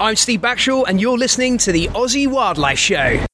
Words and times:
I'm 0.00 0.16
Steve 0.16 0.40
Backshaw, 0.40 0.84
and 0.88 1.00
you're 1.00 1.18
listening 1.18 1.58
to 1.58 1.72
the 1.72 1.88
Aussie 1.88 2.28
Wildlife 2.28 2.78
Show. 2.78 3.24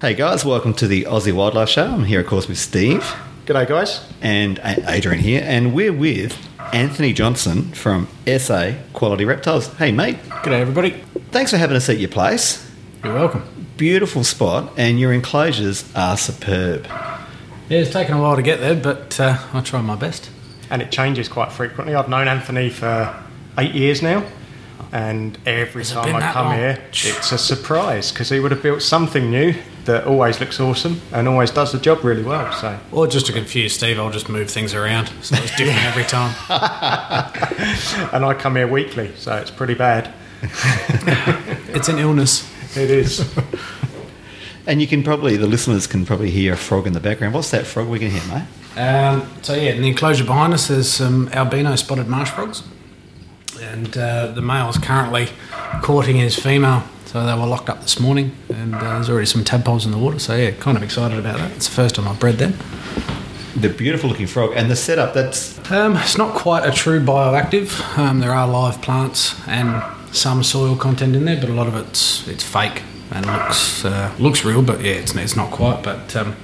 Hey 0.00 0.12
guys, 0.14 0.44
welcome 0.44 0.74
to 0.74 0.86
the 0.86 1.04
Aussie 1.04 1.32
Wildlife 1.32 1.70
Show. 1.70 1.86
I'm 1.86 2.04
here, 2.04 2.20
of 2.20 2.26
course, 2.26 2.46
with 2.46 2.58
Steve 2.58 3.00
G'day, 3.46 3.66
guys. 3.66 4.00
and 4.20 4.60
Adrian 4.64 5.18
here, 5.18 5.42
and 5.44 5.72
we're 5.74 5.92
with 5.92 6.36
Anthony 6.74 7.12
Johnson 7.14 7.72
from 7.72 8.06
SA 8.26 8.72
Quality 8.92 9.24
Reptiles. 9.24 9.68
Hey, 9.78 9.92
mate, 9.92 10.18
G'day, 10.42 10.60
everybody. 10.60 10.90
thanks 11.30 11.50
for 11.50 11.56
having 11.56 11.76
us 11.76 11.88
at 11.88 11.98
your 11.98 12.10
place. 12.10 12.70
You're 13.02 13.14
welcome. 13.14 13.42
Beautiful 13.78 14.22
spot, 14.22 14.70
and 14.76 15.00
your 15.00 15.12
enclosures 15.14 15.90
are 15.96 16.16
superb. 16.18 16.86
Yeah, 17.68 17.78
it's 17.78 17.90
taken 17.92 18.14
a 18.16 18.20
while 18.20 18.36
to 18.36 18.42
get 18.42 18.60
there, 18.60 18.74
but 18.76 19.18
uh, 19.18 19.38
I 19.54 19.60
try 19.62 19.80
my 19.80 19.96
best. 19.96 20.28
And 20.70 20.82
it 20.82 20.90
changes 20.90 21.28
quite 21.28 21.52
frequently. 21.52 21.94
I've 21.94 22.08
known 22.08 22.28
Anthony 22.28 22.70
for 22.70 23.14
eight 23.58 23.74
years 23.74 24.02
now, 24.02 24.24
and 24.92 25.38
every 25.46 25.82
Has 25.82 25.92
time 25.92 26.14
I 26.16 26.32
come 26.32 26.46
long? 26.46 26.56
here, 26.56 26.78
it's 26.90 27.32
a 27.32 27.38
surprise 27.38 28.10
because 28.12 28.28
he 28.30 28.40
would 28.40 28.50
have 28.50 28.62
built 28.62 28.82
something 28.82 29.30
new 29.30 29.54
that 29.84 30.04
always 30.04 30.40
looks 30.40 30.58
awesome 30.58 31.00
and 31.12 31.28
always 31.28 31.52
does 31.52 31.70
the 31.70 31.78
job 31.78 32.02
really 32.02 32.24
well. 32.24 32.52
So, 32.54 32.76
Or 32.90 33.06
just 33.06 33.26
to 33.26 33.32
confuse 33.32 33.72
Steve, 33.74 34.00
I'll 34.00 34.10
just 34.10 34.28
move 34.28 34.50
things 34.50 34.74
around 34.74 35.06
so 35.22 35.36
it's 35.36 35.54
different 35.56 35.84
every 35.84 36.02
time. 36.02 36.34
and 38.12 38.24
I 38.24 38.34
come 38.34 38.56
here 38.56 38.66
weekly, 38.66 39.12
so 39.16 39.36
it's 39.36 39.50
pretty 39.50 39.74
bad. 39.74 40.12
It's 41.76 41.88
an 41.88 41.98
illness. 41.98 42.50
It 42.76 42.90
is. 42.90 43.20
And 44.66 44.80
you 44.80 44.88
can 44.88 45.04
probably, 45.04 45.36
the 45.36 45.46
listeners 45.46 45.86
can 45.86 46.04
probably 46.04 46.30
hear 46.30 46.54
a 46.54 46.56
frog 46.56 46.86
in 46.86 46.92
the 46.92 47.00
background. 47.00 47.34
What's 47.34 47.50
that 47.52 47.66
frog 47.66 47.86
we 47.88 48.00
can 48.00 48.10
hear, 48.10 48.22
mate? 48.34 48.46
Um, 48.76 49.28
so 49.42 49.54
yeah, 49.54 49.70
in 49.70 49.82
the 49.82 49.88
enclosure 49.88 50.24
behind 50.24 50.52
us, 50.52 50.68
there's 50.68 50.90
some 50.90 51.28
albino 51.28 51.76
spotted 51.76 52.08
marsh 52.08 52.30
frogs, 52.30 52.62
and 53.60 53.96
uh, 53.96 54.26
the 54.28 54.42
male's 54.42 54.76
currently 54.76 55.28
courting 55.82 56.16
his 56.16 56.36
female. 56.36 56.82
So 57.06 57.24
they 57.24 57.32
were 57.32 57.46
locked 57.46 57.70
up 57.70 57.80
this 57.80 58.00
morning, 58.00 58.32
and 58.52 58.74
uh, 58.74 58.80
there's 58.80 59.08
already 59.08 59.26
some 59.26 59.44
tadpoles 59.44 59.86
in 59.86 59.92
the 59.92 59.98
water. 59.98 60.18
So 60.18 60.34
yeah, 60.34 60.50
kind 60.50 60.76
of 60.76 60.82
excited 60.82 61.18
about 61.18 61.38
that. 61.38 61.52
It's 61.52 61.68
the 61.68 61.74
first 61.74 61.94
time 61.94 62.08
I've 62.08 62.18
bred 62.18 62.36
them. 62.36 62.54
The 63.54 63.70
beautiful 63.70 64.10
looking 64.10 64.26
frog, 64.26 64.52
and 64.56 64.70
the 64.70 64.76
setup, 64.76 65.14
that's 65.14 65.58
Um, 65.70 65.96
it's 65.96 66.18
not 66.18 66.34
quite 66.34 66.66
a 66.68 66.72
true 66.72 67.00
bioactive. 67.00 67.96
Um, 67.96 68.18
there 68.20 68.32
are 68.32 68.46
live 68.46 68.82
plants 68.82 69.34
and 69.46 69.82
some 70.12 70.42
soil 70.42 70.76
content 70.76 71.16
in 71.16 71.24
there, 71.24 71.40
but 71.40 71.48
a 71.48 71.54
lot 71.54 71.68
of 71.68 71.76
it's 71.76 72.26
it's 72.28 72.44
fake 72.44 72.82
and 73.10 73.26
looks 73.26 73.84
uh, 73.84 74.14
looks 74.18 74.44
real. 74.44 74.62
But 74.62 74.80
yeah, 74.80 74.92
it's, 74.92 75.14
it's 75.14 75.36
not 75.36 75.50
quite. 75.50 75.82
But 75.82 76.14
um, 76.16 76.36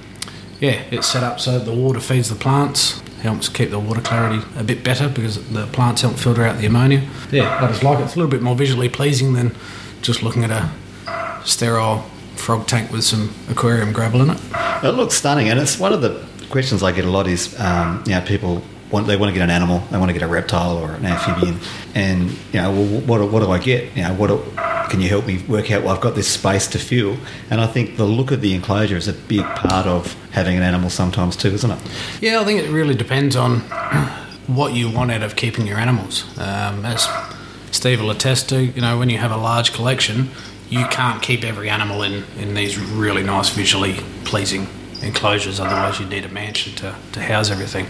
yeah, 0.59 0.83
it's 0.91 1.07
set 1.07 1.23
up 1.23 1.39
so 1.39 1.59
the 1.59 1.73
water 1.73 1.99
feeds 1.99 2.29
the 2.29 2.35
plants, 2.35 3.01
helps 3.21 3.49
keep 3.49 3.69
the 3.69 3.79
water 3.79 4.01
clarity 4.01 4.45
a 4.57 4.63
bit 4.63 4.83
better 4.83 5.09
because 5.09 5.35
the 5.51 5.67
plants 5.67 6.01
help 6.01 6.15
filter 6.15 6.43
out 6.43 6.57
the 6.57 6.65
ammonia. 6.65 7.07
Yeah, 7.31 7.63
I 7.63 7.67
just 7.67 7.83
like 7.83 7.99
it. 7.99 8.03
It's 8.03 8.15
a 8.15 8.17
little 8.17 8.31
bit 8.31 8.41
more 8.41 8.55
visually 8.55 8.89
pleasing 8.89 9.33
than 9.33 9.55
just 10.01 10.23
looking 10.23 10.43
at 10.43 10.51
a 10.51 11.45
sterile 11.45 12.05
frog 12.35 12.67
tank 12.67 12.91
with 12.91 13.03
some 13.03 13.33
aquarium 13.49 13.93
gravel 13.93 14.21
in 14.21 14.29
it. 14.31 14.39
It 14.83 14.91
looks 14.91 15.15
stunning, 15.15 15.49
and 15.49 15.59
it's 15.59 15.79
one 15.79 15.93
of 15.93 16.01
the 16.01 16.25
questions 16.49 16.83
I 16.83 16.91
get 16.91 17.05
a 17.05 17.09
lot 17.09 17.27
is, 17.27 17.59
um, 17.59 18.03
you 18.05 18.11
know, 18.13 18.21
people 18.21 18.61
want 18.93 19.07
they 19.07 19.17
want 19.17 19.29
to 19.29 19.33
get 19.33 19.43
an 19.43 19.49
animal, 19.49 19.79
they 19.91 19.97
want 19.97 20.09
to 20.09 20.13
get 20.13 20.21
a 20.21 20.27
reptile 20.27 20.77
or 20.77 20.93
an 20.93 21.05
amphibian, 21.05 21.59
and 21.95 22.29
you 22.29 22.61
know, 22.61 22.71
well, 22.71 23.01
what, 23.01 23.31
what 23.31 23.39
do 23.41 23.51
I 23.51 23.57
get? 23.57 23.95
You 23.97 24.03
know, 24.03 24.13
what 24.13 24.27
do, 24.27 24.41
can 24.89 25.01
you 25.01 25.09
help 25.09 25.25
me 25.25 25.39
work 25.47 25.71
out? 25.71 25.83
Well, 25.83 25.93
I've 25.93 26.01
got 26.01 26.15
this 26.15 26.27
space 26.27 26.67
to 26.67 26.79
fill, 26.79 27.17
and 27.49 27.59
I 27.59 27.67
think 27.67 27.97
the 27.97 28.05
look 28.05 28.31
of 28.31 28.41
the 28.41 28.53
enclosure 28.53 28.95
is 28.95 29.07
a 29.07 29.13
big 29.13 29.43
part 29.43 29.87
of 29.87 30.13
having 30.31 30.55
an 30.55 30.63
animal 30.63 30.91
sometimes 30.91 31.35
too, 31.35 31.49
isn't 31.49 31.71
it? 31.71 31.79
Yeah, 32.21 32.39
I 32.39 32.43
think 32.45 32.61
it 32.61 32.69
really 32.69 32.95
depends 32.95 33.35
on 33.35 33.59
what 34.47 34.73
you 34.73 34.91
want 34.91 35.11
out 35.11 35.23
of 35.23 35.35
keeping 35.35 35.65
your 35.65 35.79
animals. 35.79 36.25
Um, 36.37 36.85
as 36.85 37.07
Steve 37.71 37.99
will 37.99 38.11
attest 38.11 38.49
to, 38.49 38.63
you 38.63 38.81
know, 38.81 38.99
when 38.99 39.09
you 39.09 39.17
have 39.17 39.31
a 39.31 39.37
large 39.37 39.73
collection, 39.73 40.29
you 40.69 40.85
can't 40.87 41.21
keep 41.21 41.43
every 41.43 41.69
animal 41.69 42.03
in, 42.03 42.23
in 42.37 42.53
these 42.53 42.77
really 42.79 43.23
nice, 43.23 43.49
visually 43.49 43.95
pleasing 44.23 44.67
enclosures. 45.01 45.59
Otherwise, 45.59 45.99
you 45.99 46.05
need 46.05 46.25
a 46.25 46.29
mansion 46.29 46.73
to, 46.75 46.95
to 47.11 47.21
house 47.21 47.49
everything. 47.49 47.87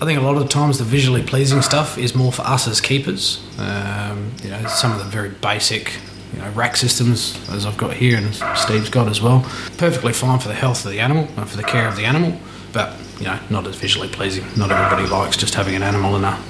I 0.00 0.04
think 0.04 0.20
a 0.20 0.22
lot 0.22 0.36
of 0.36 0.42
the 0.42 0.48
times 0.48 0.78
the 0.78 0.84
visually 0.84 1.24
pleasing 1.24 1.60
stuff 1.60 1.98
is 1.98 2.14
more 2.14 2.30
for 2.30 2.42
us 2.42 2.68
as 2.68 2.80
keepers. 2.80 3.42
Um, 3.58 4.32
you 4.44 4.50
know, 4.50 4.64
some 4.68 4.92
of 4.92 4.98
the 4.98 5.04
very 5.04 5.30
basic 5.30 5.98
you 6.32 6.38
know, 6.38 6.50
rack 6.50 6.76
systems, 6.76 7.36
as 7.50 7.66
I've 7.66 7.76
got 7.76 7.94
here 7.94 8.16
and 8.16 8.32
Steve's 8.56 8.90
got 8.90 9.08
as 9.08 9.20
well. 9.20 9.40
Perfectly 9.76 10.12
fine 10.12 10.38
for 10.38 10.46
the 10.46 10.54
health 10.54 10.84
of 10.84 10.92
the 10.92 11.00
animal 11.00 11.26
and 11.36 11.48
for 11.48 11.56
the 11.56 11.64
care 11.64 11.88
of 11.88 11.96
the 11.96 12.04
animal, 12.04 12.38
but 12.72 12.96
you 13.18 13.26
know, 13.26 13.40
not 13.50 13.66
as 13.66 13.74
visually 13.74 14.08
pleasing. 14.08 14.44
Not 14.56 14.70
everybody 14.70 15.08
likes 15.08 15.36
just 15.36 15.54
having 15.54 15.74
an 15.74 15.82
animal 15.82 16.14
in 16.14 16.22
a 16.22 16.40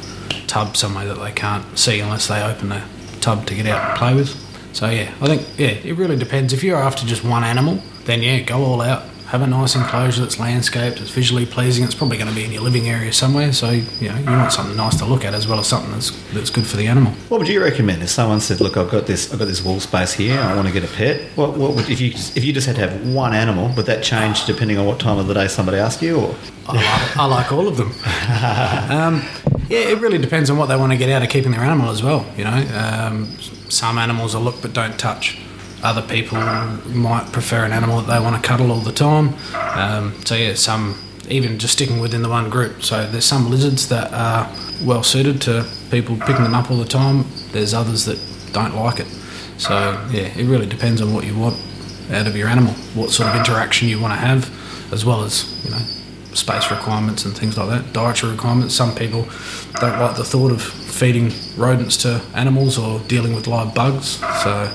tub 0.46 0.76
somewhere 0.76 1.06
that 1.06 1.18
they 1.18 1.32
can't 1.32 1.78
see 1.78 2.00
unless 2.00 2.26
they 2.26 2.42
open 2.42 2.68
the 2.68 2.82
tub 3.22 3.46
to 3.46 3.54
get 3.54 3.66
out 3.66 3.88
and 3.88 3.98
play 3.98 4.14
with. 4.14 4.36
So 4.74 4.90
yeah, 4.90 5.14
I 5.22 5.26
think 5.26 5.58
yeah, 5.58 5.68
it 5.68 5.96
really 5.96 6.16
depends. 6.16 6.52
If 6.52 6.62
you're 6.62 6.76
after 6.76 7.06
just 7.06 7.24
one 7.24 7.44
animal, 7.44 7.82
then 8.04 8.22
yeah, 8.22 8.40
go 8.40 8.62
all 8.62 8.82
out. 8.82 9.04
Have 9.28 9.42
a 9.42 9.46
nice 9.46 9.76
enclosure 9.76 10.22
that's 10.22 10.40
landscaped, 10.40 11.02
it's 11.02 11.10
visually 11.10 11.44
pleasing. 11.44 11.84
It's 11.84 11.94
probably 11.94 12.16
going 12.16 12.30
to 12.30 12.34
be 12.34 12.46
in 12.46 12.50
your 12.50 12.62
living 12.62 12.88
area 12.88 13.12
somewhere. 13.12 13.52
So 13.52 13.70
you 13.70 14.08
know, 14.08 14.16
you 14.16 14.24
want 14.24 14.52
something 14.52 14.74
nice 14.74 14.96
to 15.00 15.04
look 15.04 15.22
at 15.22 15.34
as 15.34 15.46
well 15.46 15.60
as 15.60 15.66
something 15.66 15.92
that's 15.92 16.10
that's 16.32 16.48
good 16.48 16.66
for 16.66 16.78
the 16.78 16.86
animal. 16.86 17.12
What 17.28 17.38
would 17.40 17.48
you 17.48 17.62
recommend 17.62 18.02
if 18.02 18.08
someone 18.08 18.40
said, 18.40 18.62
"Look, 18.62 18.78
I've 18.78 18.90
got 18.90 19.06
this, 19.06 19.30
I've 19.30 19.38
got 19.38 19.44
this 19.44 19.62
wall 19.62 19.80
space 19.80 20.14
here. 20.14 20.40
I 20.40 20.56
want 20.56 20.66
to 20.66 20.72
get 20.72 20.82
a 20.82 20.94
pet." 20.94 21.20
What, 21.36 21.58
what 21.58 21.74
would 21.74 21.90
if 21.90 22.00
you 22.00 22.12
if 22.14 22.42
you 22.42 22.54
just 22.54 22.66
had 22.66 22.76
to 22.76 22.88
have 22.88 23.14
one 23.14 23.34
animal? 23.34 23.70
Would 23.76 23.84
that 23.84 24.02
change 24.02 24.46
depending 24.46 24.78
on 24.78 24.86
what 24.86 24.98
time 24.98 25.18
of 25.18 25.26
the 25.26 25.34
day 25.34 25.46
somebody 25.46 25.76
asked 25.76 26.00
you? 26.00 26.18
Or 26.18 26.34
I 26.66 26.72
like, 26.76 27.16
I 27.18 27.24
like 27.26 27.52
all 27.52 27.68
of 27.68 27.76
them. 27.76 27.88
um, 28.90 29.22
yeah, 29.68 29.80
it 29.90 30.00
really 30.00 30.16
depends 30.16 30.48
on 30.48 30.56
what 30.56 30.66
they 30.66 30.76
want 30.76 30.92
to 30.92 30.96
get 30.96 31.10
out 31.10 31.22
of 31.22 31.28
keeping 31.28 31.52
their 31.52 31.60
animal 31.60 31.90
as 31.90 32.02
well. 32.02 32.24
You 32.38 32.44
know, 32.44 32.66
um, 32.74 33.26
some 33.68 33.98
animals 33.98 34.34
are 34.34 34.40
look 34.40 34.62
but 34.62 34.72
don't 34.72 34.98
touch. 34.98 35.38
Other 35.82 36.02
people 36.02 36.38
might 36.38 37.30
prefer 37.32 37.64
an 37.64 37.72
animal 37.72 38.00
that 38.00 38.12
they 38.12 38.22
want 38.22 38.42
to 38.42 38.48
cuddle 38.48 38.72
all 38.72 38.80
the 38.80 38.92
time. 38.92 39.34
Um, 39.54 40.14
so 40.24 40.34
yeah, 40.34 40.54
some 40.54 40.98
even 41.28 41.58
just 41.58 41.74
sticking 41.74 42.00
within 42.00 42.22
the 42.22 42.28
one 42.28 42.50
group. 42.50 42.82
So 42.82 43.06
there's 43.06 43.24
some 43.24 43.50
lizards 43.50 43.88
that 43.88 44.12
are 44.12 44.50
well 44.82 45.02
suited 45.02 45.40
to 45.42 45.66
people 45.90 46.16
picking 46.16 46.42
them 46.42 46.54
up 46.54 46.70
all 46.70 46.78
the 46.78 46.84
time. 46.84 47.24
There's 47.52 47.74
others 47.74 48.04
that 48.06 48.18
don't 48.52 48.74
like 48.74 49.00
it. 49.00 49.06
So 49.58 49.74
yeah, 50.10 50.28
it 50.36 50.46
really 50.46 50.66
depends 50.66 51.00
on 51.00 51.12
what 51.14 51.24
you 51.24 51.38
want 51.38 51.56
out 52.10 52.26
of 52.26 52.36
your 52.36 52.48
animal, 52.48 52.72
what 52.94 53.10
sort 53.10 53.28
of 53.28 53.36
interaction 53.36 53.88
you 53.88 54.00
want 54.00 54.12
to 54.14 54.18
have, 54.18 54.92
as 54.92 55.04
well 55.04 55.22
as 55.22 55.64
you 55.64 55.70
know 55.70 55.82
space 56.34 56.70
requirements 56.70 57.24
and 57.24 57.36
things 57.36 57.58
like 57.58 57.68
that, 57.68 57.92
dietary 57.92 58.32
requirements. 58.32 58.74
Some 58.74 58.94
people 58.94 59.22
don't 59.80 59.98
like 59.98 60.16
the 60.16 60.24
thought 60.24 60.52
of 60.52 60.62
feeding 60.62 61.32
rodents 61.56 61.96
to 61.98 62.22
animals 62.34 62.78
or 62.78 63.00
dealing 63.00 63.34
with 63.34 63.46
live 63.46 63.74
bugs. 63.74 64.18
So 64.42 64.72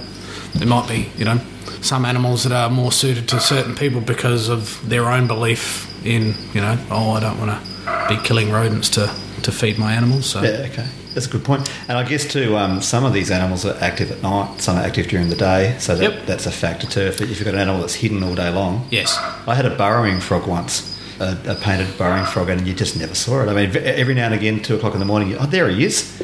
there 0.56 0.68
might 0.68 0.88
be, 0.88 1.10
you 1.18 1.26
know, 1.26 1.40
some 1.82 2.06
animals 2.06 2.44
that 2.44 2.52
are 2.54 2.70
more 2.70 2.92
suited 2.92 3.28
to 3.30 3.40
certain 3.40 3.76
people 3.76 4.02
because 4.02 4.50
of 4.50 4.88
their 4.88 5.10
own 5.10 5.28
belief 5.28 5.90
in, 6.06 6.34
you 6.54 6.62
know, 6.62 6.78
oh, 6.92 7.12
I 7.12 7.20
don't 7.20 7.38
want 7.40 7.52
to 7.52 8.06
be 8.10 8.22
killing 8.24 8.52
rodents 8.52 8.90
to, 8.92 9.14
to 9.44 9.52
feed 9.52 9.78
my 9.78 9.94
animals. 9.94 10.26
So 10.28 10.42
yeah, 10.42 10.68
okay, 10.72 10.88
that's 11.14 11.26
a 11.26 11.30
good 11.30 11.44
point. 11.44 11.70
And 11.90 11.98
I 11.98 12.04
guess 12.08 12.26
too, 12.32 12.56
um, 12.56 12.82
some 12.82 13.04
of 13.04 13.14
these 13.14 13.32
animals 13.32 13.66
are 13.66 13.76
active 13.82 14.12
at 14.12 14.22
night, 14.22 14.62
some 14.62 14.78
are 14.78 14.82
active 14.84 15.08
during 15.08 15.30
the 15.30 15.36
day, 15.36 15.76
so 15.80 15.96
that, 15.96 16.12
Yep. 16.14 16.26
that's 16.26 16.46
a 16.46 16.52
factor 16.52 16.88
too. 16.88 17.02
If, 17.02 17.22
if 17.22 17.30
you've 17.30 17.44
got 17.46 17.54
an 17.56 17.60
animal 17.60 17.82
that's 17.82 17.96
hidden 17.96 18.24
all 18.24 18.36
day 18.36 18.50
long, 18.50 18.88
yes, 18.92 19.18
I 19.48 19.56
had 19.56 19.66
a 19.66 19.76
burrowing 19.76 20.20
frog 20.22 20.48
once. 20.48 20.92
A, 21.20 21.38
a 21.48 21.56
painted 21.56 21.96
burrowing 21.98 22.26
frog, 22.26 22.50
and 22.50 22.66
you 22.68 22.74
just 22.74 22.98
never 22.98 23.14
saw 23.14 23.44
it. 23.44 23.48
I 23.48 23.54
mean, 23.54 23.78
every 23.78 24.16
now 24.16 24.26
and 24.26 24.34
again, 24.34 24.62
two 24.62 24.76
o'clock 24.76 24.94
in 24.96 25.00
the 25.00 25.06
morning, 25.06 25.30
you, 25.30 25.38
oh, 25.40 25.46
there 25.46 25.70
he 25.70 25.86
is. 25.86 26.22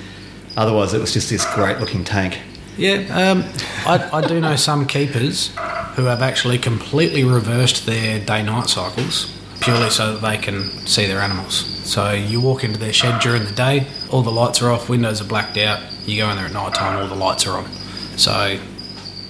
Otherwise, 0.57 0.95
it 0.95 0.99
was 0.99 1.13
just 1.13 1.29
this 1.29 1.45
great-looking 1.53 2.03
tank. 2.03 2.39
Yeah, 2.79 2.99
um, 3.11 3.43
I, 3.85 4.09
I 4.13 4.25
do 4.25 4.39
know 4.39 4.55
some 4.55 4.87
keepers 4.87 5.49
who 5.95 6.05
have 6.05 6.21
actually 6.21 6.57
completely 6.57 7.25
reversed 7.25 7.85
their 7.85 8.23
day 8.23 8.41
night 8.41 8.69
cycles 8.69 9.35
purely 9.59 9.89
so 9.89 10.13
that 10.13 10.21
they 10.21 10.37
can 10.37 10.63
see 10.87 11.05
their 11.05 11.19
animals. 11.19 11.65
So 11.85 12.13
you 12.13 12.39
walk 12.39 12.63
into 12.63 12.79
their 12.79 12.93
shed 12.93 13.19
during 13.19 13.43
the 13.43 13.51
day, 13.51 13.85
all 14.09 14.21
the 14.21 14.31
lights 14.31 14.61
are 14.61 14.71
off, 14.71 14.87
windows 14.87 15.19
are 15.19 15.25
blacked 15.25 15.57
out, 15.57 15.81
you 16.05 16.17
go 16.17 16.29
in 16.29 16.37
there 16.37 16.45
at 16.45 16.53
night 16.53 16.73
time, 16.73 16.97
all 16.97 17.07
the 17.09 17.15
lights 17.15 17.45
are 17.45 17.57
on. 17.57 17.65
So 18.15 18.57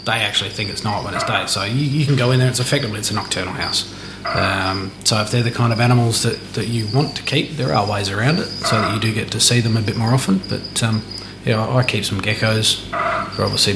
they 0.06 0.12
actually 0.12 0.52
think 0.52 0.70
it's 0.70 0.84
night 0.84 1.04
when 1.04 1.16
it's 1.16 1.24
day. 1.24 1.46
So 1.48 1.64
you, 1.64 1.84
you 1.84 2.06
can 2.06 2.16
go 2.16 2.30
in 2.30 2.38
there, 2.38 2.50
it's 2.50 2.60
effectively 2.60 3.00
it's 3.00 3.10
a 3.10 3.16
nocturnal 3.16 3.54
house. 3.56 3.92
Um, 4.26 4.92
so 5.06 5.22
if 5.22 5.32
they're 5.32 5.42
the 5.42 5.50
kind 5.50 5.74
of 5.74 5.80
animals 5.80 6.22
that, 6.22 6.40
that 6.54 6.68
you 6.68 6.88
want 6.94 7.16
to 7.16 7.24
keep, 7.24 7.58
there 7.58 7.74
are 7.74 7.90
ways 7.90 8.12
around 8.12 8.38
it 8.38 8.46
so 8.46 8.80
that 8.80 8.94
you 8.94 9.00
do 9.00 9.12
get 9.12 9.32
to 9.32 9.40
see 9.40 9.60
them 9.60 9.76
a 9.76 9.82
bit 9.82 9.98
more 9.98 10.14
often. 10.14 10.40
But 10.48 10.84
um, 10.84 11.04
yeah, 11.46 11.68
I, 11.68 11.84
keep 11.84 12.06
some 12.06 12.22
geckos. 12.22 12.90
They're 13.36 13.46
obviously 13.46 13.76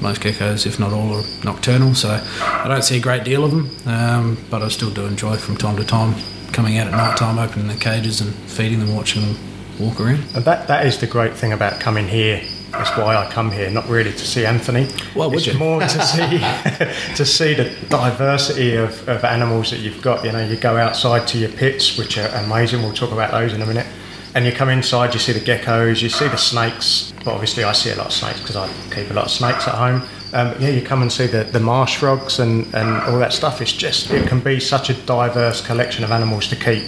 most 0.00 0.20
geckos, 0.20 0.66
if 0.66 0.78
not 0.78 0.92
all, 0.92 1.14
are 1.14 1.24
nocturnal. 1.44 1.94
So 1.94 2.20
I 2.40 2.68
don't 2.68 2.82
see 2.82 2.98
a 2.98 3.00
great 3.00 3.24
deal 3.24 3.44
of 3.44 3.50
them, 3.50 3.70
um, 3.86 4.38
but 4.50 4.62
I 4.62 4.68
still 4.68 4.90
do 4.90 5.06
enjoy 5.06 5.36
from 5.36 5.56
time 5.56 5.76
to 5.76 5.84
time 5.84 6.14
coming 6.52 6.78
out 6.78 6.86
at 6.86 6.92
night 6.92 7.16
time, 7.16 7.38
opening 7.38 7.68
the 7.68 7.74
cages 7.74 8.20
and 8.20 8.34
feeding 8.34 8.80
them, 8.80 8.94
watching 8.94 9.22
them 9.22 9.36
walk 9.78 10.00
around. 10.00 10.24
And 10.34 10.44
that, 10.44 10.68
that 10.68 10.86
is 10.86 10.98
the 10.98 11.06
great 11.06 11.34
thing 11.34 11.52
about 11.52 11.80
coming 11.80 12.08
here. 12.08 12.42
That's 12.72 12.90
why 12.96 13.16
I 13.16 13.30
come 13.30 13.50
here, 13.50 13.70
not 13.70 13.88
really 13.88 14.12
to 14.12 14.18
see 14.18 14.44
Anthony. 14.44 14.88
Well, 15.14 15.30
would 15.30 15.38
it's 15.38 15.46
you? 15.46 15.58
more 15.58 15.80
to 15.80 15.88
see 16.06 16.38
to 17.14 17.24
see 17.24 17.54
the 17.54 17.74
diversity 17.88 18.74
of, 18.76 19.08
of 19.08 19.24
animals 19.24 19.70
that 19.70 19.80
you've 19.80 20.02
got. 20.02 20.24
You 20.24 20.32
know, 20.32 20.44
you 20.44 20.56
go 20.56 20.76
outside 20.76 21.26
to 21.28 21.38
your 21.38 21.50
pits, 21.50 21.96
which 21.96 22.18
are 22.18 22.28
amazing. 22.44 22.82
We'll 22.82 22.92
talk 22.92 23.12
about 23.12 23.30
those 23.30 23.54
in 23.54 23.62
a 23.62 23.66
minute. 23.66 23.86
And 24.36 24.44
you 24.44 24.52
come 24.52 24.68
inside, 24.68 25.14
you 25.14 25.18
see 25.18 25.32
the 25.32 25.40
geckos, 25.40 26.02
you 26.02 26.10
see 26.10 26.28
the 26.28 26.36
snakes. 26.36 27.14
But 27.24 27.32
obviously, 27.32 27.64
I 27.64 27.72
see 27.72 27.90
a 27.90 27.96
lot 27.96 28.08
of 28.08 28.12
snakes 28.12 28.38
because 28.38 28.54
I 28.54 28.70
keep 28.94 29.10
a 29.10 29.14
lot 29.14 29.24
of 29.24 29.30
snakes 29.30 29.66
at 29.66 29.74
home. 29.74 30.02
Um, 30.34 30.54
yeah, 30.60 30.68
you 30.68 30.82
come 30.82 31.00
and 31.00 31.10
see 31.10 31.26
the, 31.26 31.44
the 31.44 31.58
marsh 31.58 31.96
frogs 31.96 32.38
and, 32.38 32.66
and 32.74 33.02
all 33.04 33.18
that 33.18 33.32
stuff. 33.32 33.62
It's 33.62 33.72
just, 33.72 34.10
it 34.10 34.28
can 34.28 34.40
be 34.40 34.60
such 34.60 34.90
a 34.90 34.94
diverse 35.06 35.66
collection 35.66 36.04
of 36.04 36.10
animals 36.10 36.48
to 36.48 36.56
keep, 36.56 36.82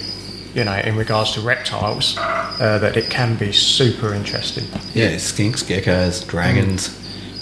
you 0.54 0.62
know, 0.62 0.76
in 0.76 0.94
regards 0.94 1.32
to 1.32 1.40
reptiles, 1.40 2.18
uh, 2.18 2.78
that 2.82 2.98
it 2.98 3.08
can 3.08 3.34
be 3.36 3.50
super 3.50 4.12
interesting. 4.12 4.64
Yeah, 4.92 5.14
skinks, 5.14 5.64
geckos, 5.64 6.28
dragons. 6.28 6.94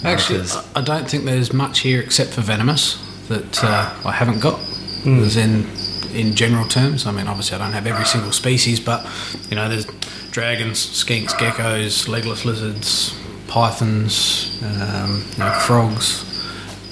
Actually, 0.05 0.37
monitors. 0.37 0.55
I 0.73 0.79
I 0.79 0.83
don't 0.83 1.09
think 1.09 1.25
there's 1.25 1.51
much 1.51 1.79
here 1.79 1.99
except 1.99 2.29
for 2.29 2.39
venomous 2.39 2.95
that 3.27 3.61
uh, 3.61 3.93
I 4.05 4.13
haven't 4.13 4.39
got. 4.39 4.61
As 5.05 5.35
in, 5.35 5.65
in 6.13 6.35
general 6.35 6.67
terms, 6.67 7.05
I 7.05 7.11
mean, 7.11 7.27
obviously 7.27 7.55
I 7.55 7.59
don't 7.59 7.73
have 7.73 7.87
every 7.87 8.05
single 8.05 8.31
species, 8.31 8.79
but 8.79 9.05
you 9.49 9.55
know, 9.55 9.69
there's 9.69 9.85
dragons, 10.31 10.79
skinks, 10.79 11.31
geckos, 11.31 12.07
legless 12.07 12.45
lizards, 12.45 13.17
pythons, 13.47 14.61
um, 14.63 15.23
you 15.33 15.39
know, 15.39 15.51
frogs. 15.65 16.23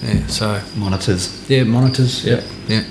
Yeah, 0.04 0.26
so 0.28 0.62
monitors. 0.76 1.50
yeah, 1.50 1.64
monitors. 1.64 2.26
Yeah, 2.26 2.44
yeah. 2.68 2.84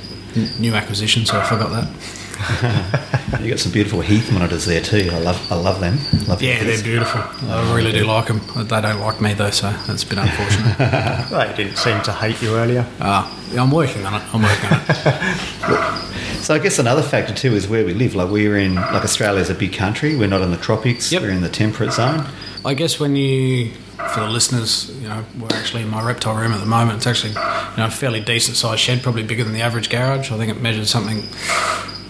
New 0.59 0.75
acquisition, 0.75 1.25
so 1.27 1.39
I 1.39 1.45
forgot 1.45 1.71
that. 1.71 3.11
You 3.41 3.51
got 3.51 3.59
some 3.59 3.73
beautiful 3.73 4.01
heath 4.01 4.33
monitors 4.33 4.65
there 4.65 4.81
too. 4.81 5.11
I 5.13 5.19
love, 5.19 5.53
I 5.53 5.57
love 5.57 5.81
them. 5.81 5.99
Love 6.27 6.41
Yeah, 6.41 6.63
they're 6.65 6.83
beautiful. 6.83 7.21
I 7.51 7.75
really 7.75 7.93
do 7.93 8.05
like 8.05 8.29
them. 8.29 8.41
They 8.57 8.81
don't 8.81 9.01
like 9.01 9.21
me 9.21 9.35
though, 9.35 9.51
so 9.51 9.71
that's 9.87 10.03
a 10.03 10.07
bit 10.07 10.19
unfortunate. 10.19 10.79
They 11.31 11.65
didn't 11.65 11.77
seem 11.77 12.01
to 12.03 12.13
hate 12.13 12.41
you 12.41 12.55
earlier. 12.57 12.87
Ah, 13.01 13.31
yeah, 13.53 13.63
I'm 13.63 13.71
working 13.71 14.07
on 14.07 14.15
it. 14.15 14.23
I'm 14.33 14.41
working 14.43 14.71
on 14.71 14.81
it. 14.89 16.11
So 16.45 16.55
I 16.55 16.59
guess 16.59 16.79
another 16.79 17.01
factor 17.01 17.33
too 17.33 17.55
is 17.55 17.67
where 17.67 17.87
we 17.87 17.95
live. 17.95 18.15
Like 18.15 18.29
we're 18.29 18.59
in, 18.59 18.75
like 18.75 19.03
Australia's 19.03 19.49
a 19.49 19.55
big 19.55 19.73
country. 19.73 20.15
We're 20.15 20.29
not 20.29 20.43
in 20.43 20.51
the 20.51 20.59
tropics. 20.59 21.11
Yep. 21.11 21.23
We're 21.23 21.31
in 21.31 21.41
the 21.41 21.49
temperate 21.49 21.95
zone. 21.95 22.27
I 22.67 22.75
guess 22.75 23.01
when 23.01 23.17
you, 23.17 23.71
for 24.13 24.21
the 24.21 24.29
listeners, 24.29 24.95
you 25.01 25.09
know, 25.09 25.25
we're 25.39 25.57
actually 25.57 25.85
in 25.85 25.89
my 25.89 26.05
reptile 26.05 26.37
room 26.37 26.53
at 26.53 26.61
the 26.61 26.67
moment. 26.67 26.99
It's 26.99 27.07
actually, 27.07 27.31
you 27.31 27.79
know, 27.79 27.87
a 27.87 27.91
fairly 27.91 28.21
decent 28.21 28.59
sized 28.59 28.83
shed, 28.83 29.03
probably 29.03 29.23
bigger 29.23 29.43
than 29.43 29.55
the 29.55 29.63
average 29.63 29.89
garage. 29.89 30.31
I 30.31 30.37
think 30.37 30.51
it 30.51 30.61
measures 30.61 30.91
something 30.91 31.21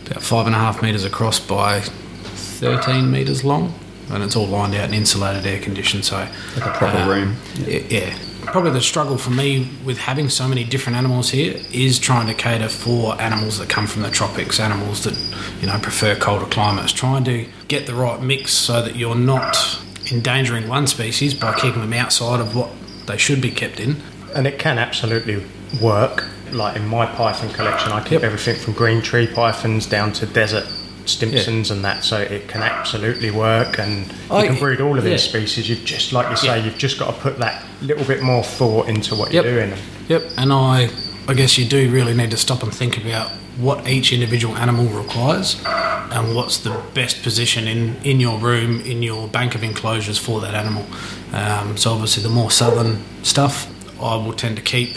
about 0.06 0.24
five 0.24 0.46
and 0.46 0.56
a 0.56 0.58
half 0.58 0.82
metres 0.82 1.04
across 1.04 1.38
by 1.38 1.82
13 1.82 3.08
metres 3.08 3.44
long. 3.44 3.72
And 4.10 4.20
it's 4.24 4.34
all 4.34 4.48
lined 4.48 4.74
out 4.74 4.86
and 4.86 4.96
insulated, 4.96 5.46
air 5.46 5.60
conditioned. 5.60 6.04
So, 6.04 6.16
Like 6.16 6.66
a 6.66 6.72
proper 6.72 6.98
uh, 6.98 7.08
room. 7.08 7.36
Yeah. 7.54 7.78
yeah. 7.88 8.18
Probably 8.46 8.70
the 8.70 8.80
struggle 8.80 9.18
for 9.18 9.30
me 9.30 9.68
with 9.84 9.98
having 9.98 10.28
so 10.28 10.46
many 10.46 10.64
different 10.64 10.96
animals 10.96 11.30
here 11.30 11.56
is 11.72 11.98
trying 11.98 12.26
to 12.28 12.34
cater 12.34 12.68
for 12.68 13.20
animals 13.20 13.58
that 13.58 13.68
come 13.68 13.86
from 13.86 14.02
the 14.02 14.10
tropics, 14.10 14.60
animals 14.60 15.02
that, 15.04 15.16
you 15.60 15.66
know, 15.66 15.78
prefer 15.80 16.14
colder 16.14 16.46
climates, 16.46 16.92
trying 16.92 17.24
to 17.24 17.46
get 17.68 17.86
the 17.86 17.94
right 17.94 18.20
mix 18.22 18.52
so 18.52 18.80
that 18.82 18.96
you're 18.96 19.14
not 19.16 19.80
endangering 20.12 20.68
one 20.68 20.86
species 20.86 21.34
by 21.34 21.52
keeping 21.58 21.80
them 21.80 21.92
outside 21.94 22.40
of 22.40 22.54
what 22.54 22.70
they 23.06 23.16
should 23.16 23.40
be 23.40 23.50
kept 23.50 23.80
in. 23.80 23.96
And 24.34 24.46
it 24.46 24.58
can 24.58 24.78
absolutely 24.78 25.44
work. 25.82 26.24
Like 26.52 26.76
in 26.76 26.86
my 26.86 27.06
python 27.06 27.50
collection, 27.52 27.90
I 27.92 28.00
keep 28.02 28.12
Yep. 28.12 28.22
everything 28.24 28.56
from 28.56 28.74
green 28.74 29.02
tree 29.02 29.26
pythons 29.26 29.86
down 29.86 30.12
to 30.12 30.26
desert 30.26 30.66
Stimsons 31.06 31.70
and 31.70 31.84
that, 31.84 32.02
so 32.02 32.18
it 32.18 32.48
can 32.48 32.62
absolutely 32.62 33.30
work. 33.30 33.78
And 33.78 34.06
you 34.06 34.12
I- 34.36 34.46
can 34.46 34.56
breed 34.58 34.80
all 34.80 34.96
of 34.96 35.04
these 35.04 35.22
species. 35.22 35.68
You've 35.68 35.84
just, 35.84 36.12
like 36.14 36.30
you 36.30 36.36
say, 36.36 36.46
Yeah. 36.58 36.64
you've 36.64 36.78
just 36.78 36.98
got 36.98 37.08
to 37.08 37.20
put 37.20 37.38
that 37.40 37.62
little 37.84 38.04
bit 38.04 38.22
more 38.22 38.42
thought 38.42 38.88
into 38.88 39.14
what 39.14 39.32
Yep. 39.32 39.44
you're 39.44 39.66
doing. 39.66 39.78
Yep, 40.08 40.22
and 40.36 40.52
I, 40.52 40.88
I 41.28 41.34
guess 41.34 41.58
you 41.58 41.66
do 41.66 41.90
really 41.90 42.14
need 42.14 42.30
to 42.30 42.36
stop 42.36 42.62
and 42.62 42.74
think 42.74 42.96
about 42.98 43.30
what 43.56 43.86
each 43.88 44.12
individual 44.12 44.56
animal 44.56 44.86
requires 44.86 45.56
and 45.64 46.34
what's 46.34 46.58
the 46.58 46.76
best 46.92 47.22
position 47.22 47.68
in, 47.68 47.96
in 48.02 48.18
your 48.20 48.38
room, 48.38 48.80
in 48.80 49.02
your 49.02 49.28
bank 49.28 49.54
of 49.54 49.62
enclosures 49.62 50.18
for 50.18 50.40
that 50.40 50.54
animal. 50.54 50.84
Um, 51.32 51.76
so, 51.76 51.92
obviously, 51.92 52.22
the 52.22 52.28
more 52.28 52.50
southern 52.50 52.98
stuff 53.22 53.68
I 54.02 54.16
will 54.16 54.32
tend 54.32 54.56
to 54.56 54.62
keep 54.62 54.96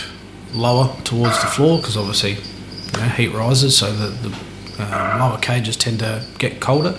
lower 0.54 0.94
towards 1.04 1.40
the 1.42 1.48
floor 1.48 1.78
because 1.78 1.96
obviously 1.98 2.32
you 2.32 3.00
know, 3.02 3.10
heat 3.10 3.28
rises, 3.34 3.78
so 3.78 3.92
the, 3.94 4.08
the 4.30 4.84
um, 4.84 5.20
lower 5.20 5.38
cages 5.40 5.76
tend 5.78 6.00
to 6.00 6.24
get 6.40 6.60
colder. 6.60 6.98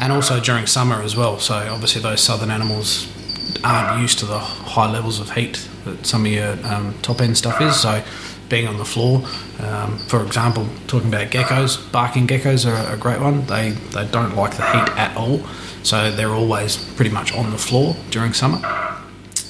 And 0.00 0.12
also 0.12 0.40
during 0.40 0.66
summer 0.66 1.02
as 1.02 1.16
well, 1.16 1.38
so 1.38 1.54
obviously 1.54 2.00
those 2.02 2.20
southern 2.20 2.50
animals 2.50 3.06
aren't 3.64 4.00
used 4.00 4.18
to 4.20 4.26
the 4.26 4.38
high 4.38 4.90
levels 4.90 5.20
of 5.20 5.30
heat 5.32 5.68
that 5.84 6.06
some 6.06 6.26
of 6.26 6.32
your 6.32 6.56
um, 6.66 6.94
top 7.02 7.20
end 7.20 7.36
stuff 7.36 7.60
is. 7.60 7.80
So, 7.80 8.02
being 8.48 8.66
on 8.66 8.78
the 8.78 8.84
floor, 8.84 9.26
um, 9.60 9.98
for 9.98 10.24
example, 10.24 10.66
talking 10.86 11.08
about 11.08 11.30
geckos, 11.30 11.90
barking 11.92 12.26
geckos 12.26 12.66
are 12.66 12.94
a 12.94 12.96
great 12.96 13.20
one. 13.20 13.44
They 13.46 13.70
they 13.70 14.06
don't 14.06 14.34
like 14.34 14.56
the 14.56 14.64
heat 14.64 14.88
at 14.96 15.16
all, 15.16 15.40
so 15.82 16.10
they're 16.10 16.34
always 16.34 16.76
pretty 16.94 17.10
much 17.10 17.34
on 17.34 17.50
the 17.50 17.58
floor 17.58 17.94
during 18.10 18.32
summer. 18.32 18.58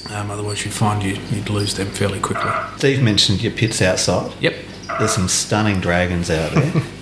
Um, 0.09 0.31
otherwise, 0.31 0.65
you'd 0.65 0.73
find 0.73 1.03
you, 1.03 1.17
you'd 1.31 1.49
lose 1.49 1.75
them 1.75 1.87
fairly 1.87 2.19
quickly. 2.19 2.51
Steve 2.77 3.01
mentioned 3.03 3.43
your 3.43 3.51
pits 3.53 3.81
outside. 3.81 4.33
Yep. 4.41 4.55
There's 4.97 5.11
some 5.11 5.27
stunning 5.27 5.79
dragons 5.79 6.29
out 6.31 6.51
there. 6.53 6.73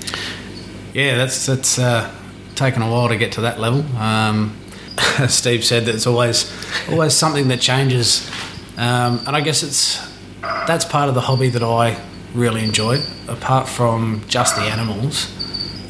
Yeah, 0.94 1.16
that's 1.16 1.46
that's 1.46 1.78
uh, 1.78 2.12
taken 2.56 2.82
a 2.82 2.90
while 2.90 3.08
to 3.10 3.18
get 3.18 3.34
to 3.34 3.42
that 3.42 3.60
level. 3.60 3.82
Um, 3.98 4.58
as 5.20 5.34
Steve 5.38 5.64
said, 5.64 5.86
that 5.86 5.96
it's 5.96 6.08
always 6.08 6.52
always 6.90 7.14
something 7.14 7.48
that 7.50 7.62
changes, 7.62 8.30
um, 8.78 9.20
and 9.26 9.36
I 9.36 9.42
guess 9.42 9.64
it's 9.64 10.06
that's 10.42 10.86
part 10.86 11.10
of 11.10 11.16
the 11.16 11.22
hobby 11.22 11.50
that 11.50 11.64
I 11.64 12.00
really 12.34 12.64
enjoy. 12.64 13.02
Apart 13.28 13.68
from 13.68 14.24
just 14.28 14.56
the 14.56 14.64
animals, 14.64 15.32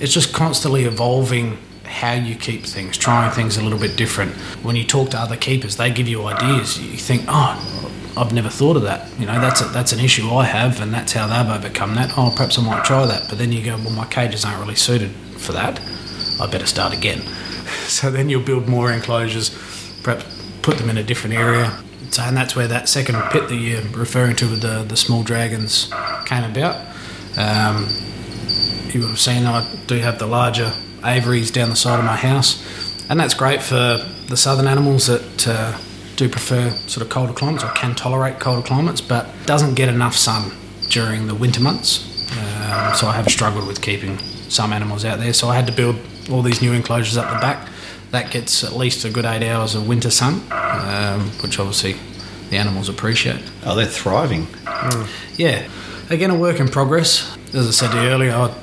it's 0.01 0.13
just 0.13 0.33
constantly 0.33 0.85
evolving 0.85 1.57
how 1.83 2.13
you 2.13 2.35
keep 2.35 2.63
things, 2.63 2.97
trying 2.97 3.31
things 3.31 3.57
a 3.57 3.63
little 3.63 3.79
bit 3.79 3.95
different. 3.95 4.33
When 4.63 4.75
you 4.75 4.83
talk 4.83 5.09
to 5.11 5.17
other 5.17 5.37
keepers, 5.37 5.77
they 5.77 5.91
give 5.91 6.07
you 6.07 6.23
ideas. 6.25 6.79
You 6.79 6.97
think, 6.97 7.23
oh, 7.27 7.93
I've 8.17 8.33
never 8.33 8.49
thought 8.49 8.75
of 8.75 8.83
that. 8.83 9.09
You 9.19 9.25
know, 9.25 9.39
that's 9.39 9.61
a, 9.61 9.65
that's 9.65 9.93
an 9.93 9.99
issue 9.99 10.29
I 10.31 10.45
have, 10.45 10.81
and 10.81 10.93
that's 10.93 11.13
how 11.13 11.27
they've 11.27 11.55
overcome 11.55 11.95
that. 11.95 12.17
Oh, 12.17 12.33
perhaps 12.35 12.59
I 12.59 12.63
might 12.63 12.83
try 12.83 13.05
that. 13.05 13.29
But 13.29 13.37
then 13.37 13.51
you 13.51 13.63
go, 13.63 13.77
well, 13.77 13.91
my 13.91 14.05
cages 14.05 14.43
aren't 14.43 14.59
really 14.59 14.75
suited 14.75 15.11
for 15.37 15.53
that. 15.53 15.79
I 16.39 16.47
better 16.47 16.65
start 16.65 16.93
again. 16.93 17.21
So 17.87 18.11
then 18.11 18.29
you'll 18.29 18.43
build 18.43 18.67
more 18.67 18.91
enclosures, 18.91 19.49
perhaps 20.03 20.25
put 20.61 20.77
them 20.77 20.89
in 20.89 20.97
a 20.97 21.03
different 21.03 21.35
area. 21.35 21.71
So, 22.11 22.23
and 22.23 22.35
that's 22.35 22.55
where 22.55 22.67
that 22.67 22.89
second 22.89 23.21
pit 23.31 23.49
that 23.49 23.55
you're 23.55 23.81
referring 23.91 24.35
to 24.37 24.49
with 24.49 24.61
the, 24.61 24.83
the 24.83 24.97
small 24.97 25.23
dragons 25.23 25.91
came 26.25 26.43
about. 26.43 26.75
Um, 27.37 27.87
you 28.91 29.01
would 29.01 29.09
have 29.09 29.19
seen 29.19 29.45
I 29.45 29.67
do 29.87 29.97
have 29.99 30.17
the 30.19 30.27
larger 30.27 30.73
aviaries 31.03 31.51
down 31.51 31.69
the 31.69 31.75
side 31.75 31.99
of 31.99 32.05
my 32.05 32.15
house, 32.15 32.63
and 33.09 33.19
that's 33.19 33.33
great 33.33 33.61
for 33.61 33.97
the 34.27 34.35
southern 34.35 34.67
animals 34.67 35.07
that 35.07 35.47
uh, 35.47 35.77
do 36.15 36.27
prefer 36.27 36.69
sort 36.87 37.05
of 37.05 37.09
colder 37.09 37.33
climates 37.33 37.63
or 37.63 37.71
can 37.71 37.93
tolerate 37.93 38.39
colder 38.39 38.65
climates, 38.65 39.01
but 39.01 39.27
doesn't 39.45 39.75
get 39.75 39.87
enough 39.87 40.15
sun 40.15 40.51
during 40.89 41.27
the 41.27 41.35
winter 41.35 41.61
months. 41.61 42.05
Um, 42.31 42.93
so 42.95 43.07
I 43.07 43.13
have 43.13 43.27
struggled 43.27 43.67
with 43.67 43.81
keeping 43.81 44.17
some 44.49 44.73
animals 44.73 45.05
out 45.05 45.19
there. 45.19 45.33
So 45.33 45.47
I 45.47 45.55
had 45.55 45.67
to 45.67 45.73
build 45.73 45.95
all 46.29 46.41
these 46.41 46.61
new 46.61 46.73
enclosures 46.73 47.17
up 47.17 47.33
the 47.33 47.39
back. 47.39 47.69
That 48.11 48.31
gets 48.31 48.63
at 48.63 48.73
least 48.73 49.03
a 49.05 49.09
good 49.09 49.25
eight 49.25 49.43
hours 49.43 49.75
of 49.75 49.87
winter 49.87 50.09
sun, 50.09 50.41
um, 50.51 51.29
which 51.41 51.59
obviously 51.59 51.97
the 52.49 52.57
animals 52.57 52.89
appreciate. 52.89 53.41
oh, 53.65 53.75
they're 53.75 53.85
thriving. 53.85 54.47
Yeah, 55.35 55.67
again, 56.09 56.29
a 56.29 56.37
work 56.37 56.59
in 56.59 56.69
progress. 56.69 57.35
As 57.53 57.67
I 57.67 57.71
said 57.71 57.95
earlier, 57.95 58.31
I, 58.33 58.53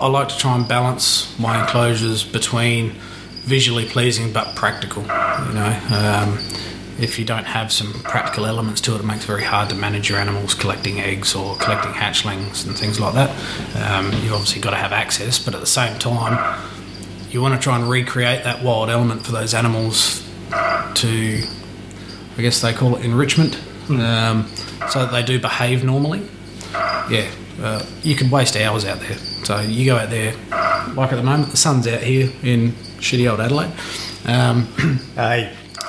I 0.00 0.08
like 0.08 0.28
to 0.28 0.36
try 0.36 0.54
and 0.56 0.68
balance 0.68 1.38
my 1.38 1.60
enclosures 1.62 2.22
between 2.24 2.92
visually 3.44 3.86
pleasing 3.86 4.32
but 4.32 4.54
practical. 4.56 5.02
You 5.02 5.54
know, 5.54 5.80
um, 5.92 6.38
if 6.98 7.18
you 7.18 7.24
don't 7.24 7.44
have 7.44 7.72
some 7.72 7.92
practical 8.02 8.46
elements 8.46 8.80
to 8.82 8.94
it, 8.94 9.00
it 9.00 9.04
makes 9.04 9.24
it 9.24 9.26
very 9.26 9.44
hard 9.44 9.68
to 9.70 9.74
manage 9.74 10.08
your 10.08 10.18
animals 10.18 10.54
collecting 10.54 11.00
eggs 11.00 11.34
or 11.34 11.56
collecting 11.56 11.92
hatchlings 11.92 12.66
and 12.66 12.76
things 12.76 12.98
like 12.98 13.14
that. 13.14 13.30
Um, 13.76 14.12
you've 14.22 14.32
obviously 14.32 14.60
got 14.60 14.70
to 14.70 14.76
have 14.76 14.92
access, 14.92 15.38
but 15.38 15.54
at 15.54 15.60
the 15.60 15.66
same 15.66 15.98
time, 15.98 16.36
you 17.36 17.42
want 17.42 17.54
to 17.54 17.60
try 17.60 17.76
and 17.76 17.86
recreate 17.86 18.44
that 18.44 18.64
wild 18.64 18.88
element 18.88 19.26
for 19.26 19.30
those 19.30 19.52
animals 19.52 20.26
to 20.94 21.42
I 22.38 22.40
guess 22.40 22.62
they 22.62 22.72
call 22.72 22.96
it 22.96 23.04
enrichment, 23.04 23.60
um, 23.90 24.46
so 24.88 25.00
that 25.00 25.12
they 25.12 25.22
do 25.22 25.38
behave 25.38 25.84
normally. 25.84 26.26
Yeah, 27.10 27.30
uh, 27.60 27.84
you 28.02 28.16
can 28.16 28.30
waste 28.30 28.56
hours 28.56 28.86
out 28.86 29.00
there. 29.00 29.18
So 29.44 29.60
you 29.60 29.84
go 29.84 29.96
out 29.96 30.08
there, 30.08 30.32
like 30.94 31.12
at 31.12 31.16
the 31.16 31.22
moment, 31.22 31.50
the 31.50 31.58
sun's 31.58 31.86
out 31.86 32.02
here 32.02 32.32
in 32.42 32.72
shitty 33.00 33.30
old 33.30 33.40
Adelaide. 33.40 33.72
Um, 34.26 34.66
Hey, 35.14 35.54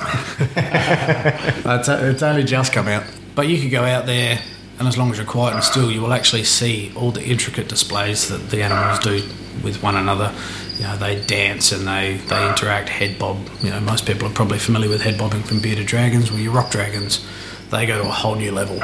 it's, 1.64 1.88
it's 1.88 2.22
only 2.22 2.44
just 2.44 2.74
come 2.74 2.88
out, 2.88 3.04
but 3.34 3.48
you 3.48 3.58
could 3.58 3.70
go 3.70 3.84
out 3.84 4.04
there, 4.04 4.38
and 4.78 4.86
as 4.86 4.98
long 4.98 5.10
as 5.10 5.16
you're 5.16 5.26
quiet 5.26 5.54
and 5.54 5.64
still, 5.64 5.90
you 5.90 6.02
will 6.02 6.12
actually 6.12 6.44
see 6.44 6.92
all 6.94 7.10
the 7.10 7.24
intricate 7.24 7.68
displays 7.68 8.28
that 8.28 8.50
the 8.50 8.62
animals 8.62 8.98
do 8.98 9.22
with 9.64 9.82
one 9.82 9.96
another. 9.96 10.30
You 10.78 10.84
know, 10.84 10.96
they 10.96 11.20
dance 11.24 11.72
and 11.72 11.86
they, 11.86 12.18
they 12.28 12.48
interact, 12.48 12.88
head 12.88 13.18
bob. 13.18 13.48
You 13.62 13.70
know, 13.70 13.80
most 13.80 14.06
people 14.06 14.28
are 14.28 14.32
probably 14.32 14.58
familiar 14.58 14.88
with 14.88 15.02
head 15.02 15.18
bobbing 15.18 15.42
from 15.42 15.60
bearded 15.60 15.86
dragons. 15.86 16.30
Well, 16.30 16.40
your 16.40 16.52
rock 16.52 16.70
dragons 16.70 17.26
they 17.70 17.86
go 17.86 18.02
to 18.02 18.08
a 18.08 18.12
whole 18.12 18.34
new 18.34 18.50
level. 18.52 18.76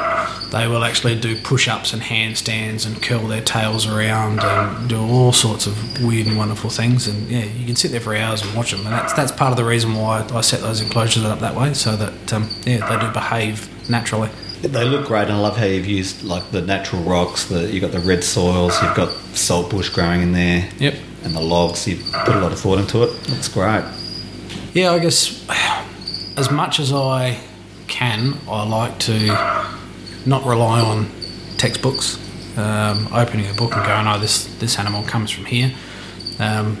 They 0.51 0.67
will 0.67 0.83
actually 0.83 1.19
do 1.19 1.39
push 1.39 1.67
ups 1.67 1.93
and 1.93 2.01
handstands 2.01 2.85
and 2.85 3.01
curl 3.01 3.27
their 3.27 3.41
tails 3.41 3.87
around 3.87 4.41
and 4.41 4.89
do 4.89 4.99
all 4.99 5.31
sorts 5.31 5.65
of 5.65 6.03
weird 6.03 6.27
and 6.27 6.37
wonderful 6.37 6.69
things. 6.69 7.07
And 7.07 7.29
yeah, 7.29 7.45
you 7.45 7.65
can 7.65 7.75
sit 7.75 7.91
there 7.91 7.99
for 7.99 8.15
hours 8.15 8.43
and 8.43 8.55
watch 8.55 8.71
them. 8.71 8.81
And 8.81 8.93
that's, 8.93 9.13
that's 9.13 9.31
part 9.31 9.51
of 9.51 9.57
the 9.57 9.65
reason 9.65 9.95
why 9.95 10.27
I 10.33 10.41
set 10.41 10.61
those 10.61 10.81
enclosures 10.81 11.23
up 11.23 11.39
that 11.39 11.55
way 11.55 11.73
so 11.73 11.95
that 11.95 12.33
um, 12.33 12.49
yeah, 12.65 12.87
they 12.87 13.05
do 13.05 13.11
behave 13.11 13.89
naturally. 13.89 14.29
They 14.61 14.85
look 14.85 15.05
great, 15.05 15.23
and 15.23 15.33
I 15.33 15.39
love 15.39 15.57
how 15.57 15.65
you've 15.65 15.85
used 15.85 16.23
like 16.23 16.49
the 16.49 16.61
natural 16.61 17.03
rocks. 17.03 17.45
The 17.45 17.71
you've 17.71 17.81
got 17.81 17.91
the 17.91 17.99
red 17.99 18.23
soils, 18.23 18.81
you've 18.81 18.95
got 18.95 19.11
salt 19.35 19.69
bush 19.69 19.89
growing 19.89 20.23
in 20.23 20.31
there, 20.31 20.67
Yep. 20.79 20.95
And 21.25 21.35
the 21.35 21.41
logs. 21.41 21.87
You've 21.87 22.03
put 22.23 22.35
a 22.35 22.39
lot 22.39 22.51
of 22.51 22.59
thought 22.59 22.79
into 22.79 23.03
it. 23.03 23.09
Looks 23.29 23.49
great. 23.49 23.83
Yeah, 24.73 24.91
I 24.91 24.99
guess 24.99 25.45
as 26.37 26.51
much 26.51 26.79
as 26.79 26.93
I 26.93 27.39
can, 27.87 28.37
I 28.47 28.67
like 28.67 28.99
to 28.99 29.27
not 30.25 30.45
rely 30.45 30.79
on 30.81 31.09
textbooks. 31.57 32.21
Um, 32.57 33.09
opening 33.13 33.49
a 33.49 33.53
book 33.53 33.75
and 33.75 33.85
going, 33.85 34.07
"Oh, 34.07 34.17
this 34.17 34.45
this 34.59 34.79
animal 34.79 35.03
comes 35.03 35.29
from 35.29 35.45
here." 35.45 35.73
Um, 36.39 36.77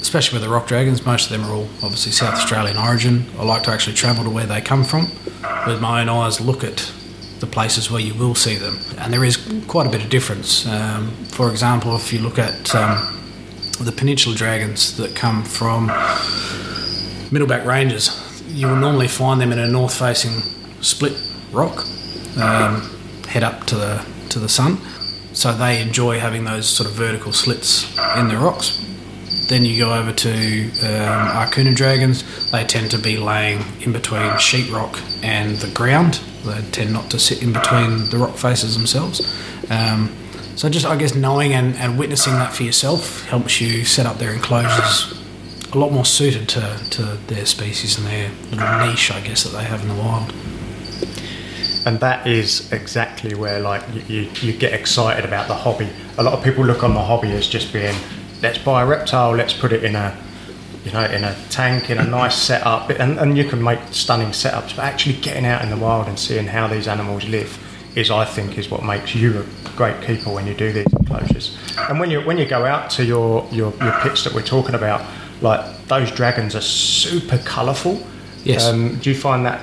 especially 0.00 0.36
with 0.36 0.42
the 0.42 0.52
rock 0.52 0.66
dragons, 0.66 1.06
most 1.06 1.30
of 1.30 1.32
them 1.36 1.48
are 1.48 1.54
all 1.54 1.68
obviously 1.82 2.10
South 2.12 2.34
Australian 2.34 2.76
origin. 2.76 3.26
I 3.38 3.44
like 3.44 3.62
to 3.64 3.70
actually 3.70 3.94
travel 3.94 4.24
to 4.24 4.30
where 4.30 4.46
they 4.46 4.60
come 4.60 4.82
from, 4.82 5.08
with 5.66 5.80
my 5.80 6.00
own 6.00 6.08
eyes, 6.08 6.40
look 6.40 6.64
at 6.64 6.92
the 7.38 7.46
places 7.46 7.90
where 7.90 8.00
you 8.00 8.14
will 8.14 8.34
see 8.34 8.56
them, 8.56 8.78
and 8.98 9.12
there 9.12 9.24
is 9.24 9.36
quite 9.68 9.86
a 9.86 9.90
bit 9.90 10.02
of 10.02 10.10
difference. 10.10 10.66
Um, 10.66 11.10
for 11.26 11.50
example, 11.50 11.94
if 11.94 12.12
you 12.12 12.18
look 12.18 12.38
at 12.38 12.74
um, 12.74 13.21
the 13.84 13.92
peninsula 13.92 14.36
dragons 14.36 14.96
that 14.96 15.14
come 15.14 15.44
from 15.44 15.86
Middleback 17.30 17.64
Ranges, 17.66 18.10
you 18.48 18.66
will 18.66 18.76
normally 18.76 19.08
find 19.08 19.40
them 19.40 19.52
in 19.52 19.58
a 19.58 19.66
north 19.66 19.98
facing 19.98 20.40
split 20.82 21.14
rock, 21.52 21.86
um, 22.40 22.82
head 23.28 23.42
up 23.42 23.64
to 23.66 23.76
the 23.76 24.04
to 24.30 24.38
the 24.38 24.48
sun. 24.48 24.78
So 25.32 25.52
they 25.52 25.80
enjoy 25.80 26.18
having 26.18 26.44
those 26.44 26.68
sort 26.68 26.88
of 26.88 26.94
vertical 26.94 27.32
slits 27.32 27.84
in 28.18 28.28
the 28.28 28.36
rocks. 28.36 28.78
Then 29.48 29.64
you 29.64 29.78
go 29.78 29.92
over 29.94 30.12
to 30.12 30.70
um, 30.82 31.28
Arcuna 31.36 31.74
dragons. 31.74 32.50
They 32.50 32.64
tend 32.64 32.90
to 32.92 32.98
be 32.98 33.16
laying 33.16 33.60
in 33.80 33.92
between 33.92 34.30
sheetrock 34.32 35.00
and 35.24 35.56
the 35.56 35.70
ground. 35.72 36.20
They 36.44 36.60
tend 36.70 36.92
not 36.92 37.10
to 37.10 37.18
sit 37.18 37.42
in 37.42 37.52
between 37.52 38.10
the 38.10 38.18
rock 38.18 38.36
faces 38.36 38.76
themselves. 38.76 39.20
Um, 39.70 40.14
so 40.56 40.68
just 40.68 40.86
I 40.86 40.96
guess 40.96 41.14
knowing 41.14 41.52
and, 41.54 41.74
and 41.76 41.98
witnessing 41.98 42.34
that 42.34 42.52
for 42.52 42.62
yourself 42.62 43.24
helps 43.28 43.60
you 43.60 43.84
set 43.84 44.06
up 44.06 44.18
their 44.18 44.32
enclosures 44.32 45.18
a 45.72 45.78
lot 45.78 45.90
more 45.90 46.04
suited 46.04 46.48
to, 46.50 46.78
to 46.90 47.02
their 47.28 47.46
species 47.46 47.96
and 47.96 48.06
their 48.06 48.30
little 48.50 48.86
niche, 48.86 49.10
I 49.10 49.20
guess, 49.22 49.44
that 49.44 49.56
they 49.56 49.64
have 49.64 49.80
in 49.80 49.88
the 49.88 49.94
wild. 49.94 50.30
and 51.86 51.98
that 52.00 52.26
is 52.26 52.70
exactly 52.72 53.34
where 53.34 53.58
like 53.60 53.82
you, 53.94 54.02
you, 54.22 54.30
you 54.42 54.52
get 54.52 54.72
excited 54.72 55.24
about 55.24 55.48
the 55.48 55.54
hobby 55.54 55.88
a 56.18 56.22
lot 56.22 56.32
of 56.32 56.44
people 56.44 56.64
look 56.64 56.84
on 56.84 56.94
the 56.94 57.00
hobby 57.00 57.32
as 57.32 57.48
just 57.48 57.72
being 57.72 57.94
let's 58.42 58.58
buy 58.58 58.82
a 58.82 58.86
reptile 58.86 59.34
let's 59.34 59.52
put 59.54 59.72
it 59.72 59.82
in 59.82 59.96
a 59.96 60.16
you 60.84 60.92
know 60.92 61.04
in 61.04 61.24
a 61.24 61.34
tank 61.50 61.90
in 61.90 61.98
a 61.98 62.04
nice 62.04 62.36
setup 62.36 62.90
and, 62.90 63.18
and 63.18 63.36
you 63.36 63.44
can 63.44 63.62
make 63.62 63.80
stunning 63.90 64.28
setups 64.28 64.76
but 64.76 64.84
actually 64.84 65.14
getting 65.14 65.44
out 65.46 65.62
in 65.62 65.70
the 65.70 65.76
wild 65.76 66.06
and 66.06 66.18
seeing 66.18 66.46
how 66.46 66.68
these 66.68 66.86
animals 66.86 67.24
live 67.28 67.58
is 67.96 68.10
i 68.10 68.24
think 68.24 68.56
is 68.58 68.70
what 68.70 68.82
makes 68.84 69.14
you 69.14 69.40
a 69.40 69.70
great 69.76 70.00
keeper 70.02 70.30
when 70.30 70.46
you 70.46 70.54
do 70.54 70.72
these 70.72 70.86
enclosures 70.92 71.56
and 71.88 71.98
when 72.00 72.10
you 72.10 72.20
when 72.22 72.38
you 72.38 72.44
go 72.46 72.64
out 72.64 72.90
to 72.90 73.04
your 73.04 73.46
your, 73.50 73.72
your 73.82 73.92
pits 74.00 74.24
that 74.24 74.32
we're 74.32 74.42
talking 74.42 74.74
about 74.74 75.02
like 75.40 75.60
those 75.88 76.10
dragons 76.10 76.54
are 76.54 76.60
super 76.62 77.38
colourful 77.38 78.00
Yes. 78.44 78.64
um, 78.64 78.96
do 78.98 79.08
you 79.10 79.16
find 79.16 79.46
that 79.46 79.60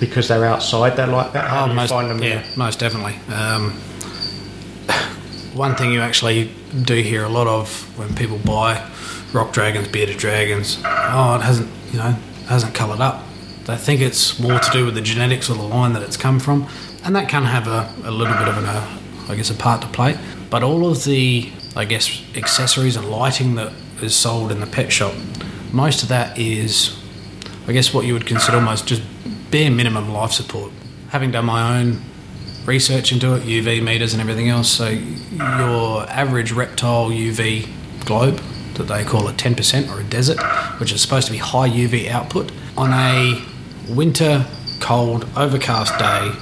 because 0.00 0.28
they're 0.28 0.44
outside, 0.44 0.96
they're 0.96 1.06
like 1.06 1.32
that. 1.32 1.48
How 1.48 1.64
Oh, 1.64 1.72
most, 1.72 1.90
find 1.90 2.10
them? 2.10 2.22
yeah, 2.22 2.44
most 2.56 2.78
definitely. 2.80 3.14
Um, 3.32 3.70
one 5.54 5.74
thing 5.76 5.92
you 5.92 6.00
actually 6.00 6.50
do 6.82 6.94
hear 6.96 7.24
a 7.24 7.28
lot 7.28 7.46
of 7.46 7.68
when 7.98 8.14
people 8.14 8.38
buy 8.38 8.84
rock 9.32 9.52
dragons, 9.52 9.88
bearded 9.88 10.16
dragons, 10.18 10.78
oh, 10.84 11.36
it 11.36 11.42
hasn't, 11.42 11.70
you 11.92 11.98
know, 11.98 12.14
hasn't 12.48 12.74
coloured 12.74 13.00
up. 13.00 13.22
They 13.64 13.76
think 13.76 14.00
it's 14.00 14.38
more 14.40 14.58
to 14.58 14.70
do 14.70 14.84
with 14.84 14.94
the 14.94 15.00
genetics 15.00 15.48
or 15.48 15.54
the 15.54 15.62
line 15.62 15.92
that 15.92 16.02
it's 16.02 16.16
come 16.16 16.40
from, 16.40 16.68
and 17.04 17.14
that 17.14 17.28
can 17.28 17.44
have 17.44 17.68
a, 17.68 17.92
a 18.08 18.10
little 18.10 18.34
bit 18.34 18.48
of 18.48 18.58
an, 18.58 18.64
uh, 18.64 18.98
I 19.28 19.36
guess, 19.36 19.50
a 19.50 19.54
part 19.54 19.82
to 19.82 19.88
play. 19.88 20.18
But 20.50 20.62
all 20.62 20.88
of 20.90 21.04
the, 21.04 21.50
I 21.76 21.84
guess, 21.84 22.22
accessories 22.36 22.96
and 22.96 23.08
lighting 23.08 23.54
that 23.54 23.72
is 24.02 24.14
sold 24.14 24.50
in 24.50 24.60
the 24.60 24.66
pet 24.66 24.90
shop, 24.92 25.14
most 25.72 26.02
of 26.02 26.08
that 26.08 26.38
is 26.38 26.98
I 27.66 27.72
guess 27.72 27.94
what 27.94 28.04
you 28.04 28.12
would 28.12 28.26
consider 28.26 28.56
almost 28.56 28.88
just 28.88 29.02
bare 29.50 29.70
minimum 29.70 30.12
life 30.12 30.32
support. 30.32 30.72
Having 31.10 31.30
done 31.30 31.44
my 31.44 31.78
own 31.78 32.02
research 32.64 33.12
into 33.12 33.34
it, 33.34 33.42
UV 33.42 33.82
meters 33.82 34.14
and 34.14 34.20
everything 34.20 34.48
else, 34.48 34.68
so 34.68 34.88
your 34.88 36.08
average 36.10 36.50
reptile 36.50 37.10
UV 37.10 37.68
globe 38.04 38.40
that 38.74 38.84
they 38.84 39.04
call 39.04 39.28
a 39.28 39.32
10% 39.32 39.88
or 39.90 40.00
a 40.00 40.04
desert, 40.04 40.40
which 40.80 40.92
is 40.92 41.00
supposed 41.00 41.26
to 41.26 41.32
be 41.32 41.38
high 41.38 41.68
UV 41.68 42.08
output, 42.08 42.50
on 42.76 42.90
a 42.92 43.40
winter, 43.88 44.46
cold, 44.80 45.26
overcast 45.36 45.98
day 45.98 46.32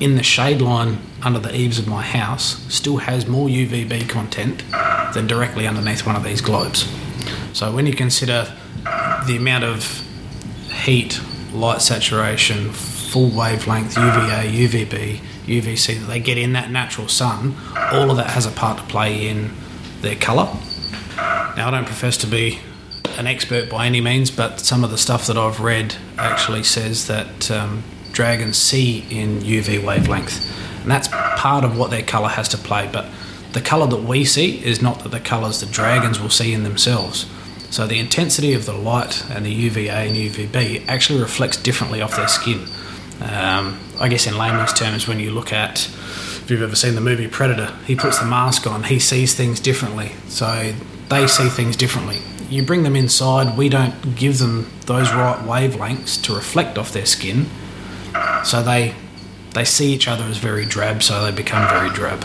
in 0.00 0.16
the 0.16 0.22
shade 0.22 0.60
line 0.60 0.98
under 1.22 1.38
the 1.38 1.54
eaves 1.54 1.78
of 1.78 1.86
my 1.86 2.02
house 2.02 2.62
still 2.72 2.96
has 2.98 3.26
more 3.26 3.48
UVB 3.48 4.08
content 4.08 4.64
than 5.14 5.26
directly 5.26 5.66
underneath 5.66 6.06
one 6.06 6.16
of 6.16 6.24
these 6.24 6.40
globes. 6.40 6.88
So 7.52 7.72
when 7.72 7.86
you 7.86 7.92
consider 7.92 8.54
the 9.26 9.36
amount 9.36 9.64
of 9.64 10.06
heat, 10.84 11.20
light 11.52 11.82
saturation, 11.82 12.70
full 12.72 13.30
wavelength, 13.30 13.96
UVA, 13.96 14.50
UVB, 14.50 15.20
UVC 15.46 16.00
that 16.00 16.06
they 16.06 16.20
get 16.20 16.38
in 16.38 16.52
that 16.54 16.70
natural 16.70 17.08
sun, 17.08 17.56
all 17.92 18.10
of 18.10 18.16
that 18.16 18.30
has 18.30 18.46
a 18.46 18.50
part 18.50 18.78
to 18.78 18.84
play 18.84 19.28
in 19.28 19.50
their 20.00 20.14
colour. 20.16 20.48
Now, 21.56 21.68
I 21.68 21.70
don't 21.70 21.86
profess 21.86 22.16
to 22.18 22.26
be 22.26 22.60
an 23.20 23.26
expert 23.26 23.68
by 23.68 23.86
any 23.86 24.00
means, 24.00 24.30
but 24.30 24.60
some 24.60 24.82
of 24.82 24.90
the 24.90 24.96
stuff 24.96 25.26
that 25.26 25.36
I've 25.36 25.60
read 25.60 25.94
actually 26.16 26.64
says 26.64 27.06
that 27.06 27.50
um, 27.50 27.84
dragons 28.12 28.56
see 28.56 29.04
in 29.10 29.40
UV 29.40 29.84
wavelength, 29.84 30.82
and 30.82 30.90
that's 30.90 31.06
part 31.08 31.62
of 31.62 31.78
what 31.78 31.90
their 31.90 32.02
colour 32.02 32.30
has 32.30 32.48
to 32.48 32.58
play. 32.58 32.88
But 32.90 33.06
the 33.52 33.60
colour 33.60 33.86
that 33.88 34.02
we 34.02 34.24
see 34.24 34.64
is 34.64 34.80
not 34.80 35.10
the 35.10 35.20
colours 35.20 35.60
the 35.60 35.66
dragons 35.66 36.18
will 36.18 36.30
see 36.30 36.54
in 36.54 36.64
themselves. 36.64 37.26
So 37.68 37.86
the 37.86 37.98
intensity 37.98 38.54
of 38.54 38.64
the 38.64 38.72
light 38.72 39.24
and 39.30 39.44
the 39.44 39.52
UVA 39.52 40.08
and 40.08 40.16
UVB 40.16 40.88
actually 40.88 41.20
reflects 41.20 41.58
differently 41.58 42.00
off 42.00 42.16
their 42.16 42.26
skin. 42.26 42.66
Um, 43.20 43.78
I 44.00 44.08
guess 44.08 44.26
in 44.26 44.38
layman's 44.38 44.72
terms, 44.72 45.06
when 45.06 45.20
you 45.20 45.30
look 45.30 45.52
at, 45.52 45.86
if 45.86 46.46
you've 46.50 46.62
ever 46.62 46.74
seen 46.74 46.94
the 46.94 47.02
movie 47.02 47.28
Predator, 47.28 47.76
he 47.86 47.94
puts 47.94 48.18
the 48.18 48.24
mask 48.24 48.66
on, 48.66 48.84
he 48.84 48.98
sees 48.98 49.34
things 49.34 49.60
differently. 49.60 50.12
So 50.28 50.72
they 51.10 51.26
see 51.26 51.50
things 51.50 51.76
differently. 51.76 52.16
You 52.50 52.64
bring 52.64 52.82
them 52.82 52.96
inside, 52.96 53.56
we 53.56 53.68
don't 53.68 54.16
give 54.16 54.38
them 54.38 54.70
those 54.86 55.10
right 55.12 55.38
wavelengths 55.44 56.20
to 56.24 56.34
reflect 56.34 56.76
off 56.78 56.92
their 56.92 57.06
skin. 57.06 57.46
So 58.44 58.62
they 58.62 58.94
they 59.54 59.64
see 59.64 59.92
each 59.92 60.08
other 60.08 60.24
as 60.24 60.38
very 60.38 60.64
drab, 60.64 61.02
so 61.02 61.24
they 61.24 61.30
become 61.32 61.68
very 61.68 61.90
drab. 61.90 62.24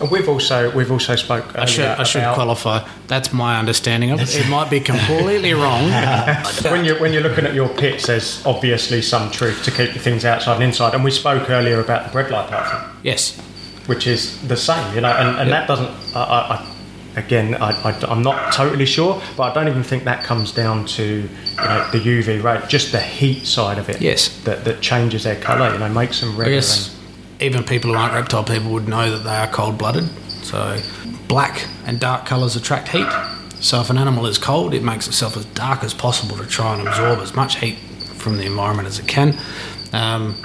And 0.00 0.10
we've 0.10 0.28
also 0.28 0.70
we've 0.76 0.90
also 0.92 1.16
spoke. 1.16 1.56
I 1.58 1.64
should, 1.64 1.86
I 1.86 2.04
should 2.04 2.22
qualify. 2.34 2.86
That's 3.06 3.32
my 3.32 3.58
understanding 3.58 4.10
of 4.10 4.20
it. 4.20 4.34
It 4.36 4.48
might 4.48 4.68
be 4.70 4.78
completely 4.80 5.54
wrong. 5.54 5.90
when 6.64 6.84
you 6.84 6.94
when 6.96 7.12
you're 7.12 7.22
looking 7.22 7.46
at 7.46 7.54
your 7.54 7.68
pits, 7.68 8.06
there's 8.06 8.44
obviously 8.46 9.00
some 9.02 9.30
truth 9.30 9.64
to 9.64 9.70
keep 9.70 9.94
the 9.94 9.98
things 9.98 10.24
outside 10.24 10.54
and 10.56 10.64
inside. 10.64 10.94
And 10.94 11.02
we 11.02 11.10
spoke 11.10 11.48
earlier 11.50 11.80
about 11.80 12.04
the 12.06 12.12
bread 12.12 12.30
light 12.30 12.48
pattern, 12.50 12.88
Yes. 13.02 13.36
which 13.86 14.06
is 14.06 14.36
the 14.46 14.56
same, 14.56 14.94
you 14.94 15.00
know. 15.00 15.12
And, 15.12 15.38
and 15.40 15.50
that 15.50 15.66
doesn't. 15.66 15.90
I, 16.14 16.20
I, 16.22 16.75
again, 17.16 17.54
I, 17.54 17.70
I, 17.90 18.12
am 18.12 18.22
not 18.22 18.52
totally 18.52 18.86
sure, 18.86 19.20
but 19.36 19.50
I 19.50 19.54
don't 19.54 19.68
even 19.68 19.82
think 19.82 20.04
that 20.04 20.22
comes 20.22 20.52
down 20.52 20.84
to 20.86 21.04
you 21.04 21.56
know 21.56 21.88
the 21.90 21.98
UV 21.98 22.42
rate, 22.42 22.68
just 22.68 22.92
the 22.92 23.00
heat 23.00 23.46
side 23.46 23.78
of 23.78 23.88
it. 23.88 24.00
Yes. 24.00 24.40
That 24.44 24.64
that 24.64 24.80
changes 24.80 25.24
their 25.24 25.36
colour. 25.40 25.72
You 25.72 25.78
know, 25.78 25.88
makes 25.88 26.20
them 26.20 26.34
I 26.34 26.38
redder. 26.38 26.50
guess 26.52 26.96
even 27.40 27.64
people 27.64 27.90
who 27.90 27.96
aren't 27.96 28.14
reptile 28.14 28.44
people 28.44 28.70
would 28.72 28.88
know 28.88 29.10
that 29.10 29.24
they 29.24 29.36
are 29.36 29.48
cold 29.48 29.78
blooded. 29.78 30.08
So, 30.42 30.80
black 31.28 31.66
and 31.86 31.98
dark 31.98 32.26
colours 32.26 32.56
attract 32.56 32.88
heat. 32.88 33.08
So, 33.60 33.80
if 33.80 33.90
an 33.90 33.98
animal 33.98 34.26
is 34.26 34.38
cold, 34.38 34.74
it 34.74 34.82
makes 34.82 35.08
itself 35.08 35.36
as 35.36 35.44
dark 35.46 35.82
as 35.82 35.92
possible 35.92 36.36
to 36.36 36.46
try 36.46 36.78
and 36.78 36.86
absorb 36.86 37.18
as 37.18 37.34
much 37.34 37.58
heat 37.58 37.78
from 38.14 38.36
the 38.36 38.44
environment 38.44 38.86
as 38.86 38.98
it 38.98 39.08
can. 39.08 39.36
Um, 39.92 40.36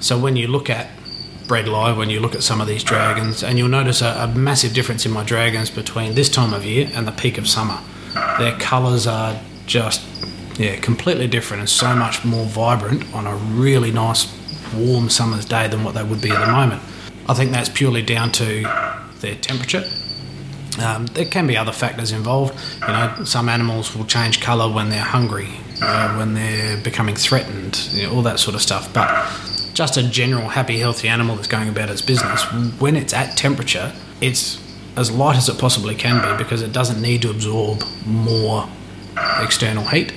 so, 0.00 0.18
when 0.18 0.36
you 0.36 0.48
look 0.48 0.68
at 0.68 0.90
bred 1.46 1.68
live, 1.68 1.96
when 1.96 2.10
you 2.10 2.20
look 2.20 2.34
at 2.34 2.42
some 2.42 2.60
of 2.60 2.66
these 2.66 2.82
dragons, 2.82 3.42
and 3.42 3.58
you'll 3.58 3.68
notice 3.68 4.02
a, 4.02 4.14
a 4.18 4.28
massive 4.28 4.74
difference 4.74 5.06
in 5.06 5.12
my 5.12 5.24
dragons 5.24 5.70
between 5.70 6.14
this 6.14 6.28
time 6.28 6.52
of 6.52 6.64
year 6.64 6.90
and 6.94 7.06
the 7.06 7.12
peak 7.12 7.38
of 7.38 7.48
summer. 7.48 7.78
Their 8.38 8.56
colours 8.58 9.06
are 9.06 9.38
just, 9.66 10.02
yeah, 10.58 10.76
completely 10.76 11.26
different 11.28 11.60
and 11.60 11.68
so 11.68 11.94
much 11.94 12.24
more 12.24 12.44
vibrant 12.46 13.14
on 13.14 13.26
a 13.26 13.34
really 13.34 13.90
nice 13.90 14.32
warm 14.74 15.08
summer's 15.08 15.44
day 15.44 15.68
than 15.68 15.84
what 15.84 15.94
they 15.94 16.02
would 16.02 16.20
be 16.20 16.30
at 16.30 16.44
the 16.44 16.50
moment. 16.50 16.82
I 17.28 17.34
think 17.34 17.52
that's 17.52 17.68
purely 17.68 18.02
down 18.02 18.32
to 18.32 18.62
their 19.20 19.34
temperature. 19.36 19.84
Um, 20.80 21.06
there 21.06 21.24
can 21.24 21.46
be 21.46 21.56
other 21.56 21.72
factors 21.72 22.12
involved. 22.12 22.54
You 22.82 22.88
know, 22.88 23.24
some 23.24 23.48
animals 23.48 23.96
will 23.96 24.04
change 24.04 24.40
colour 24.40 24.72
when 24.72 24.90
they're 24.90 25.00
hungry, 25.00 25.48
uh, 25.82 26.14
when 26.16 26.34
they're 26.34 26.76
becoming 26.78 27.16
threatened, 27.16 27.88
you 27.92 28.04
know, 28.04 28.14
all 28.14 28.22
that 28.22 28.38
sort 28.38 28.54
of 28.54 28.62
stuff. 28.62 28.92
But 28.92 29.08
just 29.76 29.98
a 29.98 30.02
general 30.02 30.48
happy, 30.48 30.78
healthy 30.78 31.06
animal 31.06 31.36
that's 31.36 31.48
going 31.48 31.68
about 31.68 31.90
its 31.90 32.00
business, 32.00 32.42
when 32.80 32.96
it's 32.96 33.12
at 33.12 33.36
temperature, 33.36 33.92
it's 34.22 34.58
as 34.96 35.10
light 35.10 35.36
as 35.36 35.50
it 35.50 35.58
possibly 35.58 35.94
can 35.94 36.16
be 36.22 36.42
because 36.42 36.62
it 36.62 36.72
doesn't 36.72 37.02
need 37.02 37.20
to 37.20 37.30
absorb 37.30 37.82
more 38.06 38.66
external 39.38 39.84
heat. 39.84 40.14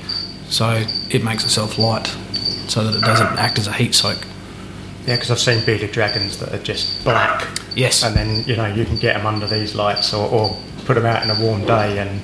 So 0.47 0.85
it 1.09 1.25
makes 1.25 1.43
itself 1.43 1.77
light 1.77 2.07
so 2.69 2.85
that 2.85 2.95
it 2.95 3.01
doesn't 3.01 3.37
act 3.37 3.59
as 3.59 3.67
a 3.67 3.73
heat 3.73 3.93
soak. 3.93 4.25
Yeah, 5.05 5.15
because 5.15 5.29
I've 5.29 5.39
seen 5.39 5.65
bearded 5.65 5.91
dragons 5.91 6.39
that 6.39 6.53
are 6.53 6.63
just 6.63 7.03
black. 7.03 7.45
Yes. 7.75 8.01
And 8.03 8.15
then, 8.15 8.45
you 8.45 8.55
know, 8.55 8.67
you 8.67 8.85
can 8.85 8.95
get 8.95 9.17
them 9.17 9.25
under 9.25 9.45
these 9.45 9.75
lights 9.75 10.13
or, 10.13 10.29
or 10.29 10.57
put 10.89 10.95
them 10.95 11.05
out 11.05 11.23
in 11.23 11.29
a 11.29 11.39
warm 11.39 11.63
day, 11.65 11.99
and 11.99 12.19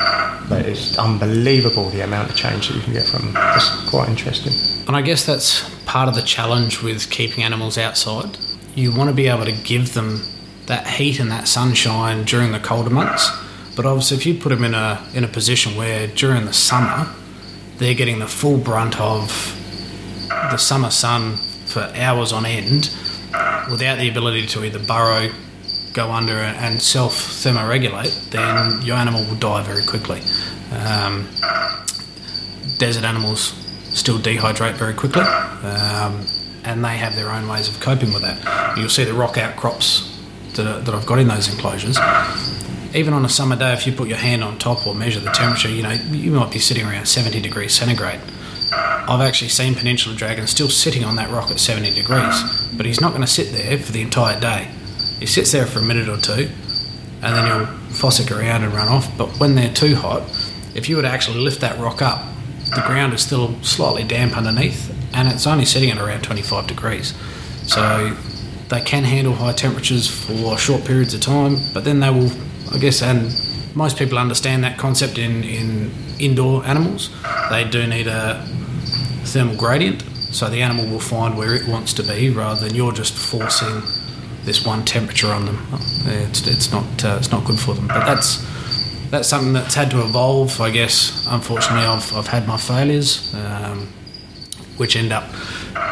it's 0.66 0.98
unbelievable 0.98 1.88
the 1.92 2.02
amount 2.02 2.32
of 2.32 2.36
change 2.36 2.68
that 2.68 2.76
you 2.76 2.82
can 2.82 2.94
get 2.94 3.06
from 3.06 3.32
them. 3.32 3.44
It's 3.56 3.90
quite 3.92 4.10
interesting. 4.10 4.54
And 4.88 4.96
I 4.96 5.04
guess 5.04 5.24
that's 5.24 5.70
part 5.86 6.10
of 6.10 6.16
the 6.16 6.24
challenge 6.24 6.82
with 6.82 7.12
keeping 7.12 7.44
animals 7.44 7.78
outside. 7.78 8.40
You 8.74 8.92
want 8.92 9.12
to 9.12 9.16
be 9.16 9.28
able 9.28 9.46
to 9.46 9.52
give 9.52 9.94
them 9.94 10.20
that 10.66 10.88
heat 10.88 11.20
and 11.20 11.32
that 11.32 11.48
sunshine 11.48 12.24
during 12.24 12.54
the 12.54 12.60
colder 12.60 12.90
months. 12.90 13.30
But 13.76 13.86
obviously, 13.86 14.18
if 14.18 14.26
you 14.26 14.34
put 14.34 14.50
them 14.50 14.64
in 14.64 14.74
a 14.74 15.00
in 15.14 15.24
a 15.24 15.28
position 15.28 15.78
where 15.78 16.08
during 16.08 16.46
the 16.46 16.54
summer 16.54 17.08
they're 17.78 17.94
getting 17.94 18.18
the 18.18 18.28
full 18.28 18.58
brunt 18.58 19.00
of 19.00 19.30
the 20.50 20.58
summer 20.58 20.90
sun 20.90 21.38
for 21.68 21.82
hours 21.96 22.34
on 22.34 22.48
end, 22.48 22.90
without 23.70 24.00
the 24.00 24.10
ability 24.10 24.48
to 24.48 24.66
either 24.66 24.80
burrow, 24.80 25.30
go 25.96 26.12
under, 26.12 26.34
and 26.34 26.80
self 26.82 27.16
thermoregulate, 27.16 28.30
then 28.30 28.82
your 28.86 28.98
animal 28.98 29.24
will 29.26 29.36
die 29.36 29.64
very 29.64 29.84
quickly. 29.84 30.22
Um, 30.72 31.28
desert 32.78 33.06
animals 33.06 33.54
still 33.94 34.20
dehydrate 34.20 34.74
very 34.74 34.94
quickly, 34.94 35.22
um, 35.22 36.26
and 36.66 36.84
they 36.84 36.98
have 36.98 37.16
their 37.16 37.30
own 37.30 37.48
ways 37.48 37.70
of 37.70 37.80
coping 37.80 38.14
with 38.14 38.22
that. 38.22 38.78
You'll 38.78 38.90
see 38.90 39.06
the 39.06 39.14
rock 39.14 39.38
outcrops 39.38 40.12
that, 40.56 40.68
are, 40.68 40.82
that 40.82 40.94
I've 40.94 41.06
got 41.06 41.18
in 41.18 41.30
those 41.30 41.52
enclosures. 41.52 41.98
Even 42.94 43.14
on 43.14 43.26
a 43.26 43.30
summer 43.30 43.56
day, 43.56 43.74
if 43.74 43.88
you 43.88 43.94
put 43.94 44.08
your 44.08 44.18
hand 44.18 44.44
on 44.44 44.58
top 44.58 44.86
or 44.86 44.94
measure 44.94 45.20
the 45.20 45.32
temperature, 45.32 45.70
you 45.70 45.84
know 45.84 45.92
you 46.12 46.32
might 46.32 46.52
be 46.52 46.60
sitting 46.60 46.86
around 46.86 47.06
70 47.06 47.40
degrees 47.42 47.74
centigrade. 47.74 48.20
I've 48.72 49.22
actually 49.22 49.50
seen 49.50 49.76
peninsula 49.76 50.16
dragon 50.16 50.48
still 50.48 50.70
sitting 50.70 51.06
on 51.06 51.16
that 51.18 51.30
rock 51.30 51.52
at 51.52 51.60
70 51.60 51.94
degrees, 51.94 52.68
but 52.74 52.86
he's 52.86 53.00
not 53.00 53.10
going 53.10 53.22
to 53.22 53.28
sit 53.28 53.52
there 53.54 53.78
for 53.78 53.92
the 53.92 54.02
entire 54.02 54.40
day. 54.40 54.70
He 55.26 55.32
sits 55.32 55.54
there 55.54 55.66
for 55.66 55.80
a 55.80 55.82
minute 55.82 56.08
or 56.08 56.18
two, 56.18 56.52
and 57.24 57.36
then 57.36 57.46
he'll 57.48 57.66
fossick 57.98 58.30
around 58.30 58.64
and 58.64 58.72
run 58.72 58.88
off. 58.88 59.10
But 59.18 59.40
when 59.40 59.56
they're 59.56 59.74
too 59.74 59.96
hot, 59.96 60.22
if 60.76 60.88
you 60.88 60.98
were 60.98 61.02
to 61.02 61.08
actually 61.08 61.40
lift 61.40 61.62
that 61.62 61.80
rock 61.80 62.04
up, 62.04 62.24
the 62.76 62.84
ground 62.86 63.12
is 63.12 63.24
still 63.24 63.60
slightly 63.64 64.04
damp 64.04 64.38
underneath, 64.38 64.96
and 65.16 65.28
it's 65.28 65.48
only 65.48 65.66
sitting 65.66 65.90
at 65.90 65.98
around 65.98 66.22
25 66.22 66.68
degrees. 66.68 67.16
So 67.64 68.16
they 68.70 68.82
can 68.82 69.04
handle 69.04 69.34
high 69.34 69.54
temperatures 69.54 70.08
for 70.08 70.60
short 70.60 70.86
periods 70.86 71.16
of 71.16 71.22
time, 71.22 71.58
but 71.74 71.86
then 71.86 72.02
they 72.02 72.12
will, 72.12 72.30
I 72.72 72.78
guess, 72.78 73.02
and 73.02 73.34
most 73.76 73.98
people 73.98 74.20
understand 74.20 74.64
that 74.64 74.78
concept 74.78 75.18
in, 75.18 75.44
in 75.44 75.92
indoor 76.20 76.64
animals. 76.68 77.10
They 77.50 77.64
do 77.64 77.88
need 77.88 78.06
a 78.06 78.46
thermal 79.24 79.56
gradient, 79.56 80.04
so 80.30 80.52
the 80.52 80.62
animal 80.62 80.86
will 80.86 81.00
find 81.00 81.36
where 81.36 81.56
it 81.56 81.68
wants 81.68 81.94
to 81.94 82.04
be 82.04 82.30
rather 82.30 82.68
than 82.68 82.76
you're 82.76 82.94
just 82.94 83.16
forcing 83.16 83.82
this 84.46 84.66
one 84.66 84.86
temperature 84.86 85.28
on 85.28 85.46
them. 85.46 85.68
It's, 86.06 86.48
it's 86.48 86.72
not 86.72 87.04
uh, 87.04 87.18
it's 87.20 87.32
not 87.32 87.46
good 87.46 87.60
for 87.60 87.74
them. 87.74 87.88
But 87.88 88.06
that's 88.06 88.46
that's 89.10 89.28
something 89.28 89.54
that's 89.54 89.76
had 89.76 89.92
to 89.92 90.02
evolve. 90.02 90.60
I 90.62 90.70
guess 90.70 91.28
unfortunately 91.30 91.86
I've, 91.86 92.14
I've 92.16 92.28
had 92.28 92.48
my 92.48 92.58
failures, 92.58 93.34
um, 93.36 93.88
which 94.78 94.96
end 94.96 95.12
up 95.12 95.26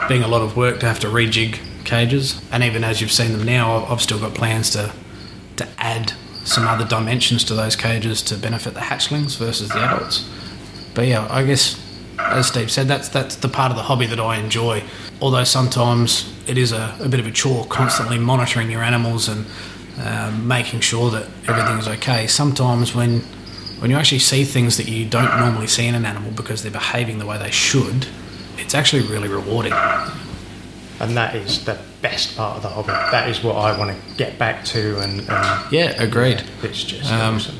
being 0.07 0.23
a 0.23 0.27
lot 0.27 0.41
of 0.41 0.55
work 0.55 0.79
to 0.81 0.85
have 0.85 0.99
to 1.01 1.07
rejig 1.07 1.59
cages. 1.85 2.41
And 2.51 2.63
even 2.63 2.83
as 2.83 3.01
you've 3.01 3.11
seen 3.11 3.31
them 3.31 3.45
now, 3.45 3.85
I've 3.85 4.01
still 4.01 4.19
got 4.19 4.33
plans 4.33 4.69
to 4.71 4.93
to 5.57 5.67
add 5.77 6.13
some 6.43 6.67
other 6.67 6.85
dimensions 6.85 7.43
to 7.45 7.53
those 7.53 7.75
cages 7.75 8.21
to 8.23 8.35
benefit 8.35 8.73
the 8.73 8.81
hatchlings 8.81 9.37
versus 9.37 9.69
the 9.69 9.79
adults. 9.79 10.29
But 10.93 11.07
yeah, 11.07 11.27
I 11.29 11.43
guess 11.43 11.79
as 12.19 12.47
Steve 12.47 12.71
said, 12.71 12.87
that's 12.87 13.09
that's 13.09 13.35
the 13.35 13.49
part 13.49 13.71
of 13.71 13.77
the 13.77 13.83
hobby 13.83 14.05
that 14.07 14.19
I 14.19 14.37
enjoy. 14.37 14.83
Although 15.23 15.45
sometimes 15.45 16.33
it 16.47 16.57
is 16.57 16.73
a, 16.73 16.97
a 16.99 17.07
bit 17.07 17.21
of 17.21 17.25
a 17.25 17.31
chore, 17.31 17.65
constantly 17.67 18.19
monitoring 18.19 18.69
your 18.69 18.83
animals 18.83 19.29
and 19.29 19.45
um, 20.03 20.45
making 20.45 20.81
sure 20.81 21.09
that 21.11 21.29
everything 21.47 21.77
is 21.77 21.87
okay. 21.87 22.27
Sometimes 22.27 22.93
when 22.93 23.21
when 23.79 23.89
you 23.89 23.95
actually 23.95 24.19
see 24.19 24.43
things 24.43 24.75
that 24.75 24.89
you 24.89 25.05
don't 25.05 25.39
normally 25.39 25.67
see 25.67 25.87
in 25.87 25.95
an 25.95 26.05
animal 26.05 26.31
because 26.31 26.61
they're 26.61 26.73
behaving 26.73 27.19
the 27.19 27.25
way 27.25 27.37
they 27.37 27.51
should, 27.51 28.05
it's 28.57 28.75
actually 28.75 29.03
really 29.07 29.29
rewarding. 29.29 29.71
And 30.99 31.15
that 31.15 31.35
is 31.35 31.63
the 31.63 31.79
best 32.01 32.35
part 32.35 32.57
of 32.57 32.63
the 32.63 32.69
hobby. 32.69 32.87
That 33.11 33.29
is 33.29 33.41
what 33.45 33.55
I 33.55 33.77
want 33.77 33.91
to 33.97 34.15
get 34.17 34.37
back 34.37 34.65
to. 34.65 34.99
And, 34.99 35.21
and 35.21 35.71
yeah, 35.71 36.01
agreed. 36.03 36.41
Yeah, 36.41 36.69
it's 36.69 36.83
just 36.83 37.09
Um, 37.09 37.35
awesome. 37.35 37.55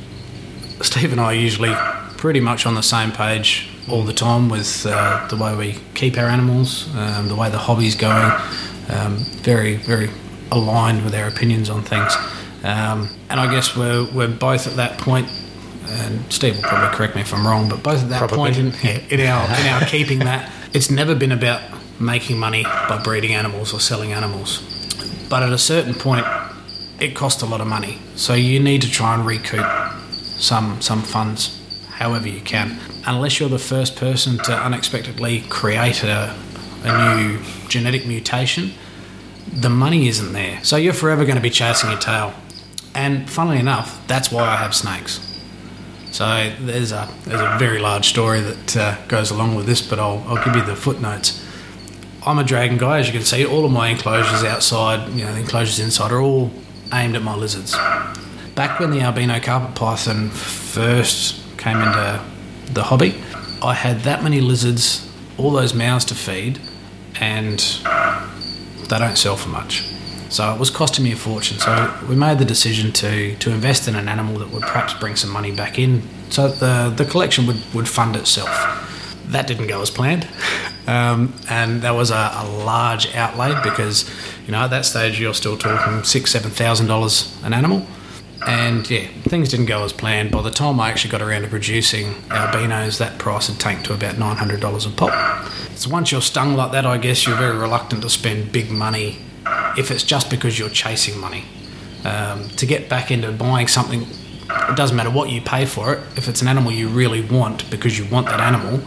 Steve 0.82 1.13
and 1.13 1.21
I 1.21 1.26
are 1.28 1.34
usually 1.34 1.73
pretty 2.17 2.41
much 2.41 2.65
on 2.65 2.76
the 2.76 2.84
same 2.84 3.13
page 3.13 3.69
all 3.89 4.04
the 4.04 4.13
time 4.13 4.50
with 4.50 4.86
uh, 4.88 5.28
the 5.28 5.36
way 5.36 5.56
we 5.56 5.80
keep 5.93 6.17
our 6.17 6.28
animals, 6.28 6.93
um, 6.96 7.28
the 7.28 7.36
way 7.36 7.50
the 7.50 7.58
hobby's 7.58 7.96
going. 7.96 8.32
Um, 8.89 9.17
very, 9.41 9.76
very 9.76 10.10
aligned 10.52 11.04
with 11.04 11.15
our 11.15 11.28
opinions 11.28 11.69
on 11.69 11.84
things. 11.84 12.15
Um, 12.63 13.10
and 13.30 13.39
I 13.39 13.52
guess 13.52 13.76
we're, 13.76 14.06
we're 14.13 14.28
both 14.28 14.67
at 14.67 14.76
that 14.76 14.98
point, 14.98 15.28
and 15.88 16.32
Steve 16.32 16.56
will 16.56 16.63
probably 16.63 16.96
correct 16.96 17.15
me 17.15 17.22
if 17.22 17.34
I'm 17.34 17.46
wrong, 17.46 17.69
but 17.69 17.84
both 17.84 18.04
at 18.04 18.10
that 18.10 18.19
Probably. 18.19 18.38
point 18.38 18.58
in, 18.58 18.67
in, 19.10 19.28
our, 19.28 19.46
in 19.60 19.67
our 19.67 19.82
keeping 19.88 20.19
that, 20.19 20.52
it's 20.74 20.89
never 20.89 21.15
been 21.15 21.32
about 21.32 21.62
making 22.00 22.38
money 22.38 22.63
by 22.63 23.02
breeding 23.04 23.34
animals 23.34 23.74
or 23.74 23.80
selling 23.80 24.13
animals. 24.13 24.62
But 25.30 25.43
at 25.43 25.52
a 25.52 25.58
certain 25.58 25.93
point, 25.93 26.26
it 27.00 27.15
costs 27.15 27.41
a 27.41 27.46
lot 27.46 27.60
of 27.60 27.67
money. 27.67 28.00
So 28.15 28.34
you 28.34 28.60
need 28.60 28.82
to 28.84 28.89
try 28.89 29.13
and 29.15 29.26
recoup 29.26 29.65
some 30.38 30.82
some 30.82 31.02
funds 31.02 31.62
however 32.04 32.28
you 32.28 32.42
can. 32.42 32.78
Unless 33.06 33.39
you're 33.39 33.48
the 33.48 33.58
first 33.74 33.96
person 33.96 34.38
to 34.39 34.52
unexpectedly 34.52 35.42
create 35.48 36.04
a, 36.04 36.36
a 36.84 37.16
new 37.16 37.39
genetic 37.70 38.06
mutation, 38.06 38.74
the 39.48 39.70
money 39.70 40.10
isn't 40.10 40.34
there. 40.34 40.62
So 40.63 40.76
you're 40.76 40.94
forever 40.94 41.24
going 41.24 41.38
to 41.38 41.42
be 41.42 41.50
chasing 41.50 41.89
your 41.89 42.00
tail. 42.00 42.34
And 42.94 43.30
funnily 43.30 43.58
enough, 43.58 44.06
that's 44.08 44.30
why 44.32 44.44
I 44.44 44.58
have 44.58 44.76
snakes. 44.76 45.30
So 46.12 46.26
there's 46.60 46.92
a 46.92 47.08
there's 47.26 47.42
a 47.42 47.58
very 47.58 47.80
large 47.80 48.08
story 48.08 48.42
that 48.42 48.78
uh, 48.78 48.98
goes 49.08 49.32
along 49.32 49.56
with 49.56 49.66
this, 49.66 49.82
but 49.82 49.98
I'll, 49.98 50.24
I'll 50.28 50.44
give 50.44 50.56
you 50.56 50.63
the 50.63 50.76
footnotes. 50.76 51.44
I'm 52.26 52.38
a 52.38 52.44
dragon 52.44 52.78
guy, 52.78 53.00
as 53.00 53.08
you 53.08 53.13
can 53.13 53.24
see. 53.24 53.46
All 53.46 53.66
of 53.66 53.72
my 53.72 53.88
enclosures 53.88 54.44
outside, 54.44 55.10
you 55.13 55.24
know, 55.24 55.34
the 55.34 55.39
enclosures 55.39 55.80
inside 55.80 56.12
are 56.12 56.22
all 56.22 56.52
aimed 56.94 57.16
at 57.16 57.24
my 57.24 57.36
lizards. 57.36 57.76
Back 58.56 58.80
when 58.80 58.92
the 58.92 59.02
albino 59.02 59.39
carpet 59.39 59.74
python 59.76 60.30
first 60.30 61.42
came 61.63 61.78
into 61.78 62.21
the 62.73 62.84
hobby, 62.84 63.15
I 63.62 63.73
had 63.73 64.02
that 64.02 64.21
many 64.21 64.41
lizards, 64.41 65.10
all 65.38 65.52
those 65.52 65.73
mouths 65.73 66.04
to 66.06 66.15
feed, 66.15 66.60
and 67.21 67.60
they 68.89 68.99
don't 68.99 69.17
sell 69.17 69.38
for 69.38 69.49
much. 69.49 69.84
So 70.30 70.52
it 70.54 70.60
was 70.60 70.69
costing 70.69 71.06
me 71.06 71.13
a 71.13 71.15
fortune. 71.15 71.60
So 71.60 71.93
we 72.10 72.15
made 72.15 72.39
the 72.39 72.45
decision 72.45 72.91
to 72.93 73.36
to 73.36 73.52
invest 73.52 73.88
in 73.88 73.95
an 73.95 74.10
animal 74.10 74.39
that 74.39 74.49
would 74.49 74.63
perhaps 74.63 74.93
bring 74.95 75.15
some 75.15 75.30
money 75.30 75.52
back 75.52 75.80
in, 75.80 76.02
so 76.30 76.49
the 76.49 76.93
the 76.95 77.06
collection 77.06 77.47
would, 77.47 77.62
would 77.73 77.88
fund 77.88 78.15
itself. 78.15 78.49
That 79.28 79.47
didn't 79.47 79.67
go 79.67 79.82
as 79.82 79.89
planned, 79.89 80.28
um, 80.88 81.34
and 81.49 81.82
that 81.84 81.91
was 81.91 82.12
a, 82.12 82.32
a 82.34 82.45
large 82.65 83.15
outlay 83.15 83.54
because 83.63 84.10
you 84.45 84.52
know 84.52 84.63
at 84.63 84.71
that 84.71 84.86
stage 84.86 85.19
you're 85.19 85.36
still 85.36 85.58
talking 85.58 86.04
six 86.04 86.32
seven 86.32 86.52
thousand 86.52 86.88
dollars 86.88 87.39
an 87.43 87.54
animal. 87.54 87.86
And 88.47 88.89
yeah, 88.89 89.08
things 89.23 89.49
didn't 89.49 89.67
go 89.67 89.84
as 89.84 89.93
planned. 89.93 90.32
By 90.32 90.41
the 90.41 90.51
time 90.51 90.79
I 90.79 90.89
actually 90.89 91.12
got 91.12 91.21
around 91.21 91.43
to 91.43 91.47
producing 91.47 92.15
albinos, 92.29 92.97
that 92.97 93.17
price 93.17 93.47
had 93.47 93.60
tanked 93.60 93.86
to 93.86 93.93
about 93.93 94.17
nine 94.17 94.38
hundred 94.38 94.60
dollars 94.60 94.86
a 94.86 94.89
pop. 94.89 95.47
So 95.75 95.89
once 95.89 96.12
you're 96.12 96.21
stung 96.21 96.56
like 96.56 96.71
that, 96.71 96.86
I 96.86 96.97
guess 96.97 97.25
you're 97.25 97.38
very 97.38 97.58
reluctant 97.58 98.01
to 98.03 98.10
spend 98.10 98.51
big 98.51 98.69
money 98.69 99.19
if 99.77 99.91
it's 99.91 100.03
just 100.03 100.29
because 100.29 100.60
you're 100.60 100.69
chasing 100.69 101.19
money. 101.19 101.45
Um, 102.06 102.49
to 102.49 102.65
get 102.65 102.89
back 102.89 103.12
into 103.12 103.32
buying 103.32 103.67
something, 103.67 104.01
it 104.03 104.75
doesn't 104.75 104.95
matter 104.95 105.10
what 105.10 105.29
you 105.29 105.41
pay 105.41 105.65
for 105.65 105.93
it. 105.93 105.99
If 106.17 106.27
it's 106.27 106.41
an 106.41 106.47
animal 106.47 106.71
you 106.71 106.89
really 106.89 107.21
want 107.21 107.69
because 107.69 107.97
you 107.97 108.06
want 108.06 108.27
that 108.27 108.41
animal, 108.41 108.82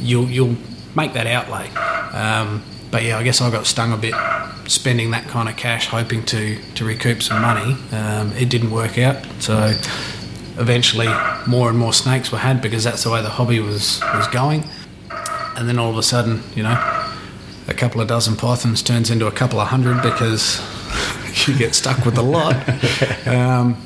you'll 0.00 0.28
you'll 0.28 0.56
make 0.96 1.12
that 1.12 1.26
outlay. 1.26 1.68
Um, 2.12 2.62
but 2.90 3.02
yeah, 3.02 3.18
I 3.18 3.22
guess 3.22 3.40
I 3.40 3.50
got 3.50 3.66
stung 3.66 3.92
a 3.92 3.96
bit 3.96 4.14
spending 4.66 5.10
that 5.12 5.24
kind 5.28 5.48
of 5.48 5.56
cash, 5.56 5.86
hoping 5.86 6.24
to 6.26 6.58
to 6.74 6.84
recoup 6.84 7.22
some 7.22 7.42
money. 7.42 7.76
Um, 7.92 8.32
it 8.32 8.48
didn't 8.48 8.70
work 8.70 8.98
out, 8.98 9.24
so 9.40 9.74
eventually 10.58 11.08
more 11.46 11.68
and 11.68 11.78
more 11.78 11.92
snakes 11.92 12.32
were 12.32 12.38
had 12.38 12.60
because 12.60 12.84
that's 12.84 13.04
the 13.04 13.10
way 13.10 13.22
the 13.22 13.30
hobby 13.30 13.60
was 13.60 14.00
was 14.14 14.26
going. 14.28 14.64
And 15.56 15.68
then 15.68 15.78
all 15.78 15.90
of 15.90 15.96
a 15.96 16.02
sudden, 16.02 16.42
you 16.54 16.62
know, 16.62 16.76
a 17.66 17.74
couple 17.74 18.00
of 18.00 18.08
dozen 18.08 18.36
pythons 18.36 18.82
turns 18.82 19.10
into 19.10 19.26
a 19.26 19.32
couple 19.32 19.60
of 19.60 19.68
hundred 19.68 20.02
because 20.02 20.60
you 21.48 21.56
get 21.56 21.74
stuck 21.74 22.04
with 22.04 22.18
a 22.18 22.22
lot. 22.22 22.56
Um, 23.26 23.76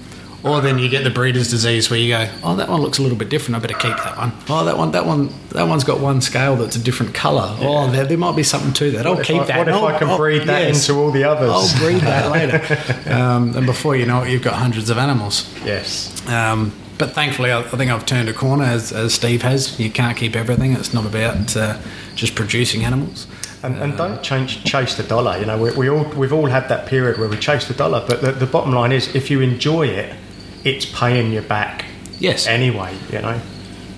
Or 0.44 0.61
then 0.61 0.78
you 0.81 0.88
get 0.88 1.05
the 1.05 1.11
breeder's 1.11 1.48
disease 1.50 1.88
where 1.88 1.98
you 2.00 2.09
go, 2.09 2.28
oh, 2.42 2.57
that 2.57 2.68
one 2.68 2.81
looks 2.81 2.98
a 2.98 3.02
little 3.02 3.16
bit 3.16 3.28
different. 3.28 3.55
I 3.57 3.59
better 3.61 3.78
keep 3.78 3.96
that 3.96 4.16
one. 4.16 4.33
Oh, 4.48 4.64
that 4.64 4.76
one, 4.76 4.90
that 4.90 5.07
one, 5.07 5.31
that 5.50 5.68
one's 5.68 5.85
got 5.85 6.00
one 6.00 6.20
scale 6.20 6.57
that's 6.57 6.74
a 6.74 6.81
different 6.83 7.14
colour. 7.14 7.57
Oh, 7.61 7.88
there, 7.90 8.05
there 8.05 8.18
might 8.18 8.35
be 8.35 8.42
something 8.42 8.72
to 8.72 8.90
that. 8.92 9.07
I'll 9.07 9.20
if 9.20 9.26
keep 9.26 9.40
I- 9.42 9.44
that. 9.46 9.59
what 9.59 9.68
if 9.68 9.74
I'll- 9.74 9.87
I 9.87 9.98
can 9.98 10.09
I'll- 10.09 10.16
breed 10.16 10.42
that 10.48 10.62
yes. 10.66 10.88
into 10.88 11.00
all 11.00 11.12
the 11.12 11.22
others? 11.24 11.50
I'll 11.50 11.78
breed 11.78 12.00
that 12.00 12.31
later. 13.07 13.12
Um, 13.14 13.57
and 13.57 13.66
before 13.66 13.94
you 13.94 14.05
know 14.05 14.22
it, 14.22 14.31
you've 14.31 14.42
got 14.42 14.55
hundreds 14.55 14.90
of 14.90 14.98
animals. 14.98 15.48
Yes. 15.64 16.11
Um, 16.28 16.72
but 16.98 17.12
thankfully, 17.12 17.52
I, 17.52 17.61
I 17.61 17.62
think 17.62 17.90
I've 17.92 18.05
turned 18.07 18.28
a 18.28 18.33
corner, 18.33 18.64
as, 18.64 18.92
as 18.92 19.14
Steve 19.14 19.42
has. 19.42 19.78
You 19.78 19.90
can't 19.90 20.16
keep 20.16 20.35
everything. 20.35 20.72
It's 20.72 20.92
not 20.92 21.07
about 21.07 21.57
uh, 21.57 21.78
just 22.16 22.35
producing 22.35 22.85
animals. 22.85 23.28
And, 23.64 23.76
and 23.76 23.96
don't 23.96 24.20
change, 24.24 24.64
chase 24.64 24.96
the 24.96 25.05
dollar. 25.05 25.38
You 25.38 25.46
know, 25.46 25.57
we, 25.57 25.70
we 25.72 25.88
all 25.88 26.02
we've 26.16 26.33
all 26.33 26.46
had 26.46 26.68
that 26.68 26.88
period 26.88 27.18
where 27.18 27.28
we 27.28 27.37
chase 27.37 27.68
the 27.68 27.74
dollar. 27.74 28.05
But 28.09 28.20
the, 28.20 28.33
the 28.33 28.46
bottom 28.46 28.72
line 28.72 28.90
is, 28.90 29.14
if 29.14 29.31
you 29.31 29.40
enjoy 29.40 29.87
it, 29.87 30.16
it's 30.64 30.87
paying 30.87 31.33
you 31.33 31.40
back 31.42 31.85
Yes. 32.18 32.46
anyway. 32.46 32.94
You 33.11 33.20
know. 33.20 33.40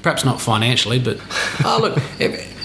Perhaps 0.02 0.24
not 0.24 0.40
financially, 0.40 0.98
but 0.98 1.18
oh, 1.64 1.78
look, 1.80 1.98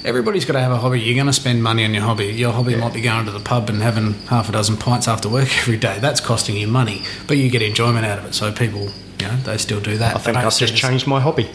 everybody's 0.05 0.43
got 0.45 0.53
to 0.53 0.59
have 0.59 0.71
a 0.71 0.77
hobby. 0.77 0.99
You're 0.99 1.15
going 1.15 1.27
to 1.27 1.33
spend 1.33 1.63
money 1.63 1.85
on 1.85 1.93
your 1.93 2.03
hobby. 2.03 2.25
Your 2.27 2.51
hobby 2.51 2.75
might 2.75 2.93
be 2.93 3.01
going 3.01 3.25
to 3.25 3.31
the 3.31 3.39
pub 3.39 3.69
and 3.69 3.81
having 3.81 4.13
half 4.27 4.49
a 4.49 4.51
dozen 4.51 4.75
pints 4.77 5.07
after 5.07 5.29
work 5.29 5.47
every 5.59 5.77
day. 5.77 5.99
That's 5.99 6.19
costing 6.19 6.57
you 6.57 6.67
money, 6.67 7.03
but 7.27 7.37
you 7.37 7.49
get 7.49 7.61
enjoyment 7.61 8.05
out 8.05 8.19
of 8.19 8.25
it. 8.25 8.33
So 8.33 8.51
people, 8.51 8.89
you 9.19 9.27
know, 9.27 9.35
they 9.43 9.57
still 9.57 9.79
do 9.79 9.97
that. 9.97 10.15
I 10.15 10.19
think 10.19 10.37
I've 10.37 10.57
just 10.57 10.75
changed 10.75 11.07
my 11.07 11.19
hobby. 11.21 11.45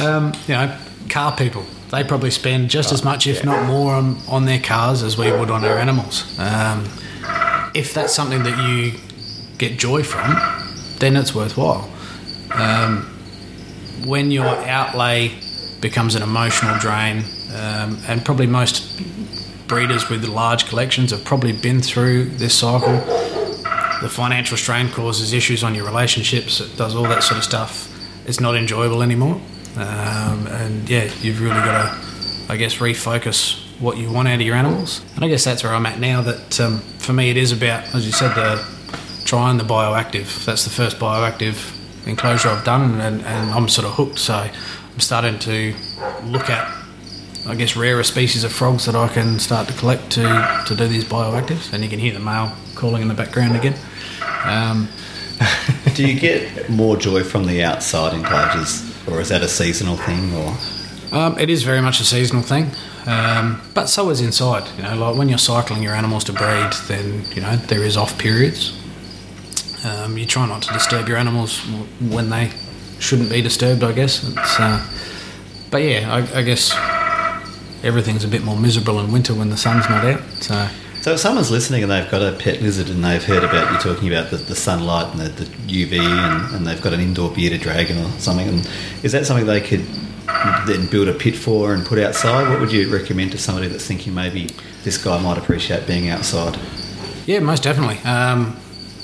um, 0.00 0.32
you 0.46 0.54
know, 0.54 0.76
car 1.08 1.34
people. 1.36 1.64
They 1.90 2.02
probably 2.04 2.30
spend 2.30 2.70
just 2.70 2.92
as 2.92 3.04
much, 3.04 3.26
if 3.26 3.44
not 3.44 3.66
more, 3.66 3.94
on, 3.94 4.18
on 4.28 4.44
their 4.46 4.58
cars 4.60 5.02
as 5.02 5.16
we 5.16 5.30
would 5.30 5.50
on 5.50 5.64
our 5.64 5.78
animals. 5.78 6.38
Um, 6.38 6.84
if 7.74 7.94
that's 7.94 8.12
something 8.14 8.42
that 8.42 8.56
you 8.68 8.98
get 9.58 9.78
joy 9.78 10.02
from, 10.02 10.36
then 10.98 11.16
it's 11.16 11.34
worthwhile. 11.34 11.90
Um, 12.52 13.10
when 14.04 14.30
your 14.30 14.46
outlay 14.46 15.32
becomes 15.80 16.14
an 16.14 16.22
emotional 16.22 16.78
drain, 16.78 17.24
um, 17.54 17.98
and 18.08 18.24
probably 18.24 18.46
most 18.46 19.00
breeders 19.66 20.08
with 20.08 20.24
large 20.24 20.66
collections 20.66 21.10
have 21.10 21.24
probably 21.24 21.52
been 21.52 21.80
through 21.80 22.24
this 22.24 22.58
cycle. 22.58 22.96
The 24.00 24.08
financial 24.10 24.56
strain 24.56 24.90
causes 24.90 25.32
issues 25.32 25.62
on 25.64 25.74
your 25.74 25.86
relationships. 25.86 26.60
It 26.60 26.76
does 26.76 26.94
all 26.94 27.04
that 27.04 27.22
sort 27.22 27.38
of 27.38 27.44
stuff. 27.44 27.90
It's 28.26 28.40
not 28.40 28.56
enjoyable 28.56 29.02
anymore. 29.02 29.40
Um, 29.76 30.46
and 30.48 30.88
yeah, 30.88 31.10
you've 31.20 31.40
really 31.40 31.54
got 31.56 31.82
to, 31.82 32.52
I 32.52 32.56
guess, 32.56 32.76
refocus 32.76 33.60
what 33.80 33.96
you 33.96 34.10
want 34.10 34.28
out 34.28 34.34
of 34.34 34.42
your 34.42 34.56
animals. 34.56 35.00
And 35.14 35.24
I 35.24 35.28
guess 35.28 35.44
that's 35.44 35.64
where 35.64 35.72
I'm 35.72 35.86
at 35.86 35.98
now. 35.98 36.22
That 36.22 36.60
um, 36.60 36.78
for 36.98 37.12
me, 37.12 37.30
it 37.30 37.36
is 37.36 37.52
about, 37.52 37.94
as 37.94 38.06
you 38.06 38.12
said, 38.12 38.34
the 38.34 38.64
trying 39.24 39.58
the 39.58 39.64
bioactive. 39.64 40.44
That's 40.44 40.64
the 40.64 40.70
first 40.70 40.98
bioactive 40.98 41.80
enclosure 42.06 42.48
I've 42.48 42.64
done, 42.64 43.00
and, 43.00 43.22
and 43.22 43.50
I'm 43.50 43.68
sort 43.68 43.86
of 43.86 43.94
hooked. 43.94 44.18
So 44.18 44.34
I'm 44.34 45.00
starting 45.00 45.38
to 45.40 45.74
look 46.24 46.50
at, 46.50 46.70
I 47.46 47.54
guess, 47.54 47.76
rarer 47.76 48.02
species 48.04 48.44
of 48.44 48.52
frogs 48.52 48.84
that 48.86 48.94
I 48.94 49.08
can 49.08 49.38
start 49.38 49.68
to 49.68 49.74
collect 49.74 50.10
to, 50.12 50.62
to 50.66 50.74
do 50.74 50.86
these 50.86 51.04
bioactives. 51.04 51.72
And 51.72 51.82
you 51.82 51.90
can 51.90 51.98
hear 51.98 52.12
the 52.12 52.20
male 52.20 52.52
calling 52.74 53.02
in 53.02 53.08
the 53.08 53.14
background 53.14 53.56
again. 53.56 53.74
Um, 54.44 54.88
Do 55.94 56.06
you 56.06 56.18
get 56.18 56.68
more 56.68 56.96
joy 56.96 57.24
from 57.24 57.46
the 57.46 57.62
outside 57.62 58.14
enclosures, 58.14 58.82
or 59.08 59.20
is 59.20 59.28
that 59.30 59.42
a 59.42 59.48
seasonal 59.48 59.96
thing? 59.96 60.32
Or 60.34 60.56
Um, 61.12 61.38
it 61.38 61.50
is 61.50 61.62
very 61.62 61.80
much 61.80 62.00
a 62.00 62.04
seasonal 62.04 62.42
thing, 62.42 62.70
um, 63.06 63.60
but 63.74 63.88
so 63.88 64.10
is 64.10 64.20
inside. 64.20 64.68
You 64.76 64.82
know, 64.82 64.96
like 64.96 65.16
when 65.16 65.28
you're 65.28 65.38
cycling 65.38 65.82
your 65.82 65.94
animals 65.94 66.24
to 66.24 66.32
breed, 66.32 66.72
then 66.88 67.24
you 67.34 67.42
know 67.42 67.56
there 67.56 67.82
is 67.84 67.96
off 67.96 68.16
periods. 68.18 68.72
Um, 69.84 70.16
you 70.16 70.26
try 70.26 70.46
not 70.46 70.62
to 70.62 70.72
disturb 70.72 71.08
your 71.08 71.18
animals 71.18 71.60
when 72.00 72.30
they 72.30 72.50
shouldn't 72.98 73.30
be 73.30 73.42
disturbed. 73.42 73.82
I 73.82 73.92
guess. 73.92 74.22
It's, 74.22 74.60
uh, 74.60 74.86
but 75.70 75.82
yeah, 75.82 76.12
I, 76.12 76.38
I 76.38 76.42
guess 76.42 76.74
everything's 77.82 78.24
a 78.24 78.28
bit 78.28 78.42
more 78.42 78.56
miserable 78.56 79.00
in 79.00 79.12
winter 79.12 79.34
when 79.34 79.50
the 79.50 79.56
sun's 79.56 79.88
not 79.88 80.04
out. 80.04 80.20
So 80.40 80.68
so, 81.04 81.12
if 81.12 81.20
someone's 81.20 81.50
listening 81.50 81.82
and 81.82 81.92
they've 81.92 82.10
got 82.10 82.22
a 82.22 82.32
pet 82.32 82.62
lizard 82.62 82.88
and 82.88 83.04
they've 83.04 83.22
heard 83.22 83.44
about 83.44 83.70
you 83.70 83.78
talking 83.78 84.08
about 84.08 84.30
the, 84.30 84.38
the 84.38 84.56
sunlight 84.56 85.12
and 85.12 85.20
the, 85.20 85.44
the 85.44 85.84
UV, 85.84 85.98
and, 85.98 86.54
and 86.54 86.66
they've 86.66 86.80
got 86.80 86.94
an 86.94 87.00
indoor 87.00 87.30
bearded 87.30 87.60
dragon 87.60 87.98
or 87.98 88.08
something, 88.12 88.48
and 88.48 88.70
is 89.02 89.12
that 89.12 89.26
something 89.26 89.44
they 89.44 89.60
could 89.60 89.84
then 90.66 90.86
build 90.86 91.08
a 91.08 91.12
pit 91.12 91.36
for 91.36 91.74
and 91.74 91.84
put 91.84 91.98
outside? 91.98 92.48
What 92.48 92.58
would 92.58 92.72
you 92.72 92.90
recommend 92.90 93.32
to 93.32 93.38
somebody 93.38 93.68
that's 93.68 93.86
thinking 93.86 94.14
maybe 94.14 94.48
this 94.82 94.96
guy 94.96 95.20
might 95.20 95.36
appreciate 95.36 95.86
being 95.86 96.08
outside? 96.08 96.58
Yeah, 97.26 97.40
most 97.40 97.62
definitely. 97.62 97.98
Um, 98.10 98.56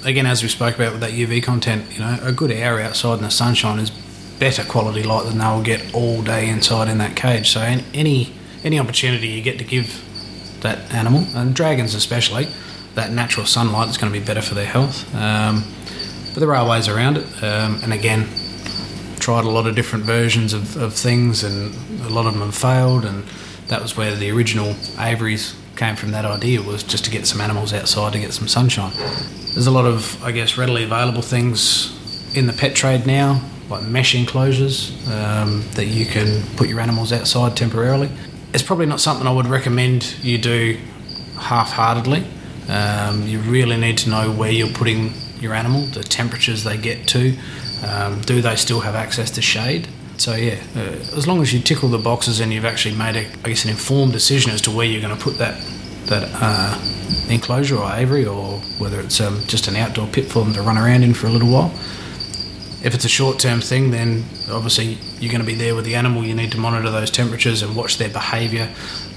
again, 0.05 0.27
as 0.27 0.43
we 0.43 0.49
spoke 0.49 0.75
about 0.75 0.93
with 0.93 1.01
that 1.01 1.13
UV 1.13 1.43
content, 1.43 1.93
you 1.93 2.01
know, 2.01 2.19
a 2.23 2.33
good 2.33 2.53
hour 2.53 2.81
outside 2.81 3.19
in 3.19 3.23
the 3.23 3.31
sunshine 3.31 3.79
is 3.79 3.91
better 4.39 4.65
quality 4.65 5.03
light 5.03 5.27
than 5.27 5.39
they'll 5.39 5.63
get 5.63 5.95
all 5.95 6.23
day 6.23 6.49
inside 6.49 6.89
in 6.89 6.99
that 6.99 7.17
cage. 7.17 7.51
So 7.51 7.61
any 7.61 8.33
any 8.63 8.79
opportunity 8.79 9.29
you 9.29 9.43
get 9.43 9.59
to 9.59 9.65
give 9.65 10.05
that 10.61 10.93
animal, 10.93 11.25
and 11.35 11.55
dragons 11.55 11.95
especially, 11.95 12.49
that 12.95 13.11
natural 13.11 13.47
sunlight 13.47 13.89
is 13.89 13.97
going 13.97 14.13
to 14.13 14.19
be 14.19 14.25
better 14.25 14.43
for 14.43 14.55
their 14.55 14.67
health. 14.67 15.15
Um, 15.15 15.65
but 16.35 16.41
there 16.41 16.55
are 16.55 16.69
ways 16.69 16.87
around 16.89 17.17
it, 17.17 17.25
um, 17.43 17.81
and 17.83 17.93
again, 17.93 18.29
tried 19.19 19.45
a 19.45 19.49
lot 19.49 19.67
of 19.67 19.75
different 19.75 20.05
versions 20.05 20.53
of, 20.53 20.77
of 20.77 20.95
things, 20.95 21.43
and 21.43 21.75
a 22.03 22.11
lot 22.11 22.27
of 22.27 22.35
them 22.35 22.43
have 22.43 22.55
failed. 22.55 23.05
And 23.05 23.25
that 23.69 23.81
was 23.81 23.97
where 23.97 24.15
the 24.15 24.31
original 24.31 24.75
aviaries 24.99 25.57
came 25.81 25.97
from. 25.97 26.11
That 26.11 26.27
idea 26.27 26.61
was 26.61 26.83
just 26.83 27.07
to 27.07 27.11
get 27.11 27.27
some 27.27 27.41
animals 27.41 27.73
outside 27.73 28.13
to 28.13 28.19
get 28.19 28.35
some 28.35 28.47
sunshine. 28.47 28.93
There's 29.55 29.67
a 29.67 29.71
lot 29.71 29.87
of, 29.87 30.23
I 30.23 30.31
guess, 30.31 30.59
readily 30.59 30.85
available 30.85 31.23
things 31.23 31.97
in 32.37 32.47
the 32.47 32.53
pet 32.53 32.77
trade 32.77 33.07
now, 33.07 33.41
like 33.71 33.83
mesh 33.83 34.15
enclosures 34.15 34.93
um, 35.09 35.65
that 35.77 35.87
you 35.87 36.05
can 36.05 36.43
put 36.57 36.69
your 36.69 36.81
animals 36.81 37.15
outside 37.15 37.57
temporarily. 37.57 38.11
It's 38.53 38.63
probably 38.63 38.87
not 38.87 39.01
something 39.01 39.27
I 39.27 39.33
would 39.33 39.47
recommend 39.47 40.17
you 40.23 40.37
do 40.37 40.79
half-heartedly. 41.39 42.27
Um, 42.69 43.27
you 43.27 43.39
really 43.41 43.79
need 43.79 43.97
to 43.99 44.11
know 44.11 44.31
where 44.31 44.51
you're 44.51 44.75
putting 44.75 45.15
your 45.41 45.55
animal, 45.55 45.87
the 45.87 46.05
temperatures 46.05 46.63
they 46.63 46.77
get 46.77 47.09
to. 47.09 47.35
Um, 47.87 48.21
do 48.21 48.43
they 48.43 48.57
still 48.57 48.81
have 48.81 48.95
access 48.95 49.31
to 49.31 49.41
shade? 49.41 49.89
So 50.21 50.35
yeah, 50.35 50.59
uh, 50.77 51.17
as 51.17 51.27
long 51.27 51.41
as 51.41 51.51
you 51.51 51.61
tickle 51.61 51.89
the 51.89 51.97
boxes 51.97 52.41
and 52.41 52.53
you've 52.53 52.67
actually 52.67 52.95
made 52.95 53.17
a, 53.17 53.27
I 53.43 53.49
guess, 53.49 53.65
an 53.65 53.71
informed 53.71 54.13
decision 54.13 54.53
as 54.53 54.61
to 54.63 54.71
where 54.71 54.85
you're 54.85 55.01
going 55.01 55.17
to 55.17 55.23
put 55.23 55.39
that 55.39 55.59
that 56.09 56.29
uh, 56.35 56.79
enclosure 57.31 57.79
or 57.79 57.91
aviary, 57.91 58.27
or 58.27 58.59
whether 58.79 59.01
it's 59.01 59.19
um, 59.19 59.41
just 59.47 59.67
an 59.67 59.77
outdoor 59.77 60.07
pit 60.09 60.27
for 60.27 60.45
them 60.45 60.53
to 60.53 60.61
run 60.61 60.77
around 60.77 61.05
in 61.05 61.15
for 61.15 61.27
a 61.27 61.31
little 61.31 61.49
while. 61.49 61.71
If 62.85 62.95
it's 62.95 63.07
a 63.07 63.09
short-term 63.09 63.63
thing, 63.63 63.93
then 63.93 64.25
obviously 64.51 64.99
you're 65.21 65.33
going 65.33 65.41
to 65.41 65.47
be 65.47 65.55
there 65.55 65.75
with 65.75 65.87
the 65.87 65.95
animal. 65.95 66.23
You 66.23 66.35
need 66.35 66.53
to 66.53 66.59
monitor 66.59 66.91
those 66.91 67.11
temperatures 67.11 67.63
and 67.63 67.75
watch 67.75 67.97
their 67.97 68.11
behaviour. 68.11 68.69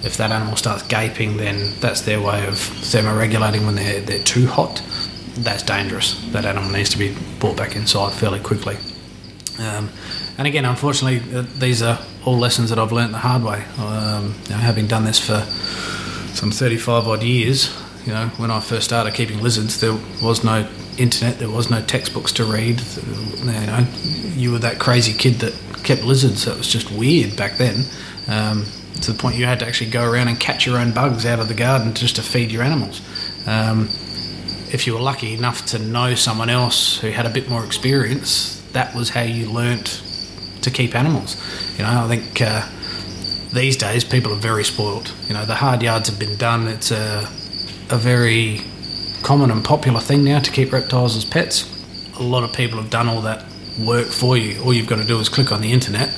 If 0.04 0.16
that 0.18 0.32
animal 0.32 0.56
starts 0.56 0.84
gaping, 0.84 1.36
then 1.36 1.74
that's 1.82 2.02
their 2.02 2.22
way 2.22 2.48
of 2.48 2.54
thermoregulating 2.54 3.66
when 3.66 3.76
they're 3.76 4.00
they're 4.00 4.24
too 4.24 4.48
hot. 4.48 4.82
That's 5.40 5.64
dangerous. 5.64 6.16
That 6.32 6.46
animal 6.46 6.72
needs 6.72 6.92
to 6.92 6.98
be 6.98 7.14
brought 7.40 7.58
back 7.58 7.76
inside 7.76 8.14
fairly 8.14 8.40
quickly. 8.40 8.78
Um, 9.60 9.90
and 10.38 10.48
again, 10.48 10.66
unfortunately, 10.66 11.20
these 11.60 11.82
are 11.82 12.00
all 12.26 12.38
lessons 12.38 12.70
that 12.70 12.80
I've 12.80 12.92
learnt 12.92 13.12
the 13.12 13.20
hard 13.20 13.44
way. 13.44 13.64
Um, 13.78 14.36
you 14.46 14.52
know, 14.52 14.58
having 14.58 14.88
done 14.88 15.06
this 15.06 15.20
for 15.20 15.42
some 16.34 16.52
35 16.52 17.08
odd 17.08 17.24
years, 17.24 17.76
you 18.06 18.14
know, 18.14 18.28
when 18.38 18.50
I 18.52 18.60
first 18.60 18.86
started 18.86 19.14
keeping 19.14 19.42
lizards, 19.42 19.80
there 19.80 19.98
was 20.22 20.44
no 20.44 20.68
internet, 20.98 21.40
there 21.40 21.50
was 21.50 21.70
no 21.70 21.82
textbooks 21.82 22.32
to 22.34 22.46
read. 22.46 22.82
You 22.82 23.46
know, 23.46 23.88
you 24.36 24.52
were 24.52 24.60
that 24.60 24.80
crazy 24.80 25.14
kid 25.18 25.36
that 25.36 25.54
kept 25.84 26.04
lizards. 26.04 26.46
That 26.46 26.58
was 26.58 26.68
just 26.68 26.92
weird 26.92 27.36
back 27.36 27.58
then. 27.58 27.86
Um, 28.28 28.66
to 29.02 29.12
the 29.12 29.18
point 29.18 29.36
you 29.36 29.46
had 29.46 29.60
to 29.60 29.68
actually 29.68 29.90
go 29.90 30.10
around 30.10 30.30
and 30.30 30.40
catch 30.40 30.66
your 30.66 30.78
own 30.78 30.94
bugs 30.94 31.26
out 31.26 31.40
of 31.40 31.48
the 31.48 31.54
garden 31.54 31.94
just 31.94 32.16
to 32.16 32.22
feed 32.22 32.52
your 32.52 32.64
animals. 32.64 33.02
Um, 33.46 33.90
if 34.72 34.88
you 34.88 34.94
were 34.94 35.02
lucky 35.02 35.34
enough 35.34 35.66
to 35.68 35.80
know 35.80 36.16
someone 36.16 36.50
else 36.50 37.00
who 37.00 37.10
had 37.10 37.26
a 37.26 37.30
bit 37.30 37.50
more 37.50 37.66
experience, 37.66 38.62
that 38.72 38.96
was 38.96 39.10
how 39.10 39.22
you 39.22 39.52
learnt 39.52 40.02
to 40.64 40.72
keep 40.72 40.96
animals. 40.96 41.38
You 41.78 41.84
know, 41.84 42.06
I 42.06 42.08
think 42.08 42.42
uh, 42.42 42.68
these 43.54 43.78
days 43.78 44.04
people 44.04 44.34
are 44.34 44.40
very 44.40 44.64
spoiled. 44.64 45.14
You 45.28 45.34
know, 45.36 45.46
the 45.46 45.56
hard 45.56 45.82
yards 45.82 46.10
have 46.10 46.20
been 46.20 46.38
done. 46.38 46.68
It's 46.68 46.92
a, 46.92 47.28
a 47.90 47.98
very 47.98 48.62
common 49.22 49.52
and 49.52 49.64
popular 49.64 50.00
thing 50.00 50.24
now 50.24 50.40
to 50.40 50.52
keep 50.52 50.72
reptiles 50.74 51.16
as 51.16 51.26
pets. 51.26 51.70
A 52.20 52.24
lot 52.24 52.44
of 52.44 52.54
people 52.54 52.80
have 52.80 52.90
done 52.90 53.08
all 53.08 53.22
that 53.22 53.46
work 53.80 54.08
for 54.08 54.38
you. 54.38 54.62
All 54.64 54.74
you've 54.74 54.88
got 54.88 54.98
to 54.98 55.06
do 55.06 55.20
is 55.20 55.30
click 55.30 55.52
on 55.52 55.62
the 55.62 55.72
internet 55.72 56.10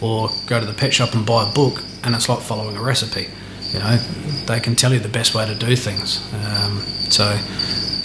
or 0.00 0.30
go 0.46 0.60
to 0.60 0.66
the 0.66 0.74
pet 0.74 0.94
shop 0.94 1.14
and 1.14 1.26
buy 1.26 1.48
a 1.48 1.52
book, 1.52 1.82
and 2.04 2.14
it's 2.14 2.28
like 2.28 2.40
following 2.40 2.76
a 2.76 2.82
recipe. 2.82 3.28
You 3.72 3.80
know, 3.80 3.96
they 4.46 4.60
can 4.60 4.76
tell 4.76 4.92
you 4.92 5.00
the 5.00 5.08
best 5.08 5.34
way 5.34 5.46
to 5.46 5.54
do 5.54 5.76
things. 5.76 6.22
Um, 6.32 6.78
so, 7.10 7.24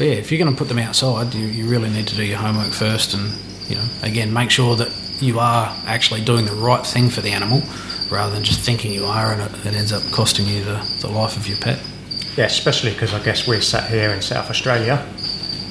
yeah, 0.03 0.13
if 0.13 0.31
you're 0.31 0.43
going 0.43 0.51
to 0.51 0.57
put 0.57 0.67
them 0.67 0.79
outside, 0.79 1.33
you, 1.33 1.45
you 1.45 1.69
really 1.69 1.89
need 1.89 2.07
to 2.07 2.15
do 2.15 2.23
your 2.23 2.39
homework 2.39 2.73
first, 2.73 3.13
and 3.13 3.31
you 3.69 3.75
know, 3.75 3.85
again, 4.01 4.33
make 4.33 4.51
sure 4.51 4.75
that 4.75 4.89
you 5.21 5.39
are 5.39 5.75
actually 5.85 6.23
doing 6.23 6.45
the 6.45 6.55
right 6.55 6.85
thing 6.85 7.09
for 7.09 7.21
the 7.21 7.31
animal, 7.31 7.61
rather 8.11 8.33
than 8.33 8.43
just 8.43 8.61
thinking 8.61 8.91
you 8.91 9.05
are, 9.05 9.33
and 9.33 9.41
it, 9.41 9.65
it 9.65 9.73
ends 9.73 9.91
up 9.91 10.03
costing 10.11 10.47
you 10.47 10.63
the, 10.63 10.97
the 11.01 11.07
life 11.07 11.37
of 11.37 11.47
your 11.47 11.57
pet. 11.57 11.81
Yeah, 12.35 12.45
especially 12.45 12.91
because 12.91 13.13
I 13.13 13.23
guess 13.23 13.47
we're 13.47 13.61
sat 13.61 13.89
here 13.89 14.11
in 14.11 14.21
South 14.21 14.49
Australia 14.49 15.05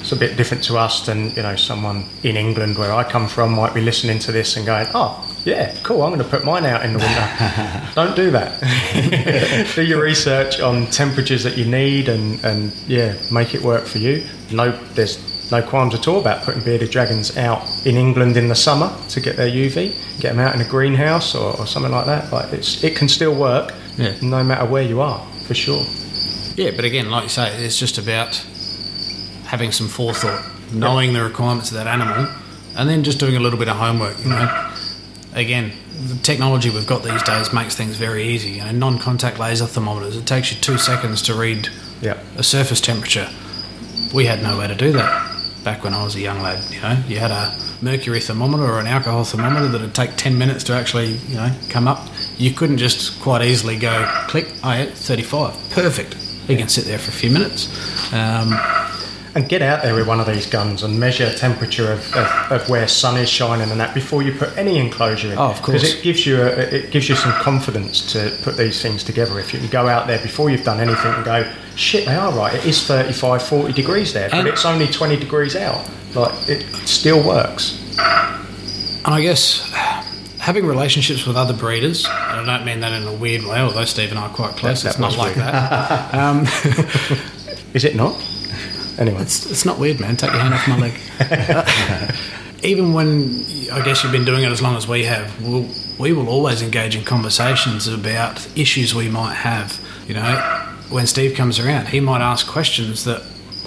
it's 0.03 0.11
a 0.11 0.17
bit 0.17 0.37
different 0.37 0.65
to 0.65 0.77
us 0.77 1.07
than 1.07 1.31
you 1.31 1.43
know 1.43 1.55
someone 1.55 2.05
in 2.25 2.37
England 2.37 2.77
where 2.77 2.93
I 2.93 3.05
come 3.09 3.29
from 3.29 3.53
might 3.53 3.73
be 3.73 3.81
listening 3.81 4.19
to 4.21 4.33
this 4.33 4.57
and 4.57 4.67
going, 4.67 4.89
oh 4.95 5.25
yeah, 5.45 5.75
cool. 5.83 6.03
I'm 6.03 6.11
going 6.13 6.23
to 6.23 6.29
put 6.29 6.45
mine 6.45 6.65
out 6.65 6.85
in 6.85 6.93
the 6.93 6.99
winter. 6.99 7.89
Don't 7.95 8.15
do 8.17 8.31
that. 8.31 9.73
do 9.75 9.83
your 9.85 10.03
research 10.03 10.61
on 10.61 10.87
temperatures 10.87 11.43
that 11.45 11.57
you 11.57 11.65
need 11.65 12.09
and 12.09 12.43
and 12.45 12.73
yeah, 12.87 13.17
make 13.31 13.55
it 13.55 13.63
work 13.63 13.85
for 13.87 13.99
you. 13.99 14.25
No, 14.53 14.71
there's 14.95 15.19
no 15.51 15.61
qualms 15.63 15.95
at 15.95 16.09
all 16.09 16.19
about 16.21 16.43
putting 16.45 16.63
bearded 16.63 16.91
dragons 16.91 17.37
out 17.37 17.63
in 17.85 17.97
England 17.97 18.37
in 18.37 18.49
the 18.49 18.55
summer 18.55 18.91
to 19.11 19.21
get 19.21 19.37
their 19.37 19.51
UV, 19.51 19.95
get 20.21 20.31
them 20.35 20.39
out 20.39 20.55
in 20.55 20.61
a 20.61 20.69
greenhouse 20.69 21.35
or, 21.35 21.59
or 21.59 21.67
something 21.67 21.93
like 21.93 22.07
that. 22.07 22.33
Like 22.33 22.53
it's 22.53 22.83
it 22.85 22.97
can 22.97 23.09
still 23.09 23.35
work, 23.35 23.75
Yeah. 23.99 24.15
no 24.23 24.43
matter 24.45 24.65
where 24.65 24.83
you 24.83 25.01
are, 25.01 25.19
for 25.47 25.55
sure. 25.55 25.85
Yeah, 26.55 26.71
but 26.77 26.85
again, 26.85 27.11
like 27.11 27.25
you 27.25 27.29
say, 27.31 27.65
it's 27.65 27.79
just 27.79 27.99
about 27.99 28.37
having 29.45 29.73
some 29.73 29.89
forethought, 29.89 30.45
knowing 30.73 31.13
the 31.13 31.23
requirements 31.23 31.71
of 31.71 31.77
that 31.79 31.87
animal, 31.87 32.29
and 32.77 32.89
then 32.89 33.03
just 33.05 33.19
doing 33.19 33.37
a 33.37 33.41
little 33.41 33.59
bit 33.59 33.69
of 33.69 33.77
homework. 33.77 34.19
You 34.23 34.31
know, 34.31 34.72
again, 35.35 35.73
the 36.09 36.17
technology 36.23 36.71
we've 36.71 36.87
got 36.87 37.03
these 37.03 37.23
days 37.23 37.53
makes 37.53 37.75
things 37.75 37.97
very 37.97 38.25
easy. 38.25 38.51
You 38.51 38.65
know, 38.65 38.73
non-contact 38.73 39.39
laser 39.39 39.67
thermometers. 39.67 40.17
It 40.17 40.27
takes 40.27 40.53
you 40.53 40.61
two 40.61 40.79
seconds 40.79 41.23
to 41.23 41.35
read 41.35 41.69
Yeah. 42.01 42.17
a 42.37 42.43
surface 42.43 42.81
temperature. 42.81 43.29
We 44.13 44.27
had 44.27 44.43
no 44.43 44.59
way 44.59 44.67
to 44.69 44.75
do 44.75 44.93
that 44.93 45.29
back 45.65 45.85
when 45.85 45.95
I 45.95 46.03
was 46.05 46.15
a 46.17 46.21
young 46.21 46.43
lad. 46.43 46.63
You 46.71 46.81
know, 46.81 46.97
you 47.09 47.19
had 47.19 47.31
a 47.31 47.55
mercury 47.81 48.21
thermometer 48.21 48.65
or 48.65 48.79
an 48.81 48.87
alcohol 48.87 49.25
thermometer 49.25 49.69
that 49.69 49.81
would 49.81 49.95
take 49.95 50.17
ten 50.17 50.37
minutes 50.37 50.65
to 50.65 50.73
actually, 50.75 51.13
you 51.29 51.37
know, 51.37 51.51
come 51.69 51.89
up. 51.89 52.09
You 52.37 52.51
couldn't 52.53 52.79
just 52.79 53.21
quite 53.21 53.43
easily 53.43 53.77
go 53.79 54.07
click. 54.29 54.49
I 54.63 54.77
hit 54.77 54.95
thirty-five. 54.95 55.55
Perfect. 55.71 56.17
You 56.49 56.57
can 56.57 56.69
sit 56.69 56.85
there 56.87 56.99
for 56.99 57.11
a 57.11 57.15
few 57.15 57.31
minutes. 57.31 57.69
Um, 58.13 58.53
And 59.35 59.49
get 59.49 59.63
out 59.63 59.83
there 59.83 59.95
with 59.95 60.07
one 60.07 60.21
of 60.21 60.27
these 60.27 60.47
guns 60.47 60.83
and 60.83 61.01
measure 61.01 61.33
temperature 61.33 61.91
of, 61.91 62.01
of, 62.15 62.53
of 62.53 62.69
where 62.69 62.87
sun 62.87 63.17
is 63.17 63.31
shining 63.31 63.71
and 63.71 63.81
that 63.81 63.95
before 63.95 64.23
you 64.23 64.35
put 64.35 64.55
any 64.59 64.77
enclosure 64.79 65.33
in. 65.33 65.39
Oh, 65.39 65.45
of 65.45 65.63
course. 65.63 65.81
Because 65.81 65.95
it 65.95 66.03
gives 66.03 66.27
you 66.27 66.43
a, 66.43 66.49
it 66.49 66.91
gives 66.91 67.09
you 67.09 67.15
some 67.15 67.33
confidence 67.41 68.13
to 68.13 68.37
put 68.43 68.59
these 68.59 68.83
things 68.83 69.03
together. 69.03 69.39
If 69.41 69.55
you 69.55 69.59
can 69.61 69.71
go 69.71 69.89
out 69.89 70.07
there 70.07 70.21
before 70.21 70.51
you've 70.51 70.65
done 70.65 70.81
anything 70.81 71.13
and 71.15 71.25
go, 71.25 71.51
shit, 71.77 72.05
they 72.05 72.15
are 72.15 72.31
right. 72.35 72.53
It 72.55 72.67
is 72.67 72.87
35, 72.87 73.43
40 73.43 73.73
degrees 73.73 74.13
there, 74.13 74.29
but 74.29 74.41
And- 74.41 74.49
it's 74.49 74.67
only 74.67 74.87
20 74.87 75.17
degrees 75.17 75.57
out. 75.57 75.83
Like 76.15 76.35
it 76.51 76.63
still 76.87 77.27
works. 77.27 77.79
And 77.99 79.15
I 79.15 79.23
guess 79.23 79.63
having 80.41 80.67
relationships 80.67 81.25
with 81.27 81.39
other 81.39 81.55
breeders, 81.55 82.05
and 82.05 82.15
I 82.51 82.57
don't 82.59 82.67
mean 82.67 82.81
that 82.81 82.93
in 82.93 83.09
a 83.09 83.13
weird 83.15 83.45
way, 83.45 83.61
although 83.61 83.87
Steve 83.87 84.11
and 84.11 84.19
I 84.19 84.25
are 84.25 84.29
quite 84.35 84.57
close, 84.57 84.83
That- 84.83 84.91
it's 84.91 84.99
not 84.99 85.17
like 85.17 85.37
weird. 85.37 85.49
that. 85.49 86.15
Um, 86.15 86.47
Is 87.75 87.85
it 87.87 87.97
not? 87.97 88.21
Anyway, 88.99 89.21
it's, 89.23 89.51
it's 89.51 89.65
not 89.65 89.79
weird, 89.79 90.01
man. 90.01 90.17
Take 90.17 90.33
your 90.33 90.41
hand 90.41 90.55
off 90.55 90.69
my 90.69 90.79
leg. 90.79 92.15
Even 92.65 92.93
when 92.93 93.45
I 93.73 93.83
guess 93.85 94.03
you've 94.03 94.13
been 94.13 94.25
doing 94.25 94.45
it 94.45 94.53
as 94.53 94.63
long 94.63 94.77
as 94.77 94.87
we 94.87 95.05
have, 95.05 95.43
we'll, 95.43 95.69
we 95.99 96.13
will 96.13 96.29
always 96.29 96.63
engage 96.63 96.95
in 96.95 97.05
conversations 97.05 97.89
about 97.89 98.47
issues 98.57 98.95
we 98.95 99.09
might 99.09 99.35
have. 99.35 99.81
You 100.07 100.15
know, 100.15 100.69
when 100.91 101.07
Steve 101.07 101.35
comes 101.37 101.59
around, 101.59 101.89
he 101.89 102.01
might 102.01 102.21
ask 102.21 102.47
questions 102.47 103.05
that 103.05 103.23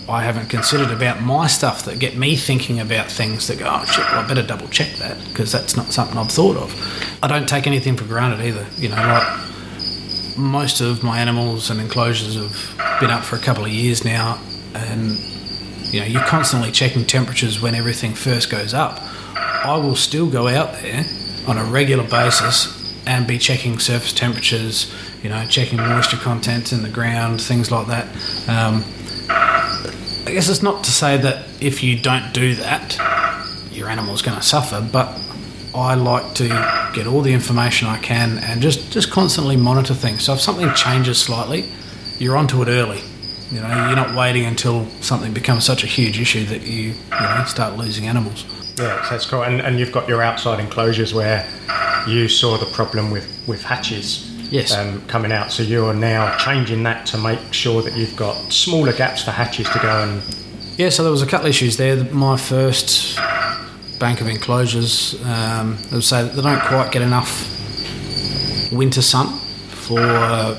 I 0.07 0.21
haven't 0.21 0.49
considered 0.49 0.91
about 0.91 1.21
my 1.21 1.47
stuff 1.47 1.85
that 1.85 1.99
get 1.99 2.15
me 2.15 2.35
thinking 2.35 2.79
about 2.79 3.07
things 3.07 3.47
that 3.47 3.57
go, 3.57 3.67
oh 3.67 3.85
shit, 3.85 4.05
well, 4.05 4.23
I 4.23 4.27
better 4.27 4.43
double 4.43 4.67
check 4.67 4.93
that 4.97 5.17
because 5.29 5.51
that's 5.51 5.75
not 5.75 5.87
something 5.87 6.17
I've 6.17 6.31
thought 6.31 6.57
of. 6.57 7.19
I 7.23 7.27
don't 7.27 7.49
take 7.49 7.65
anything 7.65 7.97
for 7.97 8.05
granted 8.05 8.45
either. 8.45 8.65
You 8.77 8.89
know, 8.89 8.95
like 8.95 10.37
most 10.37 10.81
of 10.81 11.03
my 11.03 11.19
animals 11.19 11.71
and 11.71 11.81
enclosures 11.81 12.35
have 12.35 12.99
been 12.99 13.09
up 13.09 13.23
for 13.23 13.35
a 13.35 13.39
couple 13.39 13.65
of 13.65 13.71
years 13.71 14.05
now, 14.05 14.39
and 14.75 15.19
you 15.93 15.99
know, 15.99 16.05
you're 16.05 16.23
constantly 16.23 16.71
checking 16.71 17.05
temperatures 17.05 17.61
when 17.61 17.75
everything 17.75 18.13
first 18.13 18.49
goes 18.49 18.73
up. 18.73 19.01
I 19.35 19.77
will 19.77 19.95
still 19.95 20.29
go 20.29 20.47
out 20.47 20.73
there 20.81 21.05
on 21.47 21.57
a 21.57 21.63
regular 21.63 22.07
basis 22.07 22.83
and 23.07 23.27
be 23.27 23.37
checking 23.37 23.79
surface 23.79 24.13
temperatures, 24.13 24.93
you 25.23 25.29
know, 25.29 25.45
checking 25.47 25.77
moisture 25.77 26.17
content 26.17 26.73
in 26.73 26.81
the 26.81 26.89
ground, 26.89 27.41
things 27.41 27.71
like 27.71 27.87
that. 27.87 28.05
Um, 28.49 28.83
I 29.29 30.31
guess 30.31 30.49
it's 30.49 30.63
not 30.63 30.83
to 30.85 30.91
say 30.91 31.17
that 31.17 31.45
if 31.61 31.83
you 31.83 31.99
don't 31.99 32.33
do 32.33 32.55
that, 32.55 32.97
your 33.71 33.89
animal's 33.89 34.21
going 34.21 34.37
to 34.37 34.43
suffer, 34.43 34.87
but 34.91 35.19
I 35.75 35.95
like 35.95 36.33
to 36.35 36.47
get 36.93 37.05
all 37.05 37.21
the 37.21 37.33
information 37.33 37.87
I 37.87 37.97
can 37.99 38.39
and 38.39 38.61
just, 38.61 38.91
just 38.91 39.11
constantly 39.11 39.55
monitor 39.55 39.93
things. 39.93 40.23
So 40.23 40.33
if 40.33 40.41
something 40.41 40.73
changes 40.73 41.19
slightly, 41.19 41.69
you're 42.17 42.37
onto 42.37 42.61
it 42.61 42.67
early. 42.69 43.01
You 43.51 43.61
know, 43.61 43.67
you're 43.87 43.95
not 43.95 44.15
waiting 44.15 44.45
until 44.45 44.85
something 45.01 45.33
becomes 45.33 45.65
such 45.65 45.83
a 45.83 45.87
huge 45.87 46.19
issue 46.19 46.45
that 46.45 46.61
you, 46.61 46.93
you 46.93 46.93
know, 47.11 47.43
start 47.45 47.77
losing 47.77 48.07
animals. 48.07 48.45
yeah, 48.77 49.05
that's 49.09 49.25
cool. 49.25 49.43
And, 49.43 49.61
and 49.61 49.79
you've 49.79 49.91
got 49.91 50.07
your 50.09 50.21
outside 50.21 50.59
enclosures 50.59 51.13
where 51.13 51.47
you 52.07 52.27
saw 52.27 52.57
the 52.57 52.65
problem 52.67 53.11
with, 53.11 53.27
with 53.47 53.63
hatches. 53.63 54.31
Yes. 54.51 54.73
um, 54.75 55.01
coming 55.07 55.31
out. 55.31 55.51
So 55.51 55.63
you 55.63 55.85
are 55.87 55.93
now 55.93 56.37
changing 56.37 56.83
that 56.83 57.07
to 57.07 57.17
make 57.17 57.39
sure 57.51 57.81
that 57.81 57.97
you've 57.97 58.15
got 58.15 58.35
smaller 58.53 58.93
gaps 58.93 59.23
for 59.23 59.31
hatches 59.31 59.67
to 59.71 59.79
go 59.79 60.03
and 60.03 60.21
Yeah, 60.77 60.89
so 60.89 61.01
there 61.01 61.11
was 61.11 61.23
a 61.23 61.25
couple 61.25 61.47
of 61.47 61.49
issues 61.49 61.77
there. 61.77 62.03
My 62.13 62.37
first 62.37 63.17
bank 63.99 64.21
of 64.21 64.27
enclosures, 64.27 65.19
um, 65.25 65.77
they 65.89 65.95
would 65.95 66.03
say 66.03 66.21
that 66.23 66.35
they 66.35 66.41
don't 66.43 66.61
quite 66.61 66.91
get 66.91 67.01
enough 67.01 67.51
winter 68.71 69.01
sun 69.01 69.27
for 69.69 69.99
uh, 69.99 70.55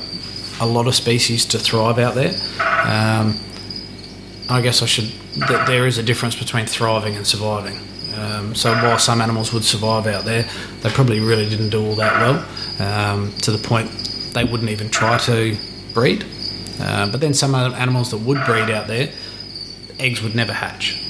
a 0.59 0.65
lot 0.65 0.87
of 0.87 0.95
species 0.95 1.45
to 1.45 1.59
thrive 1.59 1.99
out 1.99 2.15
there. 2.15 2.33
Um, 2.59 3.37
I 4.49 4.61
guess 4.61 4.81
I 4.81 4.85
should. 4.85 5.11
That 5.47 5.67
there 5.67 5.85
is 5.85 5.97
a 5.99 6.03
difference 6.03 6.35
between 6.35 6.65
thriving 6.65 7.15
and 7.15 7.25
surviving. 7.27 7.77
Um, 8.15 8.55
so 8.55 8.73
while 8.73 8.97
some 8.97 9.21
animals 9.21 9.53
would 9.53 9.63
survive 9.63 10.07
out 10.07 10.25
there, 10.25 10.47
they 10.81 10.89
probably 10.89 11.19
really 11.19 11.47
didn't 11.47 11.69
do 11.69 11.85
all 11.85 11.95
that 11.95 12.13
well. 12.13 12.45
Um, 12.79 13.31
to 13.43 13.51
the 13.51 13.59
point 13.59 13.91
they 14.33 14.43
wouldn't 14.43 14.69
even 14.69 14.89
try 14.89 15.17
to 15.19 15.55
breed. 15.93 16.25
Uh, 16.79 17.11
but 17.11 17.21
then 17.21 17.33
some 17.33 17.55
animals 17.55 18.11
that 18.11 18.17
would 18.17 18.43
breed 18.45 18.69
out 18.69 18.87
there, 18.87 19.11
eggs 19.99 20.21
would 20.21 20.35
never 20.35 20.53
hatch. 20.53 21.01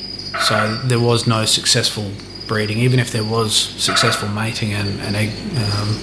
So 0.42 0.76
there 0.86 1.00
was 1.00 1.28
no 1.28 1.46
successful 1.46 2.12
breeding, 2.48 2.80
even 2.80 3.00
if 3.00 3.12
there 3.12 3.24
was 3.24 3.56
successful 3.56 4.30
mating 4.30 4.74
and, 4.74 5.00
and 5.02 5.16
egg 5.16 5.30
um, 5.58 6.00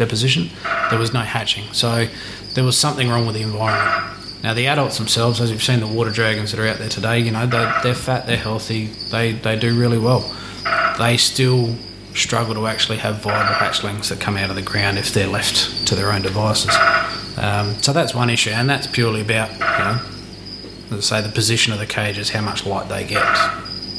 deposition, 0.00 0.50
there 0.90 0.98
was 0.98 1.12
no 1.12 1.20
hatching. 1.20 1.72
So 1.72 2.08
there 2.54 2.64
was 2.64 2.76
something 2.76 3.08
wrong 3.08 3.26
with 3.26 3.36
the 3.36 3.42
environment. 3.42 4.16
Now 4.42 4.54
the 4.54 4.66
adults 4.66 4.98
themselves, 4.98 5.40
as 5.40 5.50
you've 5.50 5.62
seen 5.62 5.80
the 5.80 5.86
water 5.86 6.10
dragons 6.10 6.50
that 6.50 6.60
are 6.60 6.66
out 6.66 6.78
there 6.78 6.88
today, 6.88 7.20
you 7.20 7.30
know 7.30 7.46
they, 7.46 7.72
they're 7.82 7.94
fat, 7.94 8.26
they're 8.26 8.36
healthy, 8.36 8.86
they 9.10 9.32
they 9.32 9.58
do 9.58 9.78
really 9.78 9.98
well. 9.98 10.20
They 10.98 11.16
still 11.16 11.76
struggle 12.14 12.54
to 12.54 12.66
actually 12.66 12.98
have 12.98 13.16
viable 13.16 13.54
hatchlings 13.54 14.08
that 14.08 14.18
come 14.20 14.36
out 14.36 14.50
of 14.50 14.56
the 14.56 14.62
ground 14.62 14.98
if 14.98 15.12
they're 15.12 15.28
left 15.28 15.86
to 15.86 15.94
their 15.94 16.10
own 16.10 16.22
devices. 16.22 16.74
Um, 17.38 17.74
so 17.82 17.92
that's 17.92 18.14
one 18.14 18.30
issue, 18.30 18.50
and 18.50 18.68
that's 18.68 18.86
purely 18.86 19.20
about 19.20 19.52
you 19.52 19.84
know 19.84 20.00
as 20.92 21.12
I 21.12 21.20
say, 21.20 21.26
the 21.26 21.32
position 21.32 21.72
of 21.72 21.78
the 21.78 21.86
cages, 21.86 22.30
how 22.30 22.40
much 22.40 22.66
light 22.66 22.88
they 22.88 23.04
get, 23.04 23.22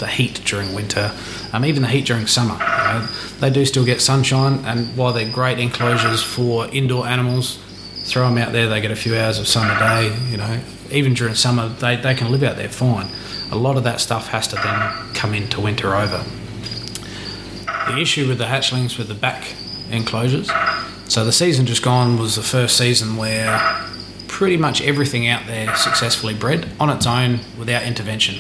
the 0.02 0.08
heat 0.08 0.42
during 0.44 0.74
winter, 0.74 1.14
um, 1.54 1.64
even 1.64 1.82
the 1.82 1.88
heat 1.88 2.06
during 2.06 2.28
summer. 2.28 2.56
You 2.56 2.60
know, 2.60 3.08
they 3.40 3.50
do 3.50 3.64
still 3.66 3.86
get 3.86 4.02
sunshine, 4.02 4.66
and 4.66 4.98
while 4.98 5.14
they're 5.14 5.32
great 5.32 5.60
enclosures 5.60 6.22
for 6.22 6.68
indoor 6.68 7.08
animals, 7.08 7.58
throw 8.04 8.28
them 8.28 8.38
out 8.38 8.52
there, 8.52 8.68
they 8.68 8.82
get 8.82 8.92
a 8.92 8.96
few 8.96 9.16
hours 9.16 9.40
of 9.40 9.48
sun 9.48 9.74
a 9.74 9.80
day. 9.80 10.14
You 10.30 10.38
know, 10.38 10.60
even 10.92 11.14
during 11.14 11.36
summer, 11.36 11.70
they, 11.70 11.96
they 11.96 12.14
can 12.14 12.30
live 12.32 12.44
out 12.44 12.58
there 12.58 12.68
fine. 12.68 13.08
A 13.52 13.56
lot 13.56 13.78
of 13.78 13.86
that 13.86 14.02
stuff 14.02 14.28
has 14.30 14.48
to 14.50 14.56
then 14.56 15.14
come 15.14 15.34
into 15.34 15.62
winter 15.62 15.96
over. 15.96 16.24
The 17.88 17.98
issue 18.00 18.28
with 18.28 18.38
the 18.38 18.46
hatchlings 18.46 18.98
with 18.98 19.08
the 19.08 19.14
back 19.14 19.56
enclosures, 19.90 20.52
so 21.08 21.26
the 21.26 21.32
season 21.32 21.66
just 21.66 21.84
gone 21.84 22.18
was 22.18 22.36
the 22.36 22.44
first 22.44 22.78
season 22.78 23.18
where 23.18 23.60
pretty 24.28 24.58
much 24.58 24.82
everything 24.82 25.28
out 25.28 25.46
there 25.46 25.76
successfully 25.76 26.34
bred 26.34 26.68
on 26.80 26.90
its 26.90 27.06
own 27.06 27.40
without 27.60 27.84
intervention. 27.84 28.36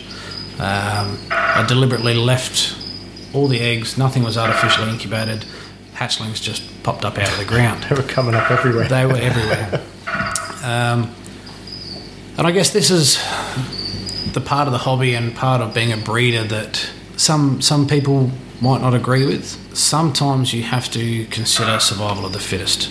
Um, 0.61 1.17
I 1.31 1.65
deliberately 1.67 2.13
left 2.13 2.77
all 3.33 3.47
the 3.47 3.59
eggs, 3.59 3.97
nothing 3.97 4.21
was 4.21 4.37
artificially 4.37 4.91
incubated. 4.91 5.43
Hatchlings 5.95 6.39
just 6.39 6.61
popped 6.83 7.03
up 7.03 7.17
out 7.17 7.31
of 7.31 7.37
the 7.39 7.45
ground. 7.45 7.83
they 7.89 7.95
were 7.95 8.07
coming 8.07 8.35
up 8.35 8.51
everywhere. 8.51 8.87
They 8.87 9.05
were 9.07 9.15
everywhere. 9.15 9.81
Um, 10.63 11.15
and 12.37 12.45
I 12.45 12.51
guess 12.51 12.69
this 12.71 12.91
is 12.91 13.15
the 14.33 14.41
part 14.41 14.67
of 14.67 14.71
the 14.71 14.77
hobby 14.77 15.15
and 15.15 15.35
part 15.35 15.61
of 15.61 15.73
being 15.73 15.91
a 15.91 15.97
breeder 15.97 16.43
that 16.43 16.91
some 17.17 17.59
some 17.61 17.87
people 17.87 18.31
might 18.61 18.81
not 18.81 18.93
agree 18.93 19.25
with. 19.25 19.75
Sometimes 19.75 20.53
you 20.53 20.61
have 20.61 20.91
to 20.91 21.25
consider 21.25 21.79
survival 21.79 22.25
of 22.25 22.33
the 22.33 22.39
fittest. 22.39 22.85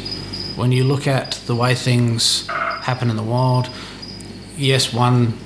When 0.57 0.73
you 0.73 0.83
look 0.83 1.07
at 1.07 1.33
the 1.47 1.55
way 1.55 1.77
things 1.77 2.49
happen 2.49 3.11
in 3.11 3.17
the 3.17 3.23
wild, 3.23 3.71
yes, 4.57 4.93
one 4.93 5.39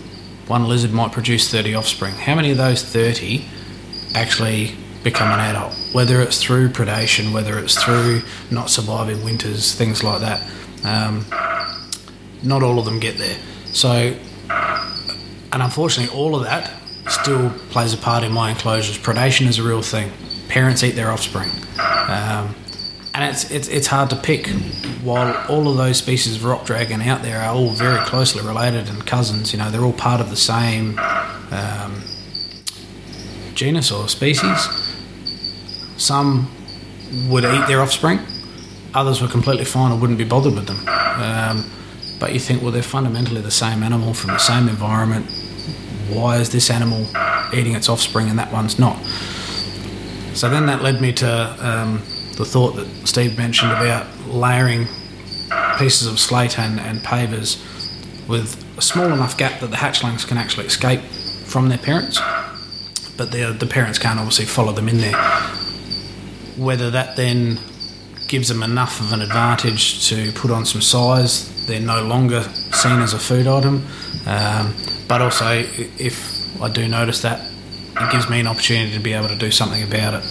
one 0.46 0.68
lizard 0.68 0.92
might 0.92 1.12
produce 1.12 1.50
30 1.50 1.74
offspring. 1.74 2.14
How 2.14 2.34
many 2.34 2.50
of 2.50 2.58
those 2.58 2.82
30 2.82 3.46
actually 4.14 4.74
become 5.02 5.30
an 5.30 5.40
adult? 5.40 5.74
Whether 5.92 6.20
it's 6.20 6.42
through 6.42 6.70
predation, 6.70 7.32
whether 7.32 7.58
it's 7.58 7.82
through 7.82 8.22
not 8.50 8.70
surviving 8.70 9.24
winters, 9.24 9.74
things 9.74 10.02
like 10.02 10.20
that. 10.20 10.42
Um, 10.84 11.24
not 12.42 12.62
all 12.62 12.78
of 12.78 12.84
them 12.84 13.00
get 13.00 13.16
there. 13.16 13.36
So, 13.72 14.14
and 14.50 15.62
unfortunately, 15.62 16.14
all 16.16 16.36
of 16.36 16.44
that 16.44 16.70
still 17.08 17.50
plays 17.70 17.94
a 17.94 17.96
part 17.96 18.22
in 18.22 18.32
my 18.32 18.50
enclosures. 18.50 18.98
Predation 18.98 19.46
is 19.46 19.58
a 19.58 19.62
real 19.62 19.82
thing. 19.82 20.12
Parents 20.48 20.82
eat 20.82 20.92
their 20.92 21.10
offspring. 21.10 21.50
Um, 21.78 22.54
and 23.14 23.30
it's, 23.30 23.50
it's, 23.50 23.68
it's 23.68 23.86
hard 23.86 24.10
to 24.10 24.16
pick. 24.16 24.48
While 25.02 25.36
all 25.48 25.68
of 25.68 25.76
those 25.76 25.98
species 25.98 26.36
of 26.36 26.44
rock 26.44 26.66
dragon 26.66 27.00
out 27.00 27.22
there 27.22 27.40
are 27.40 27.54
all 27.54 27.70
very 27.70 28.00
closely 28.00 28.44
related 28.44 28.88
and 28.88 29.06
cousins, 29.06 29.52
you 29.52 29.58
know, 29.58 29.70
they're 29.70 29.84
all 29.84 29.92
part 29.92 30.20
of 30.20 30.30
the 30.30 30.36
same 30.36 30.98
um, 31.52 32.02
genus 33.54 33.92
or 33.92 34.08
species. 34.08 34.68
Some 35.96 36.50
would 37.28 37.44
eat 37.44 37.66
their 37.68 37.80
offspring, 37.80 38.18
others 38.94 39.22
were 39.22 39.28
completely 39.28 39.64
fine 39.64 39.92
and 39.92 40.00
wouldn't 40.00 40.18
be 40.18 40.24
bothered 40.24 40.54
with 40.54 40.66
them. 40.66 40.88
Um, 40.88 41.70
but 42.18 42.32
you 42.32 42.40
think, 42.40 42.62
well, 42.62 42.72
they're 42.72 42.82
fundamentally 42.82 43.40
the 43.40 43.50
same 43.50 43.84
animal 43.84 44.12
from 44.12 44.30
the 44.30 44.38
same 44.38 44.68
environment. 44.68 45.26
Why 46.08 46.38
is 46.38 46.50
this 46.50 46.68
animal 46.68 47.06
eating 47.54 47.74
its 47.74 47.88
offspring 47.88 48.28
and 48.28 48.38
that 48.40 48.52
one's 48.52 48.78
not? 48.78 49.00
So 50.34 50.48
then 50.48 50.66
that 50.66 50.82
led 50.82 51.00
me 51.00 51.12
to 51.12 51.56
um, 51.60 52.02
the 52.36 52.44
thought 52.44 52.76
that 52.76 52.86
Steve 53.06 53.38
mentioned 53.38 53.72
about 53.72 54.06
layering 54.26 54.86
pieces 55.78 56.08
of 56.08 56.18
slate 56.18 56.58
and, 56.58 56.80
and 56.80 57.00
pavers 57.00 57.60
with 58.28 58.64
a 58.78 58.82
small 58.82 59.06
enough 59.12 59.36
gap 59.36 59.60
that 59.60 59.68
the 59.68 59.76
hatchlings 59.76 60.26
can 60.26 60.38
actually 60.38 60.66
escape 60.66 61.00
from 61.00 61.68
their 61.68 61.78
parents, 61.78 62.20
but 63.16 63.30
the, 63.30 63.54
the 63.58 63.66
parents 63.66 63.98
can't 63.98 64.18
obviously 64.18 64.44
follow 64.44 64.72
them 64.72 64.88
in 64.88 64.98
there. 64.98 65.16
Whether 66.56 66.90
that 66.90 67.16
then 67.16 67.58
gives 68.28 68.48
them 68.48 68.62
enough 68.62 69.00
of 69.00 69.12
an 69.12 69.20
advantage 69.20 70.08
to 70.08 70.32
put 70.32 70.50
on 70.50 70.64
some 70.64 70.80
size, 70.80 71.66
they're 71.66 71.80
no 71.80 72.04
longer 72.04 72.42
seen 72.72 73.00
as 73.00 73.12
a 73.12 73.18
food 73.18 73.46
item, 73.46 73.86
um, 74.26 74.74
but 75.06 75.20
also 75.20 75.64
if 75.98 76.60
I 76.62 76.68
do 76.70 76.88
notice 76.88 77.22
that, 77.22 77.40
it 78.00 78.12
gives 78.12 78.28
me 78.28 78.40
an 78.40 78.46
opportunity 78.46 78.92
to 78.92 79.00
be 79.00 79.12
able 79.12 79.28
to 79.28 79.36
do 79.36 79.50
something 79.50 79.82
about 79.82 80.14
it. 80.14 80.24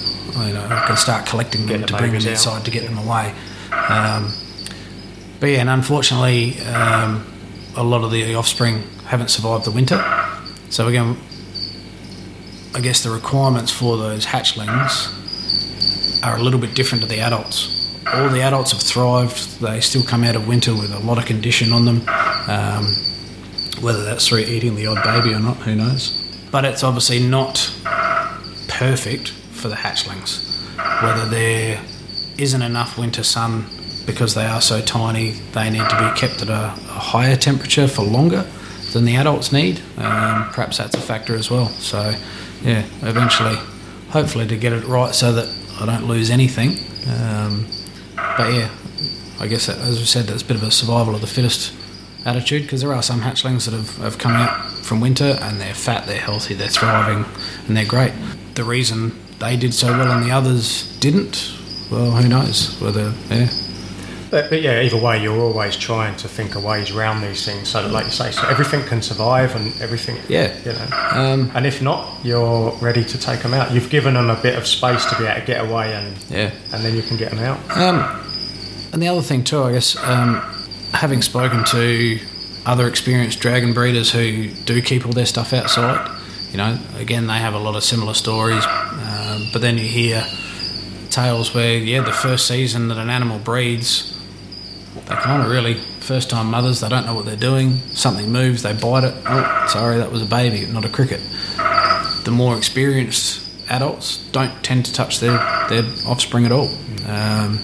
You 0.47 0.53
know, 0.53 0.65
I 0.69 0.85
can 0.87 0.97
start 0.97 1.25
collecting 1.25 1.65
them 1.65 1.83
to 1.83 1.93
bring 1.93 2.11
them 2.11 2.21
babies 2.21 2.25
out. 2.25 2.31
inside 2.31 2.65
to 2.65 2.71
get 2.71 2.83
them 2.83 2.97
away. 2.97 3.33
Um, 3.71 4.31
but 5.39 5.47
yeah, 5.47 5.61
and 5.61 5.69
unfortunately, 5.69 6.59
um, 6.61 7.25
a 7.75 7.83
lot 7.83 8.03
of 8.03 8.11
the 8.11 8.35
offspring 8.35 8.83
haven't 9.05 9.29
survived 9.29 9.65
the 9.65 9.71
winter. 9.71 10.03
So 10.69 10.87
again, 10.87 11.17
I 12.75 12.81
guess 12.81 13.03
the 13.03 13.11
requirements 13.11 13.71
for 13.71 13.97
those 13.97 14.25
hatchlings 14.25 15.21
are 16.23 16.37
a 16.37 16.41
little 16.41 16.59
bit 16.59 16.73
different 16.73 17.03
to 17.03 17.07
the 17.07 17.19
adults. 17.19 17.79
All 18.13 18.29
the 18.29 18.41
adults 18.41 18.71
have 18.71 18.81
thrived. 18.81 19.61
They 19.61 19.79
still 19.79 20.03
come 20.03 20.23
out 20.23 20.35
of 20.35 20.47
winter 20.47 20.73
with 20.73 20.91
a 20.91 20.99
lot 20.99 21.17
of 21.17 21.25
condition 21.25 21.71
on 21.71 21.85
them. 21.85 22.01
Um, 22.47 22.85
whether 23.81 24.03
that's 24.03 24.27
through 24.27 24.39
eating 24.39 24.75
the 24.75 24.87
odd 24.87 25.03
baby 25.03 25.33
or 25.33 25.39
not, 25.39 25.57
who 25.57 25.75
knows? 25.75 26.22
But 26.53 26.65
it's 26.65 26.83
obviously 26.83 27.19
not 27.19 27.73
perfect 28.67 29.31
for 29.31 29.69
the 29.69 29.75
hatchlings. 29.75 30.61
Whether 31.01 31.25
there 31.25 31.83
isn't 32.37 32.61
enough 32.61 32.95
winter 32.95 33.23
sun 33.23 33.65
because 34.05 34.35
they 34.35 34.45
are 34.45 34.61
so 34.61 34.79
tiny, 34.79 35.31
they 35.53 35.71
need 35.71 35.89
to 35.89 35.97
be 35.97 36.19
kept 36.19 36.43
at 36.43 36.49
a, 36.49 36.65
a 36.65 36.99
higher 37.11 37.35
temperature 37.35 37.87
for 37.87 38.03
longer 38.03 38.45
than 38.91 39.03
the 39.03 39.15
adults 39.15 39.51
need. 39.51 39.79
Um, 39.97 40.47
perhaps 40.51 40.77
that's 40.77 40.93
a 40.93 41.01
factor 41.01 41.33
as 41.33 41.49
well. 41.49 41.69
So, 41.69 42.13
yeah, 42.61 42.85
eventually, 43.01 43.55
hopefully, 44.09 44.45
to 44.45 44.55
get 44.55 44.73
it 44.73 44.85
right 44.85 45.15
so 45.15 45.31
that 45.31 45.51
I 45.81 45.87
don't 45.87 46.07
lose 46.07 46.29
anything. 46.29 46.77
Um, 47.11 47.65
but 48.37 48.53
yeah, 48.53 48.69
I 49.39 49.47
guess 49.47 49.69
as 49.69 49.97
we 49.97 50.05
said, 50.05 50.25
that's 50.25 50.43
a 50.43 50.45
bit 50.45 50.57
of 50.57 50.61
a 50.61 50.69
survival 50.69 51.15
of 51.15 51.21
the 51.21 51.27
fittest 51.27 51.73
attitude 52.25 52.63
because 52.63 52.81
there 52.81 52.93
are 52.93 53.03
some 53.03 53.21
hatchlings 53.21 53.65
that 53.65 53.73
have, 53.73 53.97
have 53.97 54.17
come 54.17 54.31
out 54.33 54.65
from 54.83 54.99
winter 55.01 55.37
and 55.41 55.59
they're 55.59 55.73
fat, 55.73 56.05
they're 56.07 56.19
healthy, 56.19 56.53
they're 56.53 56.67
thriving, 56.69 57.25
and 57.67 57.75
they're 57.77 57.85
great. 57.85 58.13
The 58.55 58.63
reason 58.63 59.17
they 59.39 59.57
did 59.57 59.73
so 59.73 59.87
well 59.87 60.11
and 60.11 60.25
the 60.25 60.31
others 60.31 60.97
didn't, 60.99 61.51
well, 61.91 62.11
who 62.11 62.27
knows? 62.27 62.79
Whether, 62.81 63.13
yeah. 63.29 63.49
But, 64.31 64.49
but 64.49 64.63
yeah, 64.63 64.81
either 64.81 64.97
way, 64.97 65.21
you're 65.21 65.39
always 65.39 65.75
trying 65.77 66.15
to 66.17 66.27
think 66.27 66.55
of 66.55 66.63
ways 66.63 66.89
around 66.89 67.21
these 67.21 67.45
things 67.45 67.67
so 67.69 67.83
that, 67.83 67.91
like 67.91 68.05
you 68.05 68.11
say, 68.11 68.31
so 68.31 68.47
everything 68.47 68.81
can 68.87 69.01
survive 69.03 69.55
and 69.55 69.79
everything, 69.79 70.17
Yeah. 70.27 70.51
you 70.65 70.71
know. 70.73 70.87
Um, 71.11 71.51
And 71.53 71.67
if 71.67 71.83
not, 71.83 72.09
you're 72.23 72.71
ready 72.81 73.03
to 73.03 73.17
take 73.19 73.41
them 73.41 73.53
out. 73.53 73.71
You've 73.71 73.91
given 73.91 74.15
them 74.15 74.31
a 74.31 74.35
bit 74.41 74.57
of 74.57 74.65
space 74.65 75.05
to 75.05 75.15
be 75.19 75.25
able 75.25 75.39
to 75.41 75.45
get 75.45 75.63
away, 75.63 75.93
and 75.93 76.15
yeah. 76.31 76.49
and 76.71 76.83
then 76.83 76.95
you 76.95 77.03
can 77.03 77.15
get 77.17 77.29
them 77.29 77.39
out. 77.41 77.59
Um, 77.77 78.21
and 78.91 79.03
the 79.03 79.07
other 79.07 79.21
thing 79.21 79.43
too, 79.43 79.61
I 79.61 79.71
guess, 79.73 79.95
um, 80.03 80.41
having 80.93 81.21
spoken 81.21 81.63
to 81.65 82.19
other 82.65 82.87
experienced 82.87 83.39
dragon 83.39 83.73
breeders 83.73 84.11
who 84.11 84.47
do 84.65 84.81
keep 84.81 85.05
all 85.05 85.11
their 85.11 85.25
stuff 85.25 85.53
outside, 85.53 86.09
you 86.51 86.57
know, 86.57 86.77
again 86.97 87.27
they 87.27 87.33
have 87.33 87.53
a 87.53 87.59
lot 87.59 87.75
of 87.75 87.83
similar 87.83 88.13
stories, 88.13 88.63
um, 88.65 89.47
but 89.51 89.61
then 89.61 89.77
you 89.77 89.85
hear 89.85 90.25
tales 91.09 91.53
where 91.53 91.77
yeah, 91.77 92.01
the 92.01 92.11
first 92.11 92.47
season 92.47 92.87
that 92.87 92.97
an 92.97 93.09
animal 93.09 93.39
breeds, 93.39 94.17
they 94.95 95.15
kind 95.15 95.43
of 95.43 95.49
really 95.49 95.73
first 95.73 96.29
time 96.29 96.47
mothers, 96.51 96.81
they 96.81 96.89
don't 96.89 97.05
know 97.05 97.15
what 97.15 97.25
they're 97.25 97.35
doing. 97.35 97.77
Something 97.93 98.31
moves, 98.31 98.63
they 98.63 98.73
bite 98.73 99.03
it. 99.03 99.13
Oh, 99.25 99.65
sorry, 99.67 99.97
that 99.97 100.11
was 100.11 100.21
a 100.21 100.25
baby, 100.25 100.65
not 100.71 100.85
a 100.85 100.89
cricket. 100.89 101.21
The 102.23 102.31
more 102.31 102.57
experienced 102.57 103.41
adults 103.69 104.17
don't 104.31 104.63
tend 104.63 104.85
to 104.85 104.93
touch 104.93 105.19
their, 105.19 105.37
their 105.69 105.83
offspring 106.05 106.45
at 106.45 106.51
all. 106.51 106.69
Um, 107.07 107.59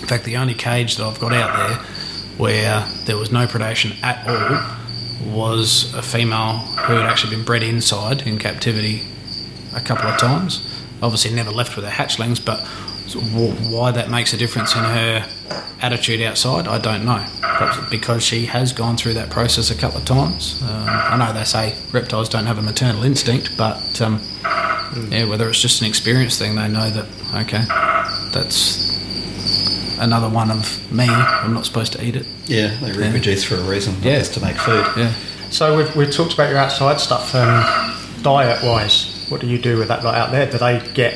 in 0.00 0.06
fact, 0.06 0.24
the 0.24 0.36
only 0.36 0.54
cage 0.54 0.96
that 0.96 1.06
I've 1.06 1.20
got 1.20 1.32
out 1.32 1.56
there 1.56 1.86
where 2.38 2.86
there 3.04 3.16
was 3.16 3.30
no 3.30 3.46
predation 3.46 4.02
at 4.02 4.26
all 4.26 4.76
was 5.34 5.92
a 5.94 6.02
female 6.02 6.58
who 6.58 6.94
had 6.94 7.04
actually 7.04 7.34
been 7.36 7.44
bred 7.44 7.62
inside 7.62 8.26
in 8.26 8.38
captivity 8.38 9.02
a 9.74 9.80
couple 9.80 10.08
of 10.08 10.18
times. 10.18 10.66
Obviously, 11.02 11.34
never 11.34 11.50
left 11.50 11.76
with 11.76 11.84
her 11.84 11.90
hatchlings, 11.90 12.42
but 12.42 12.60
why 13.70 13.90
that 13.90 14.10
makes 14.10 14.32
a 14.32 14.36
difference 14.36 14.74
in 14.74 14.82
her 14.82 15.26
attitude 15.80 16.20
outside, 16.22 16.66
I 16.66 16.78
don't 16.78 17.04
know. 17.04 17.24
Perhaps 17.40 17.90
because 17.90 18.22
she 18.22 18.46
has 18.46 18.72
gone 18.72 18.96
through 18.96 19.14
that 19.14 19.30
process 19.30 19.70
a 19.70 19.74
couple 19.74 19.98
of 19.98 20.04
times. 20.04 20.62
Um, 20.62 20.84
I 20.88 21.16
know 21.16 21.32
they 21.32 21.44
say 21.44 21.74
reptiles 21.92 22.28
don't 22.28 22.46
have 22.46 22.58
a 22.58 22.62
maternal 22.62 23.04
instinct, 23.04 23.56
but 23.56 24.00
um, 24.00 24.20
yeah, 25.08 25.24
whether 25.24 25.48
it's 25.48 25.60
just 25.60 25.80
an 25.82 25.88
experience 25.88 26.38
thing, 26.38 26.54
they 26.54 26.68
know 26.68 26.90
that 26.90 27.06
okay, 27.46 27.64
that's 28.32 28.87
another 30.00 30.28
one 30.28 30.50
of 30.50 30.92
me. 30.92 31.06
I'm 31.08 31.54
not 31.54 31.64
supposed 31.66 31.92
to 31.94 32.04
eat 32.04 32.16
it. 32.16 32.26
Yeah, 32.46 32.68
they 32.80 32.92
reproduce 32.92 33.44
for 33.44 33.56
a 33.56 33.62
reason, 33.62 33.94
not 33.94 34.04
Yeah. 34.04 34.18
just 34.18 34.34
to 34.34 34.40
make 34.40 34.56
food. 34.56 34.86
Yeah. 34.96 35.12
So 35.50 35.76
we've, 35.76 35.94
we've 35.96 36.10
talked 36.10 36.34
about 36.34 36.50
your 36.50 36.58
outside 36.58 37.00
stuff. 37.00 37.34
Um, 37.34 37.94
diet 38.22 38.62
wise, 38.62 39.26
what 39.28 39.40
do 39.40 39.46
you 39.46 39.58
do 39.58 39.78
with 39.78 39.88
that 39.88 40.04
lot 40.04 40.14
out 40.14 40.30
there? 40.30 40.50
Do 40.50 40.58
they 40.58 40.80
get 40.94 41.14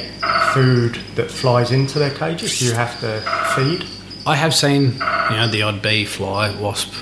food 0.54 0.98
that 1.16 1.30
flies 1.30 1.70
into 1.72 1.98
their 1.98 2.10
cages? 2.10 2.58
Do 2.58 2.66
you 2.66 2.72
have 2.72 2.98
to 3.00 3.20
feed? 3.54 3.86
I 4.24 4.36
have 4.36 4.54
seen, 4.54 4.92
you 4.92 5.36
know, 5.36 5.48
the 5.50 5.62
odd 5.62 5.82
bee, 5.82 6.04
fly, 6.04 6.54
wasp 6.58 6.92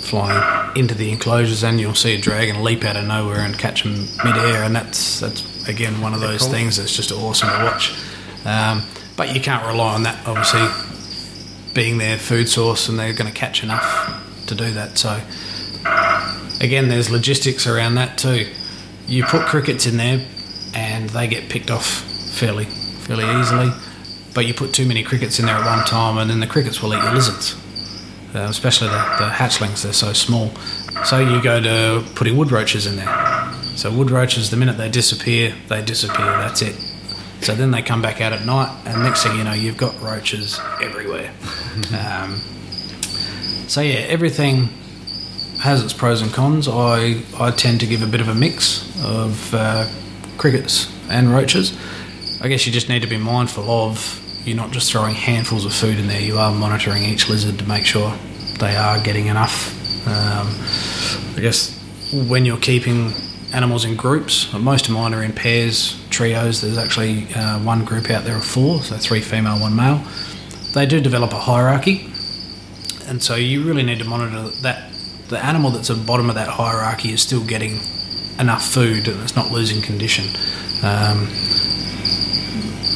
flying 0.00 0.76
into 0.76 0.94
the 0.94 1.10
enclosures, 1.10 1.64
and 1.64 1.80
you'll 1.80 1.94
see 1.94 2.14
a 2.14 2.20
dragon 2.20 2.62
leap 2.62 2.84
out 2.84 2.96
of 2.96 3.04
nowhere 3.04 3.40
and 3.40 3.58
catch 3.58 3.82
them 3.82 4.06
mid-air, 4.24 4.62
and 4.62 4.74
that's 4.76 5.18
that's 5.20 5.68
again 5.68 6.00
one 6.00 6.14
of 6.14 6.20
those 6.20 6.42
cool. 6.42 6.50
things 6.52 6.76
that's 6.76 6.94
just 6.94 7.10
awesome 7.10 7.48
to 7.48 7.64
watch. 7.64 7.92
Um, 8.44 8.82
but 9.16 9.34
you 9.34 9.40
can't 9.40 9.66
rely 9.66 9.94
on 9.94 10.04
that, 10.04 10.24
obviously, 10.26 10.60
being 11.76 11.98
their 11.98 12.16
food 12.16 12.48
source, 12.48 12.88
and 12.88 12.98
they're 12.98 13.12
going 13.12 13.30
to 13.30 13.38
catch 13.38 13.62
enough 13.62 13.86
to 14.46 14.54
do 14.54 14.72
that. 14.72 14.98
So 14.98 15.20
again, 16.60 16.88
there's 16.88 17.10
logistics 17.10 17.66
around 17.66 17.96
that 17.96 18.18
too. 18.18 18.50
You 19.06 19.22
put 19.24 19.46
crickets 19.46 19.86
in 19.86 19.98
there, 19.98 20.26
and 20.74 21.10
they 21.10 21.28
get 21.28 21.48
picked 21.48 21.70
off 21.70 21.86
fairly 21.86 22.64
fairly 22.64 23.24
easily. 23.38 23.70
But 24.34 24.46
you 24.46 24.54
put 24.54 24.72
too 24.72 24.86
many 24.86 25.02
crickets 25.02 25.38
in 25.38 25.46
there 25.46 25.54
at 25.54 25.64
one 25.64 25.84
time, 25.84 26.18
and 26.18 26.28
then 26.28 26.40
the 26.40 26.46
crickets 26.46 26.82
will 26.82 26.92
eat 26.94 27.02
your 27.02 27.12
lizards, 27.12 27.54
uh, 28.34 28.40
especially 28.50 28.88
the, 28.88 29.02
the 29.18 29.28
hatchlings. 29.28 29.82
They're 29.82 29.92
so 29.92 30.12
small. 30.12 30.50
So 31.04 31.20
you 31.20 31.42
go 31.42 31.60
to 31.60 32.04
putting 32.14 32.36
wood 32.36 32.50
roaches 32.50 32.86
in 32.86 32.96
there. 32.96 33.52
So 33.76 33.92
wood 33.92 34.10
roaches, 34.10 34.50
the 34.50 34.56
minute 34.56 34.78
they 34.78 34.88
disappear, 34.88 35.54
they 35.68 35.82
disappear. 35.82 36.26
That's 36.26 36.62
it. 36.62 36.74
So 37.40 37.54
then 37.54 37.70
they 37.70 37.82
come 37.82 38.02
back 38.02 38.20
out 38.20 38.32
at 38.32 38.44
night, 38.44 38.74
and 38.86 39.02
next 39.02 39.22
thing 39.22 39.36
you 39.36 39.44
know, 39.44 39.52
you've 39.52 39.76
got 39.76 40.00
roaches 40.00 40.58
everywhere. 40.82 41.32
um, 41.98 42.36
so 43.68 43.80
yeah, 43.80 44.00
everything 44.08 44.68
has 45.60 45.82
its 45.82 45.92
pros 45.92 46.22
and 46.22 46.32
cons. 46.32 46.68
I, 46.68 47.22
I 47.38 47.50
tend 47.50 47.80
to 47.80 47.86
give 47.86 48.02
a 48.02 48.06
bit 48.06 48.20
of 48.20 48.28
a 48.28 48.34
mix 48.34 48.84
of 49.04 49.54
uh, 49.54 49.88
crickets 50.38 50.92
and 51.08 51.32
roaches. 51.32 51.76
I 52.42 52.48
guess 52.48 52.66
you 52.66 52.72
just 52.72 52.88
need 52.88 53.02
to 53.02 53.08
be 53.08 53.16
mindful 53.16 53.70
of 53.70 54.22
you're 54.46 54.56
not 54.56 54.70
just 54.70 54.92
throwing 54.92 55.14
handfuls 55.14 55.64
of 55.64 55.72
food 55.72 55.98
in 55.98 56.06
there. 56.06 56.20
You 56.20 56.38
are 56.38 56.52
monitoring 56.52 57.02
each 57.02 57.28
lizard 57.28 57.58
to 57.58 57.66
make 57.66 57.84
sure 57.84 58.16
they 58.60 58.76
are 58.76 59.00
getting 59.02 59.26
enough. 59.26 59.72
Um, 60.06 60.46
I 61.36 61.40
guess 61.40 61.76
when 62.28 62.44
you're 62.44 62.58
keeping 62.58 63.12
animals 63.52 63.84
in 63.84 63.96
groups, 63.96 64.52
most 64.52 64.86
of 64.86 64.94
mine 64.94 65.14
are 65.14 65.22
in 65.22 65.32
pairs, 65.32 66.00
trios. 66.16 66.62
There's 66.62 66.78
actually 66.78 67.32
uh, 67.34 67.58
one 67.60 67.84
group 67.84 68.10
out 68.10 68.24
there 68.24 68.36
of 68.36 68.44
four, 68.44 68.82
so 68.82 68.96
three 68.96 69.20
female, 69.20 69.60
one 69.60 69.76
male. 69.76 70.02
They 70.72 70.86
do 70.86 71.00
develop 71.00 71.32
a 71.32 71.38
hierarchy, 71.38 72.10
and 73.06 73.22
so 73.22 73.34
you 73.34 73.62
really 73.62 73.82
need 73.82 73.98
to 73.98 74.04
monitor 74.04 74.48
that 74.62 74.90
the 75.28 75.44
animal 75.44 75.70
that's 75.70 75.90
at 75.90 75.96
the 75.96 76.04
bottom 76.04 76.28
of 76.28 76.36
that 76.36 76.48
hierarchy 76.48 77.10
is 77.12 77.20
still 77.20 77.44
getting 77.44 77.80
enough 78.38 78.64
food 78.64 79.08
and 79.08 79.20
it's 79.22 79.36
not 79.36 79.50
losing 79.50 79.82
condition. 79.82 80.24
Um, 80.84 81.26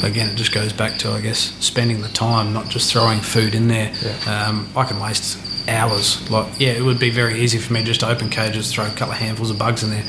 again, 0.05 0.31
it 0.31 0.37
just 0.37 0.53
goes 0.53 0.73
back 0.73 0.99
to 0.99 1.11
I 1.11 1.21
guess 1.21 1.39
spending 1.65 2.01
the 2.01 2.09
time, 2.09 2.53
not 2.53 2.69
just 2.69 2.93
throwing 2.93 3.21
food 3.21 3.55
in 3.55 3.69
there. 3.69 3.93
Yeah. 4.03 4.47
Um, 4.49 4.69
I 4.77 4.85
can 4.85 5.01
waste 5.01 5.69
hours. 5.69 6.31
Like 6.31 6.59
yeah, 6.59 6.73
it 6.73 6.83
would 6.83 6.99
be 6.99 7.11
very 7.11 7.41
easy 7.41 7.59
for 7.59 7.73
me 7.73 7.83
just 7.83 8.01
to 8.01 8.09
open 8.09 8.31
cages, 8.31 8.73
throw 8.73 8.87
a 8.87 8.91
couple 8.91 9.13
of 9.13 9.19
handfuls 9.19 9.51
of 9.51 9.59
bugs 9.59 9.83
in 9.83 9.91
there. 9.91 10.05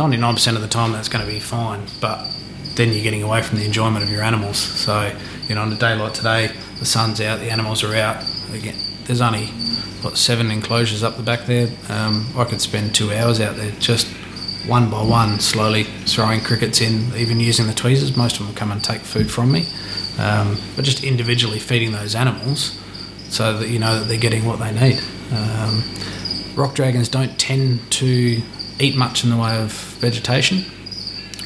Ninety 0.00 0.16
nine 0.16 0.32
percent 0.32 0.56
of 0.56 0.62
the 0.62 0.68
time, 0.68 0.92
that's 0.92 1.10
going 1.10 1.22
to 1.26 1.30
be 1.30 1.38
fine, 1.38 1.82
but 2.00 2.26
then 2.74 2.90
you're 2.90 3.02
getting 3.02 3.22
away 3.22 3.42
from 3.42 3.58
the 3.58 3.66
enjoyment 3.66 4.02
of 4.02 4.10
your 4.10 4.22
animals. 4.22 4.56
So 4.56 5.14
you 5.46 5.54
know, 5.54 5.60
on 5.60 5.70
a 5.70 5.76
day 5.76 5.94
like 5.94 6.14
today, 6.14 6.50
the 6.78 6.86
sun's 6.86 7.20
out, 7.20 7.38
the 7.38 7.50
animals 7.50 7.84
are 7.84 7.94
out. 7.94 8.24
Again, 8.54 8.76
there's 9.04 9.20
only 9.20 9.48
what 10.00 10.16
seven 10.16 10.50
enclosures 10.50 11.02
up 11.02 11.18
the 11.18 11.22
back 11.22 11.40
there. 11.40 11.68
Um, 11.90 12.26
I 12.34 12.44
could 12.44 12.62
spend 12.62 12.94
two 12.94 13.12
hours 13.12 13.42
out 13.42 13.56
there 13.56 13.72
just 13.72 14.06
one 14.66 14.88
by 14.88 15.02
one, 15.02 15.38
slowly 15.38 15.82
throwing 15.82 16.40
crickets 16.40 16.80
in, 16.80 17.14
even 17.14 17.38
using 17.38 17.66
the 17.66 17.74
tweezers. 17.74 18.16
Most 18.16 18.40
of 18.40 18.46
them 18.46 18.54
come 18.54 18.72
and 18.72 18.82
take 18.82 19.02
food 19.02 19.30
from 19.30 19.52
me, 19.52 19.66
um, 20.18 20.56
but 20.76 20.86
just 20.86 21.04
individually 21.04 21.58
feeding 21.58 21.92
those 21.92 22.14
animals 22.14 22.80
so 23.28 23.58
that 23.58 23.68
you 23.68 23.78
know 23.78 23.98
that 23.98 24.08
they're 24.08 24.16
getting 24.16 24.46
what 24.46 24.60
they 24.60 24.72
need. 24.72 24.98
Um, 25.30 25.84
rock 26.56 26.74
dragons 26.74 27.10
don't 27.10 27.38
tend 27.38 27.80
to 27.92 28.40
eat 28.80 28.96
much 28.96 29.24
in 29.24 29.30
the 29.30 29.36
way 29.36 29.56
of 29.62 29.72
vegetation. 30.00 30.64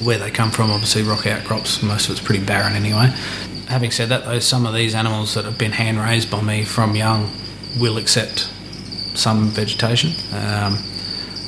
Where 0.02 0.18
they 0.18 0.30
come 0.30 0.50
from, 0.50 0.70
obviously, 0.70 1.02
rock 1.02 1.26
outcrops, 1.26 1.82
most 1.82 2.06
of 2.08 2.12
it's 2.16 2.20
pretty 2.24 2.44
barren 2.44 2.74
anyway. 2.74 3.12
Having 3.68 3.92
said 3.92 4.08
that, 4.08 4.24
though, 4.24 4.40
some 4.40 4.66
of 4.66 4.74
these 4.74 4.94
animals 4.94 5.34
that 5.34 5.44
have 5.44 5.56
been 5.56 5.72
hand 5.72 5.98
raised 5.98 6.30
by 6.30 6.42
me 6.42 6.64
from 6.64 6.96
young 6.96 7.30
will 7.78 7.96
accept 7.96 8.50
some 9.14 9.48
vegetation. 9.50 10.10
Um, 10.34 10.78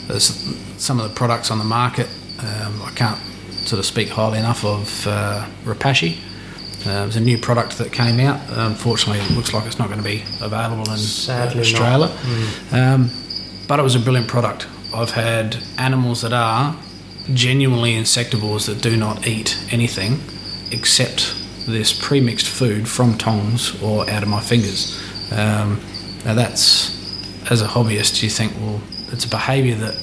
there's 0.06 0.26
some 0.78 1.00
of 1.00 1.08
the 1.08 1.14
products 1.14 1.50
on 1.50 1.58
the 1.58 1.64
market. 1.64 2.08
Um, 2.38 2.80
I 2.82 2.92
can't 2.94 3.18
sort 3.66 3.80
of 3.80 3.84
speak 3.84 4.08
highly 4.10 4.38
enough 4.38 4.64
of 4.64 5.06
uh, 5.08 5.44
Repashy. 5.64 6.18
Uh, 6.82 7.02
there's 7.02 7.16
a 7.16 7.20
new 7.20 7.36
product 7.38 7.78
that 7.78 7.92
came 7.92 8.20
out. 8.20 8.40
Unfortunately, 8.48 9.20
it 9.24 9.30
looks 9.32 9.52
like 9.52 9.66
it's 9.66 9.78
not 9.78 9.88
going 9.88 9.98
to 9.98 10.04
be 10.04 10.22
available 10.40 10.88
in 10.90 10.98
Sadly 10.98 11.62
Australia. 11.62 12.14
not. 12.70 12.72
Um, 12.94 13.10
but 13.66 13.80
it 13.80 13.82
was 13.82 13.96
a 13.96 13.98
brilliant 13.98 14.28
product. 14.28 14.68
I've 14.94 15.10
had 15.10 15.58
animals 15.78 16.22
that 16.22 16.32
are 16.32 16.76
genuinely 17.32 17.94
insectivores 17.94 18.66
that 18.66 18.80
do 18.82 18.96
not 18.96 19.26
eat 19.26 19.58
anything 19.70 20.20
except 20.70 21.34
this 21.66 21.92
pre-mixed 21.92 22.46
food 22.46 22.88
from 22.88 23.18
tongs 23.18 23.82
or 23.82 24.08
out 24.08 24.22
of 24.22 24.28
my 24.28 24.40
fingers. 24.40 25.00
Um, 25.32 25.80
now 26.24 26.34
that's, 26.34 27.50
as 27.50 27.62
a 27.62 27.66
hobbyist, 27.66 28.22
you 28.22 28.30
think, 28.30 28.54
well, 28.60 28.80
it's 29.12 29.24
a 29.24 29.28
behaviour 29.28 29.74
that 29.76 29.96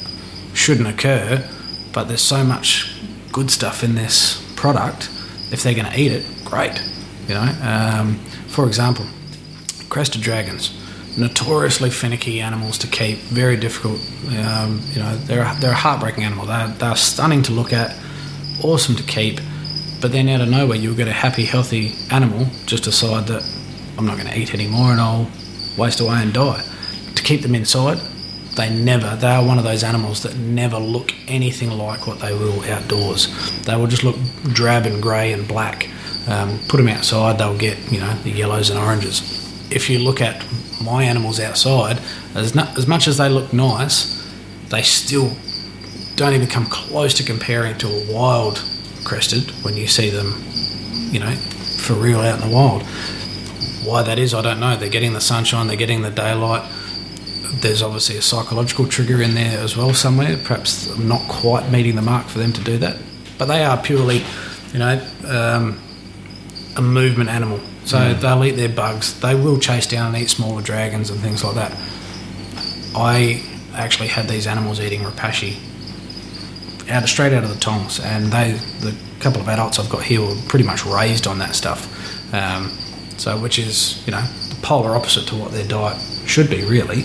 shouldn't 0.54 0.88
occur, 0.88 1.48
but 1.94 2.06
there's 2.06 2.22
so 2.22 2.44
much 2.44 2.94
good 3.32 3.50
stuff 3.50 3.84
in 3.84 3.96
this 3.96 4.44
product. 4.56 5.10
If 5.52 5.64
they're 5.64 5.74
going 5.74 5.92
to 5.92 6.00
eat 6.00 6.12
it, 6.12 6.26
great. 6.44 6.82
You 7.28 7.36
know, 7.36 7.56
um, 7.62 8.16
for 8.48 8.68
example, 8.68 9.06
crested 9.90 10.22
dragons, 10.22 10.78
notoriously 11.18 11.90
finicky 11.90 12.42
animals 12.42 12.78
to 12.80 12.88
keep, 12.88 13.18
very 13.20 13.58
difficult. 13.58 14.00
Um, 14.30 14.82
you 14.92 15.00
know, 15.00 15.16
they're 15.26 15.54
they're 15.60 15.72
a 15.72 15.76
heartbreaking 15.76 16.24
animal. 16.24 16.46
They're, 16.46 16.68
they're 16.68 16.96
stunning 16.96 17.44
to 17.44 17.52
look 17.52 17.74
at, 17.74 17.96
awesome 18.64 18.96
to 18.96 19.04
keep, 19.04 19.40
but 20.02 20.12
then 20.12 20.28
out 20.30 20.42
of 20.42 20.50
nowhere 20.50 20.78
you'll 20.78 20.96
get 20.96 21.08
a 21.08 21.14
happy, 21.14 21.46
healthy 21.46 21.94
animal 22.12 22.48
just 22.66 22.84
decide 22.84 23.28
that 23.28 23.44
I'm 23.98 24.06
not 24.06 24.18
going 24.18 24.30
to 24.30 24.38
eat 24.38 24.54
anymore 24.54 24.92
and 24.92 25.00
I'll 25.00 25.30
waste 25.78 26.00
away 26.00 26.22
and 26.22 26.34
die. 26.34 26.64
To 27.16 27.24
keep 27.24 27.42
them 27.42 27.56
inside, 27.56 28.00
they 28.56 28.70
never. 28.70 29.16
They 29.16 29.28
are 29.28 29.46
one 29.46 29.58
of 29.58 29.64
those 29.64 29.84
animals 29.84 30.24
that 30.24 30.36
never 30.36 30.78
look 30.78 31.14
anything 31.28 31.72
like 31.72 32.06
what 32.06 32.20
they 32.20 32.34
will 32.34 32.64
outdoors. 32.66 33.28
They 33.62 33.76
will 33.76 33.88
just 33.88 34.04
look 34.04 34.16
drab 34.54 34.86
and 34.86 35.02
grey 35.02 35.32
and 35.32 35.48
black. 35.48 35.90
Um, 36.28 36.60
put 36.68 36.78
them 36.78 36.88
outside, 36.88 37.38
they'll 37.38 37.58
get 37.58 37.78
you 37.92 38.00
know 38.00 38.14
the 38.24 38.32
yellows 38.32 38.70
and 38.70 38.80
oranges. 38.80 39.22
If 39.72 39.90
you 39.90 40.00
look 40.00 40.22
at 40.22 40.46
my 40.84 41.04
animals 41.04 41.40
outside, 41.40 42.00
as, 42.36 42.54
not, 42.54 42.78
as 42.78 42.88
much 42.88 43.08
as 43.08 43.18
they 43.18 43.30
look 43.30 43.54
nice, 43.54 44.22
they 44.70 44.82
still 44.82 45.32
don't 46.16 46.34
even 46.34 46.48
come 46.48 46.66
close 46.66 47.14
to 47.16 47.24
comparing 47.24 47.78
to 47.80 47.88
a 47.88 48.14
wild 48.14 48.64
crested 49.04 49.52
when 49.64 49.76
you 49.76 49.88
see 49.88 50.10
them, 50.10 50.42
you 51.12 51.20
know, 51.20 51.32
for 51.32 51.94
real 51.94 52.20
out 52.20 52.42
in 52.42 52.50
the 52.50 52.56
wild. 52.56 52.84
Why 53.86 54.04
that 54.04 54.18
is, 54.18 54.34
I 54.34 54.42
don't 54.42 54.60
know. 54.60 54.76
They're 54.78 54.90
getting 54.90 55.14
the 55.14 55.22
sunshine, 55.22 55.68
they're 55.68 55.76
getting 55.76 56.02
the 56.02 56.12
daylight. 56.12 56.70
There's 57.62 57.82
obviously 57.82 58.18
a 58.18 58.22
psychological 58.22 58.88
trigger 58.88 59.22
in 59.22 59.36
there 59.36 59.60
as 59.60 59.76
well 59.78 59.94
somewhere. 59.94 60.38
Perhaps 60.44 60.90
I'm 60.90 61.08
not 61.08 61.22
quite 61.28 61.70
meeting 61.72 61.96
the 61.96 62.02
mark 62.02 62.28
for 62.28 62.40
them 62.40 62.54
to 62.54 62.64
do 62.64 62.78
that, 62.80 62.98
but 63.38 63.46
they 63.46 63.64
are 63.64 63.78
purely, 63.78 64.24
you 64.72 64.80
know, 64.80 65.06
um, 65.28 65.80
a 66.76 66.82
movement 66.82 67.30
animal. 67.30 67.60
So 67.86 68.14
they'll 68.14 68.44
eat 68.46 68.52
their 68.52 68.70
bugs. 68.70 69.20
They 69.20 69.36
will 69.36 69.60
chase 69.60 69.88
down 69.88 70.14
and 70.14 70.24
eat 70.24 70.30
smaller 70.30 70.62
dragons 70.62 71.10
and 71.10 71.20
things 71.20 71.44
like 71.44 71.56
that. 71.56 71.78
I 72.96 73.44
actually 73.74 74.08
had 74.08 74.28
these 74.28 74.48
animals 74.48 74.80
eating 74.80 75.02
Repashy 75.02 75.58
out 76.90 77.08
straight 77.08 77.34
out 77.34 77.44
of 77.44 77.50
the 77.50 77.60
tongs, 77.60 78.00
and 78.00 78.26
they 78.26 78.52
the 78.80 78.96
couple 79.20 79.42
of 79.42 79.48
adults 79.48 79.80
I've 79.80 79.90
got 79.90 80.04
here 80.04 80.22
were 80.22 80.36
pretty 80.48 80.66
much 80.66 80.86
raised 80.86 81.28
on 81.28 81.40
that 81.40 81.56
stuff. 81.56 82.34
Um, 82.34 82.70
so, 83.18 83.40
which 83.40 83.58
is 83.60 84.06
you 84.06 84.12
know 84.12 84.22
the 84.22 84.58
polar 84.62 84.96
opposite 84.96 85.28
to 85.28 85.36
what 85.36 85.52
their 85.52 85.68
diet 85.68 86.00
should 86.26 86.50
be, 86.50 86.64
really. 86.64 87.04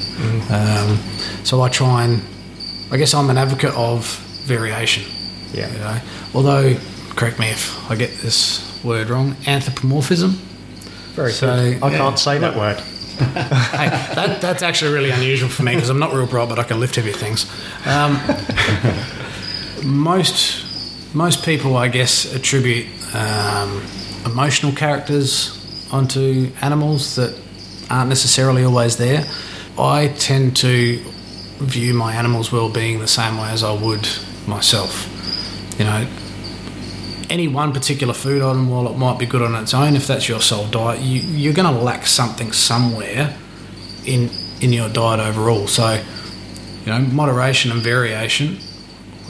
Um, 0.51 0.99
so 1.45 1.61
I 1.63 1.69
try 1.69 2.05
and 2.05 2.23
I 2.91 2.97
guess 2.97 3.15
I'm 3.15 3.31
an 3.31 3.39
advocate 3.39 3.75
of 3.75 4.07
variation. 4.45 5.05
Yeah. 5.53 5.73
You 5.73 5.79
know, 5.79 6.01
although 6.35 6.77
correct 7.17 7.39
me 7.39 7.49
if 7.49 7.91
I 7.91 7.97
get 7.97 8.11
this 8.19 8.83
word 8.85 9.11
wrong, 9.11 9.37
anthropomorphism. 9.47 10.39
Very 11.19 11.33
So, 11.33 11.47
good. 11.49 11.83
I 11.83 11.91
yeah. 11.91 11.99
can't 11.99 12.19
say 12.19 12.39
that 12.39 12.57
word. 12.57 12.79
hey, 13.19 13.89
that, 14.15 14.41
that's 14.41 14.63
actually 14.63 14.93
really 14.95 15.11
unusual 15.11 15.49
for 15.49 15.65
me 15.65 15.75
because 15.75 15.91
I'm 15.91 15.99
not 15.99 16.13
real 16.13 16.29
bright, 16.29 16.49
but 16.49 16.61
I 16.61 16.63
can 16.63 16.79
lift 16.79 16.95
heavy 16.95 17.11
things. 17.11 17.51
Um, 17.85 18.21
most 19.85 20.65
most 21.15 21.45
people, 21.45 21.77
I 21.77 21.89
guess, 21.89 22.33
attribute 22.35 22.87
um, 23.15 23.83
emotional 24.25 24.71
characters 24.73 25.55
onto 25.91 26.53
animals 26.61 27.17
that 27.17 27.37
aren't 27.91 28.11
necessarily 28.11 28.63
always 28.63 28.97
there. 28.99 29.27
I 29.77 30.09
tend 30.19 30.57
to 30.59 30.99
view 31.59 31.95
my 31.95 32.15
animals' 32.15 32.53
well-being 32.53 33.01
the 33.01 33.09
same 33.09 33.39
way 33.39 33.49
as 33.49 33.65
I 33.65 33.73
would 33.73 34.09
myself. 34.47 35.09
You 35.79 35.87
know, 35.87 36.07
any 37.31 37.49
one 37.49 37.73
particular 37.73 38.15
food 38.15 38.43
item, 38.43 38.69
while 38.69 38.89
it 38.89 38.97
might 38.97 39.19
be 39.19 39.27
good 39.27 39.43
on 39.43 39.55
its 39.55 39.75
own, 39.75 39.97
if 39.97 40.07
that's 40.07 40.29
your 40.29 40.41
sole 40.41 40.67
diet, 40.69 41.01
you, 41.01 41.21
you're 41.21 41.55
going 41.55 41.73
to 41.73 41.81
lack 41.81 42.07
something 42.07 42.53
somewhere 42.53 43.37
in 44.05 44.31
in 44.61 44.73
your 44.73 44.89
diet 44.89 45.21
overall. 45.21 45.67
So, 45.67 46.03
you 46.85 46.93
know, 46.93 46.99
moderation 46.99 47.71
and 47.71 47.81
variation 47.81 48.59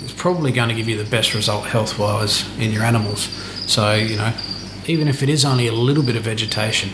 is 0.03 0.13
probably 0.17 0.53
going 0.53 0.69
to 0.69 0.75
give 0.75 0.89
you 0.89 1.03
the 1.03 1.09
best 1.11 1.35
result 1.35 1.67
health 1.67 1.99
wise 1.99 2.49
in 2.59 2.73
your 2.73 2.83
animals. 2.83 3.23
So, 3.71 3.95
you 3.95 4.17
know, 4.17 4.33
even 4.87 5.09
if 5.09 5.23
it 5.23 5.29
is 5.29 5.45
only 5.45 5.67
a 5.67 5.73
little 5.73 6.03
bit 6.03 6.17
of 6.17 6.23
vegetation, 6.23 6.91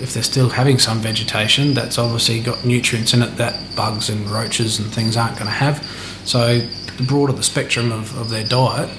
if 0.00 0.12
they're 0.12 0.22
still 0.22 0.48
having 0.48 0.78
some 0.78 0.98
vegetation, 0.98 1.74
that's 1.74 1.98
obviously 1.98 2.40
got 2.40 2.64
nutrients 2.64 3.14
in 3.14 3.22
it 3.22 3.36
that 3.36 3.58
bugs 3.76 4.10
and 4.10 4.28
roaches 4.28 4.78
and 4.78 4.92
things 4.92 5.16
aren't 5.16 5.34
going 5.34 5.46
to 5.46 5.52
have. 5.52 5.82
So, 6.24 6.58
the 6.58 7.04
broader 7.04 7.32
the 7.32 7.42
spectrum 7.42 7.92
of, 7.92 8.18
of 8.18 8.30
their 8.30 8.44
diet, 8.44 8.90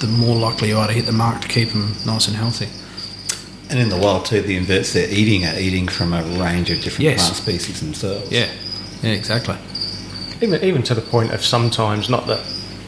the 0.00 0.06
more 0.06 0.36
likely 0.36 0.68
you 0.68 0.76
are 0.76 0.86
to 0.86 0.92
hit 0.92 1.06
the 1.06 1.12
mark 1.12 1.40
to 1.42 1.48
keep 1.48 1.70
them 1.70 1.94
nice 2.06 2.28
and 2.28 2.36
healthy. 2.36 2.68
And 3.70 3.78
in 3.78 3.88
the 3.90 3.98
wild 3.98 4.24
too, 4.24 4.40
the 4.40 4.56
inverts 4.56 4.92
they're 4.94 5.08
eating 5.10 5.44
are 5.44 5.58
eating 5.58 5.88
from 5.88 6.12
a 6.14 6.22
range 6.42 6.70
of 6.70 6.80
different 6.80 7.00
Yes. 7.04 7.20
plant 7.24 7.36
species 7.36 7.80
themselves. 7.80 8.30
Yeah, 8.30 8.48
yeah, 9.02 9.10
exactly. 9.12 9.56
even 10.40 10.62
even 10.62 10.82
to 10.84 10.94
the 10.94 11.00
point 11.02 11.32
of 11.32 11.44
sometimes 11.44 12.08
not 12.08 12.26
that 12.28 12.40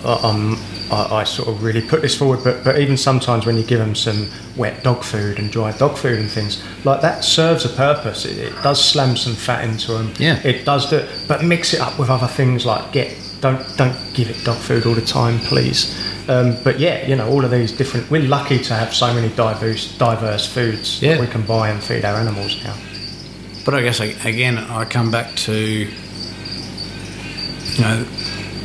uh, 0.04 0.26
um, 0.26 0.58
I, 0.90 1.16
I 1.20 1.24
sort 1.24 1.48
of 1.48 1.62
really 1.62 1.82
put 1.82 2.00
this 2.00 2.16
forward, 2.16 2.40
but 2.42 2.64
but 2.64 2.78
even 2.78 2.96
sometimes 2.96 3.44
when 3.44 3.56
you 3.58 3.64
give 3.64 3.78
them 3.80 3.94
some 3.94 4.28
wet 4.56 4.82
dog 4.82 5.02
food 5.02 5.38
and 5.38 5.50
dry 5.50 5.72
dog 5.72 5.96
food 5.98 6.18
and 6.18 6.30
things 6.30 6.62
like 6.86 7.02
that 7.02 7.24
serves 7.24 7.64
a 7.66 7.68
purpose. 7.68 8.24
It, 8.24 8.38
it 8.38 8.54
does 8.62 8.82
slam 8.82 9.16
some 9.16 9.34
fat 9.34 9.64
into 9.64 9.92
them. 9.92 10.12
Yeah. 10.18 10.40
it 10.44 10.64
does 10.64 10.88
do. 10.88 11.06
But 11.28 11.44
mix 11.44 11.74
it 11.74 11.80
up 11.80 11.98
with 11.98 12.08
other 12.08 12.26
things 12.28 12.64
like 12.64 12.92
get 12.92 13.14
don't 13.42 13.60
don't 13.76 13.96
give 14.14 14.30
it 14.30 14.42
dog 14.44 14.56
food 14.56 14.86
all 14.86 14.94
the 14.94 15.02
time, 15.04 15.38
please. 15.40 15.94
Um, 16.30 16.56
but 16.62 16.78
yeah, 16.78 17.06
you 17.08 17.16
know 17.16 17.28
all 17.28 17.44
of 17.44 17.50
these 17.50 17.72
different. 17.72 18.08
We're 18.10 18.22
lucky 18.22 18.58
to 18.60 18.74
have 18.74 18.94
so 18.94 19.12
many 19.12 19.28
diverse 19.34 19.96
diverse 19.98 20.46
foods 20.46 21.02
Yeah. 21.02 21.14
that 21.14 21.20
we 21.20 21.26
can 21.26 21.42
buy 21.42 21.70
and 21.70 21.82
feed 21.82 22.04
our 22.04 22.16
animals 22.20 22.62
now. 22.62 22.76
But 23.64 23.74
I 23.74 23.82
guess 23.82 24.00
I, 24.00 24.06
again, 24.28 24.56
I 24.58 24.84
come 24.84 25.10
back 25.10 25.34
to 25.46 25.54
you 25.54 25.88
know 27.80 28.06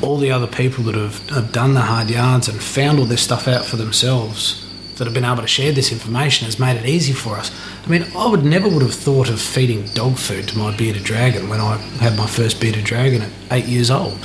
all 0.02 0.18
the 0.18 0.32
other 0.32 0.48
people 0.48 0.84
that 0.86 0.96
have, 0.96 1.28
have 1.30 1.52
done 1.52 1.74
the 1.74 1.82
hard 1.82 2.10
yards 2.10 2.48
and 2.48 2.62
found 2.62 3.00
all 3.00 3.06
this 3.06 3.22
stuff 3.22 3.48
out 3.48 3.66
for 3.66 3.78
themselves. 3.78 4.62
that 4.98 5.04
have 5.06 5.14
been 5.14 5.26
able 5.26 5.42
to 5.42 5.48
share 5.48 5.74
this 5.74 5.92
information 5.92 6.46
has 6.46 6.58
made 6.58 6.78
it 6.78 6.86
easy 6.86 7.12
for 7.14 7.36
us. 7.36 7.52
I 7.86 7.90
mean, 7.90 8.06
I 8.16 8.30
would 8.30 8.46
never 8.46 8.70
would 8.70 8.82
have 8.82 8.94
thought 8.94 9.30
of 9.30 9.42
feeding 9.42 9.84
dog 9.94 10.16
food 10.18 10.48
to 10.50 10.58
my 10.58 10.72
bearded 10.78 11.04
dragon 11.04 11.50
when 11.50 11.60
I 11.60 11.76
had 12.00 12.16
my 12.18 12.26
first 12.28 12.62
bearded 12.62 12.86
dragon 12.86 13.22
at 13.24 13.32
eight 13.52 13.66
years 13.66 13.92
old. 13.92 14.18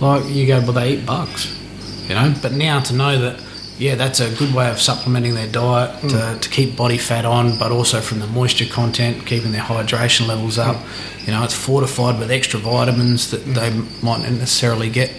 Like 0.00 0.24
you 0.26 0.46
go, 0.46 0.60
well, 0.60 0.72
they 0.72 0.94
eat 0.94 1.04
bugs, 1.04 1.54
you 2.08 2.14
know. 2.14 2.34
But 2.40 2.52
now 2.52 2.80
to 2.80 2.94
know 2.94 3.18
that, 3.18 3.42
yeah, 3.78 3.94
that's 3.94 4.20
a 4.20 4.34
good 4.34 4.54
way 4.54 4.70
of 4.70 4.80
supplementing 4.80 5.34
their 5.34 5.48
diet 5.48 6.00
to, 6.02 6.06
mm. 6.06 6.40
to 6.40 6.48
keep 6.48 6.76
body 6.76 6.98
fat 6.98 7.24
on, 7.24 7.58
but 7.58 7.72
also 7.72 8.00
from 8.00 8.20
the 8.20 8.26
moisture 8.26 8.66
content, 8.66 9.26
keeping 9.26 9.52
their 9.52 9.62
hydration 9.62 10.26
levels 10.26 10.58
up. 10.58 10.76
You 11.26 11.32
know, 11.32 11.42
it's 11.44 11.54
fortified 11.54 12.18
with 12.18 12.30
extra 12.30 12.58
vitamins 12.60 13.30
that 13.30 13.42
mm. 13.42 13.54
they 13.54 13.70
might 14.04 14.20
not 14.20 14.30
necessarily 14.32 14.88
get 14.88 15.10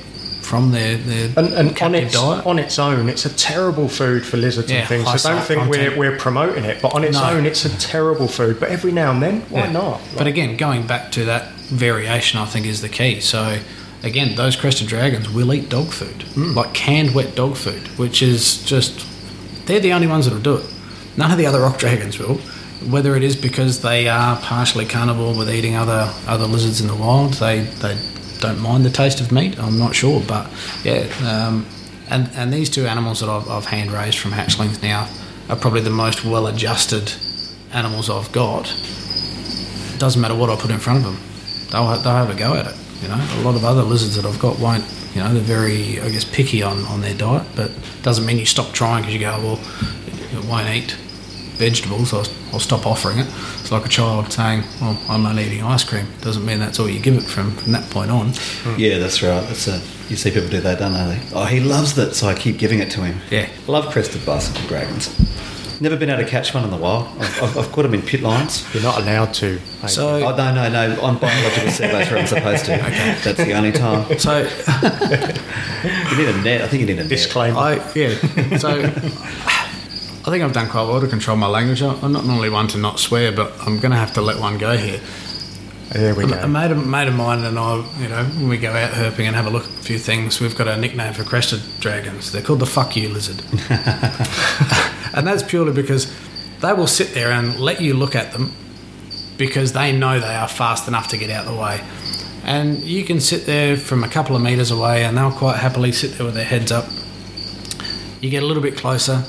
from 0.48 0.72
their, 0.72 0.96
their 0.98 1.26
And, 1.36 1.54
and 1.54 1.82
on, 1.82 1.94
its, 1.94 2.14
diet. 2.14 2.46
on 2.46 2.58
its 2.58 2.80
own, 2.80 3.10
it's 3.10 3.26
a 3.26 3.36
terrible 3.36 3.90
food 3.90 4.26
for 4.26 4.38
lizards 4.38 4.72
Yeah, 4.72 4.80
and 4.80 4.88
things. 4.88 5.06
I 5.06 5.18
So 5.18 5.34
don't 5.34 5.44
think 5.44 5.70
we're, 5.70 5.98
we're 5.98 6.18
promoting 6.18 6.64
it, 6.64 6.82
but 6.82 6.96
on 6.96 7.04
its 7.04 7.18
No. 7.18 7.32
own, 7.32 7.46
it's 7.46 7.66
a 7.66 7.78
terrible 7.78 8.30
food. 8.30 8.58
But 8.58 8.70
every 8.70 8.94
now 8.94 9.12
and 9.12 9.22
then, 9.22 9.42
why 9.50 9.66
Yeah. 9.66 9.72
not? 9.74 10.02
But 10.18 10.26
again, 10.26 10.56
going 10.56 10.88
back 10.88 11.12
to 11.12 11.26
that 11.26 11.52
variation, 11.68 12.40
I 12.40 12.46
think 12.46 12.66
is 12.66 12.82
the 12.82 12.88
key. 12.88 13.20
So, 13.20 13.58
again, 14.04 14.36
those 14.36 14.56
crested 14.56 14.88
dragons 14.88 15.30
will 15.30 15.54
eat 15.54 15.70
dog 15.70 15.88
food, 15.88 16.26
like 16.38 16.74
canned 16.74 17.14
wet 17.14 17.36
dog 17.36 17.56
food, 17.56 17.88
which 17.98 18.22
is 18.22 18.64
just 18.64 19.06
they're 19.68 19.80
the 19.80 19.94
only 19.94 20.08
ones 20.08 20.26
that'll 20.26 20.42
do 20.42 20.58
it. 20.58 20.66
None 21.18 21.32
of 21.32 21.38
the 21.38 21.46
other 21.46 21.62
rock 21.62 21.78
dragons 21.84 22.20
will. 22.20 22.40
Whether 22.90 23.16
it 23.16 23.24
is 23.24 23.36
because 23.36 23.82
they 23.82 24.08
are 24.08 24.38
partially 24.38 24.86
carnivore 24.86 25.36
with 25.36 25.50
eating 25.50 25.76
other 25.76 26.14
other 26.28 26.46
lizards 26.46 26.80
in 26.80 26.88
the 26.88 26.96
wild, 26.96 27.34
they 27.34 27.62
they 27.62 27.98
don't 28.40 28.60
mind 28.60 28.86
the 28.86 28.92
taste 28.92 29.20
of 29.20 29.32
meat. 29.32 29.60
I'm 29.60 29.80
not 29.80 29.96
sure, 29.96 30.22
but 30.28 30.48
yeah. 30.84 31.08
Um, 31.26 31.66
and 32.10 32.30
and 32.36 32.54
these 32.54 32.70
two 32.70 32.86
animals 32.86 33.20
that 33.22 33.30
I've, 33.30 33.50
I've 33.50 33.66
hand 33.66 33.92
raised 33.92 34.20
from 34.20 34.32
hatchlings 34.32 34.82
now 34.84 35.08
are 35.50 35.56
probably 35.56 35.82
the 35.82 35.90
most 35.90 36.24
well 36.24 36.48
adjusted 36.48 37.12
animals 37.74 38.10
I've 38.10 38.32
got 38.32 38.66
doesn't 39.98 40.22
matter 40.22 40.36
what 40.36 40.50
I 40.50 40.56
put 40.56 40.70
in 40.72 40.78
front 40.78 41.00
of 41.00 41.06
them, 41.06 41.18
they'll 41.72 41.88
they'll 42.02 42.14
have 42.14 42.30
a 42.30 42.36
go 42.38 42.54
at 42.54 42.68
it. 42.68 42.87
You 43.02 43.10
know, 43.10 43.16
a 43.16 43.42
lot 43.44 43.56
of 43.56 43.64
other 43.64 43.84
lizards 43.84 44.16
that 44.16 44.26
I've 44.26 44.40
got 44.40 44.60
won't. 44.60 44.84
You 45.14 45.24
know, 45.24 45.34
they're 45.34 45.42
very, 45.42 46.00
I 46.02 46.10
guess, 46.10 46.26
picky 46.26 46.62
on, 46.62 46.84
on 46.86 47.02
their 47.02 47.14
diet, 47.16 47.48
but 47.56 47.72
doesn't 48.04 48.26
mean 48.26 48.38
you 48.38 48.46
stop 48.46 48.72
trying 48.74 49.02
because 49.04 49.14
you 49.14 49.20
go, 49.20 49.38
well, 49.40 49.60
it 50.32 50.46
won't 50.46 50.68
eat 50.70 50.92
vegetables. 51.58 52.14
I'll, 52.14 52.28
I'll 52.54 52.60
stop 52.60 52.86
offering 52.86 53.20
it. 53.20 53.28
It's 53.60 53.72
like 53.72 53.86
a 53.86 53.90
child 53.90 54.32
saying, 54.32 54.64
well, 54.80 55.00
I'm 55.10 55.24
not 55.24 55.38
eating 55.40 55.64
ice 55.64 55.84
cream. 55.84 56.06
Doesn't 56.22 56.46
mean 56.46 56.60
that's 56.60 56.80
all 56.80 56.90
you 56.90 57.00
give 57.00 57.16
it 57.16 57.24
from 57.24 57.52
from 57.52 57.72
that 57.74 57.90
point 57.90 58.12
on. 58.12 58.32
Hmm. 58.34 58.76
Yeah, 58.80 59.00
that's 59.00 59.22
right. 59.24 59.42
That's 59.42 59.68
a, 59.68 59.82
you 60.10 60.16
see 60.16 60.32
people 60.32 60.50
do 60.50 60.62
that, 60.62 60.80
don't 60.80 60.94
they? 60.94 61.20
Oh, 61.34 61.46
he 61.46 61.60
loves 61.60 61.98
it, 61.98 62.14
so 62.14 62.28
I 62.28 62.34
keep 62.36 62.58
giving 62.58 62.80
it 62.80 62.92
to 62.92 63.02
him. 63.02 63.20
Yeah. 63.30 63.50
Love 63.68 63.92
crested 63.92 64.26
bicycle 64.26 64.68
dragons. 64.68 65.10
Never 65.80 65.96
been 65.96 66.10
able 66.10 66.24
to 66.24 66.30
catch 66.30 66.54
one 66.54 66.64
in 66.64 66.72
the 66.72 66.78
wild. 66.78 67.08
I've, 67.20 67.44
I've, 67.44 67.58
I've 67.58 67.72
caught 67.72 67.84
them 67.84 67.94
in 67.94 68.02
pit 68.02 68.22
lines. 68.22 68.66
You're 68.74 68.82
not 68.84 69.00
allowed 69.00 69.34
to. 69.36 69.60
mate. 69.82 69.90
So, 69.90 70.26
Oh, 70.26 70.36
no, 70.36 70.54
no, 70.54 70.70
no. 70.70 71.02
On 71.02 71.18
biological 71.20 71.70
surveys 71.72 72.10
where 72.10 72.20
I'm 72.20 72.28
supposed 72.28 72.66
to. 72.66 72.74
Okay. 72.76 73.18
That's 73.24 73.38
the 73.38 73.54
only 73.54 73.72
time. 73.72 74.18
so 74.18 74.40
You 76.12 76.18
need 76.18 76.30
a 76.36 76.42
net. 76.42 76.62
I 76.62 76.68
think 76.68 76.82
you 76.82 76.88
need 76.88 76.94
a 77.00 77.04
net. 77.04 77.10
disclaimer. 77.10 77.58
I 77.60 77.74
yeah. 77.96 78.16
So 78.58 78.70
I 78.82 80.30
think 80.32 80.44
I've 80.44 80.52
done 80.54 80.68
quite 80.70 80.84
well 80.88 81.00
to 81.00 81.08
control 81.08 81.38
my 81.38 81.48
language. 81.48 81.82
I- 81.84 81.94
I'm 82.02 82.12
not 82.12 82.26
normally 82.26 82.50
one 82.50 82.68
to 82.70 82.78
not 82.80 83.00
swear, 83.00 83.32
but 83.32 83.54
I'm 83.62 83.80
going 83.80 83.92
to 83.92 83.98
have 83.98 84.14
to 84.16 84.22
let 84.22 84.40
one 84.40 84.58
go 84.58 84.76
here. 84.78 85.00
There 85.92 86.14
we 86.16 86.26
A 86.26 86.28
go. 86.28 86.48
mate 86.48 86.72
of, 86.72 86.86
mate 86.86 87.08
of 87.08 87.14
mine 87.16 87.46
and 87.46 87.58
I, 87.58 87.76
you 88.02 88.10
know, 88.10 88.26
when 88.26 88.50
we 88.50 88.58
go 88.58 88.72
out 88.74 88.92
herping 88.92 89.26
and 89.26 89.36
have 89.38 89.46
a 89.46 89.50
look 89.50 89.64
at 89.64 89.70
a 89.70 89.74
few 89.84 89.98
things, 89.98 90.42
we've 90.42 90.58
got 90.58 90.68
a 90.68 90.76
nickname 90.76 91.14
for 91.14 91.24
crested 91.24 91.62
dragons. 91.80 92.32
They're 92.34 92.42
called 92.42 92.60
the 92.60 92.66
fuck 92.66 92.98
you 92.98 93.08
lizard. 93.10 93.42
and 95.18 95.26
that's 95.26 95.42
purely 95.42 95.74
because 95.74 96.14
they 96.62 96.72
will 96.74 96.88
sit 96.88 97.16
there 97.16 97.32
and 97.32 97.60
let 97.60 97.82
you 97.82 97.96
look 97.96 98.16
at 98.16 98.34
them 98.34 98.54
because 99.36 99.74
they 99.74 99.92
know 99.92 100.20
they 100.20 100.36
are 100.36 100.48
fast 100.48 100.88
enough 100.88 101.08
to 101.08 101.18
get 101.18 101.32
out 101.32 101.48
of 101.48 101.54
the 101.54 101.60
way. 101.60 101.82
And 102.44 102.84
you 102.84 103.04
can 103.04 103.20
sit 103.20 103.48
there 103.48 103.78
from 103.78 104.04
a 104.04 104.08
couple 104.08 104.36
of 104.36 104.44
metres 104.44 104.70
away 104.70 105.04
and 105.04 105.18
they'll 105.18 105.32
quite 105.32 105.58
happily 105.58 105.92
sit 105.92 106.12
there 106.18 106.26
with 106.26 106.36
their 106.36 106.46
heads 106.46 106.72
up. 106.72 106.86
You 108.22 108.30
get 108.30 108.44
a 108.44 108.46
little 108.46 108.62
bit 108.62 108.78
closer 108.78 109.24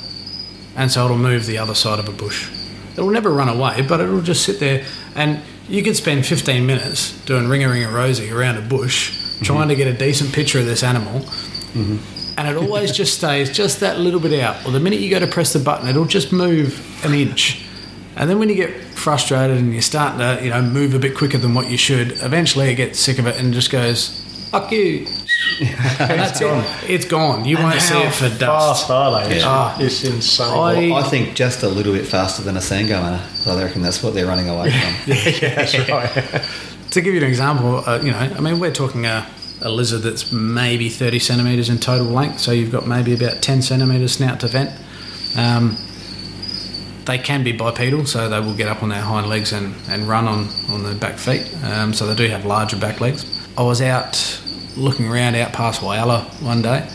and 0.75 0.91
so 0.91 1.05
it'll 1.05 1.17
move 1.17 1.47
the 1.47 1.57
other 1.57 1.75
side 1.75 1.97
of 1.97 2.07
a 2.07 2.11
bush. 2.11 2.51
It'll 2.93 3.09
never 3.09 3.31
run 3.31 3.49
away, 3.49 3.81
but 3.81 3.99
it'll 3.99 4.21
just 4.21 4.45
sit 4.45 4.59
there 4.59 4.85
and 5.15 5.41
you 5.67 5.81
could 5.81 5.95
spend 5.95 6.25
15 6.25 6.65
minutes 6.67 7.19
doing 7.25 7.47
ringer 7.47 7.69
ringer 7.69 7.91
rosy 7.91 8.31
around 8.31 8.57
a 8.57 8.61
bush 8.61 9.41
trying 9.41 9.69
to 9.69 9.75
get 9.75 9.87
a 9.87 9.93
decent 9.93 10.33
picture 10.33 10.59
of 10.59 10.65
this 10.65 10.83
animal 10.83 11.21
mm-hmm. 11.21 11.97
And 12.39 12.47
it 12.47 12.55
always 12.55 12.91
just 12.91 13.15
stays 13.17 13.49
just 13.51 13.81
that 13.81 13.99
little 13.99 14.19
bit 14.19 14.39
out. 14.39 14.65
Or 14.65 14.71
the 14.71 14.79
minute 14.79 14.99
you 15.01 15.09
go 15.09 15.19
to 15.19 15.27
press 15.27 15.53
the 15.53 15.59
button, 15.59 15.87
it'll 15.89 16.05
just 16.05 16.31
move 16.31 17.03
an 17.05 17.13
inch. 17.13 17.63
And 18.15 18.29
then 18.29 18.39
when 18.39 18.49
you 18.49 18.55
get 18.55 18.73
frustrated 18.95 19.57
and 19.57 19.71
you're 19.73 19.81
starting 19.81 20.19
to, 20.19 20.43
you 20.43 20.49
know, 20.49 20.61
move 20.61 20.93
a 20.93 20.99
bit 20.99 21.15
quicker 21.15 21.37
than 21.37 21.53
what 21.53 21.69
you 21.69 21.77
should, 21.77 22.11
eventually 22.23 22.69
it 22.69 22.75
gets 22.75 22.99
sick 22.99 23.19
of 23.19 23.27
it 23.27 23.39
and 23.39 23.53
just 23.53 23.69
goes, 23.71 24.09
fuck 24.51 24.71
you. 24.71 25.05
and 25.61 26.19
that's 26.19 26.41
it. 26.41 26.89
It's 26.89 27.05
gone. 27.05 27.45
You 27.45 27.57
won't 27.57 27.81
see 27.81 27.97
it 27.97 28.13
for 28.13 28.27
dust. 28.29 28.87
Fast, 28.87 28.91
are 28.91 29.23
they? 29.27 29.35
It's, 29.35 29.43
Ah. 29.45 29.77
it's 29.79 30.03
insane. 30.03 30.47
I- 30.47 30.89
Well, 30.91 30.95
I 30.95 31.07
think 31.09 31.35
just 31.35 31.63
a 31.63 31.69
little 31.69 31.93
bit 31.93 32.05
faster 32.05 32.41
than 32.43 32.55
a 32.57 32.61
Sango 32.61 33.01
runner. 33.01 33.21
So 33.35 33.51
I 33.57 33.63
reckon 33.63 33.81
that's 33.81 34.01
what 34.03 34.13
they're 34.13 34.27
running 34.27 34.49
away 34.49 34.71
from. 34.71 34.93
yeah, 35.07 35.55
that's 35.55 35.77
right. 35.89 36.43
To 36.91 37.01
give 37.01 37.13
you 37.13 37.21
an 37.21 37.27
example, 37.27 37.83
uh, 37.87 37.99
you 38.01 38.09
know, 38.11 38.17
I 38.17 38.39
mean, 38.39 38.59
we're 38.59 38.71
talking 38.73 39.05
a, 39.05 39.23
a 39.61 39.69
lizard 39.69 40.01
that's 40.01 40.31
maybe 40.31 40.89
30 40.89 41.19
centimetres 41.19 41.69
in 41.69 41.77
total 41.77 42.07
length, 42.07 42.39
so 42.39 42.51
you've 42.51 42.71
got 42.71 42.87
maybe 42.87 43.13
about 43.13 43.41
10 43.41 43.61
centimetres 43.61 44.13
snout 44.13 44.39
to 44.39 44.47
vent. 44.47 44.71
Um, 45.37 45.77
they 47.05 47.17
can 47.17 47.43
be 47.43 47.51
bipedal, 47.51 48.05
so 48.05 48.29
they 48.29 48.39
will 48.39 48.55
get 48.55 48.67
up 48.67 48.83
on 48.83 48.89
their 48.89 49.01
hind 49.01 49.27
legs 49.27 49.51
and, 49.51 49.75
and 49.89 50.07
run 50.07 50.27
on, 50.27 50.47
on 50.69 50.83
their 50.83 50.95
back 50.95 51.17
feet, 51.17 51.47
um, 51.63 51.93
so 51.93 52.05
they 52.07 52.15
do 52.15 52.29
have 52.31 52.45
larger 52.45 52.77
back 52.77 53.01
legs. 53.01 53.25
I 53.57 53.63
was 53.63 53.81
out 53.81 54.41
looking 54.77 55.07
around 55.07 55.35
out 55.35 55.51
past 55.51 55.81
Whyalla 55.81 56.21
one 56.41 56.61
day 56.61 56.89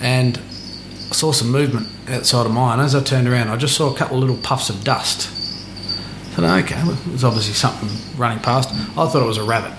and 0.00 0.36
I 0.36 1.14
saw 1.14 1.32
some 1.32 1.50
movement 1.50 1.88
outside 2.08 2.46
of 2.46 2.52
mine. 2.52 2.80
As 2.80 2.94
I 2.94 3.02
turned 3.02 3.28
around, 3.28 3.48
I 3.48 3.56
just 3.56 3.76
saw 3.76 3.92
a 3.92 3.96
couple 3.96 4.16
of 4.16 4.20
little 4.22 4.42
puffs 4.42 4.68
of 4.68 4.84
dust. 4.84 5.28
I 6.32 6.40
thought, 6.40 6.64
okay, 6.64 6.82
well, 6.82 6.92
it 6.92 7.12
was 7.12 7.24
obviously 7.24 7.54
something 7.54 7.88
running 8.18 8.40
past. 8.40 8.70
I 8.70 9.08
thought 9.08 9.22
it 9.22 9.26
was 9.26 9.38
a 9.38 9.44
rabbit. 9.44 9.72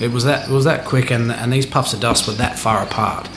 It 0.00 0.10
was 0.10 0.24
that 0.24 0.48
it 0.48 0.52
was 0.52 0.64
that 0.64 0.84
quick, 0.84 1.10
and, 1.10 1.30
and 1.30 1.52
these 1.52 1.66
puffs 1.66 1.92
of 1.92 2.00
dust 2.00 2.26
were 2.26 2.34
that 2.34 2.58
far 2.58 2.82
apart. 2.82 3.28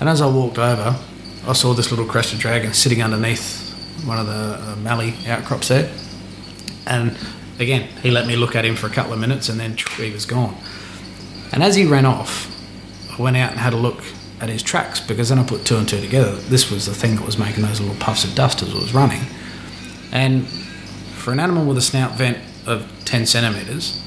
And 0.00 0.08
as 0.08 0.20
I 0.20 0.26
walked 0.26 0.58
over, 0.58 0.98
I 1.46 1.52
saw 1.52 1.74
this 1.74 1.90
little 1.90 2.06
crested 2.06 2.38
dragon 2.38 2.72
sitting 2.72 3.02
underneath 3.02 3.68
one 4.04 4.18
of 4.18 4.26
the 4.26 4.72
uh, 4.72 4.76
mallee 4.76 5.14
outcrops 5.26 5.68
there. 5.68 5.92
And 6.86 7.16
again, 7.58 7.88
he 8.02 8.10
let 8.10 8.26
me 8.26 8.36
look 8.36 8.56
at 8.56 8.64
him 8.64 8.76
for 8.76 8.86
a 8.86 8.90
couple 8.90 9.12
of 9.12 9.18
minutes, 9.18 9.48
and 9.48 9.60
then 9.60 9.76
he 9.96 10.10
was 10.10 10.24
gone. 10.24 10.56
And 11.52 11.62
as 11.62 11.76
he 11.76 11.84
ran 11.84 12.06
off, 12.06 12.48
I 13.18 13.20
went 13.22 13.36
out 13.36 13.50
and 13.50 13.60
had 13.60 13.72
a 13.72 13.76
look 13.76 14.02
at 14.40 14.48
his 14.48 14.62
tracks 14.62 15.00
because 15.00 15.28
then 15.28 15.38
I 15.38 15.44
put 15.44 15.66
two 15.66 15.76
and 15.76 15.86
two 15.86 16.00
together. 16.00 16.32
This 16.32 16.70
was 16.70 16.86
the 16.86 16.94
thing 16.94 17.16
that 17.16 17.26
was 17.26 17.38
making 17.38 17.62
those 17.62 17.80
little 17.80 17.96
puffs 17.96 18.24
of 18.24 18.34
dust 18.34 18.62
as 18.62 18.70
it 18.70 18.74
was 18.74 18.94
running. 18.94 19.20
And 20.12 20.46
for 20.46 21.32
an 21.32 21.40
animal 21.40 21.66
with 21.66 21.76
a 21.76 21.82
snout 21.82 22.16
vent 22.16 22.38
of 22.66 22.90
10 23.04 23.26
centimetres, 23.26 24.02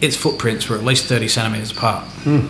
its 0.00 0.16
footprints 0.16 0.68
were 0.68 0.76
at 0.76 0.84
least 0.84 1.06
30 1.06 1.28
centimetres 1.28 1.72
apart. 1.72 2.04
Hmm. 2.24 2.46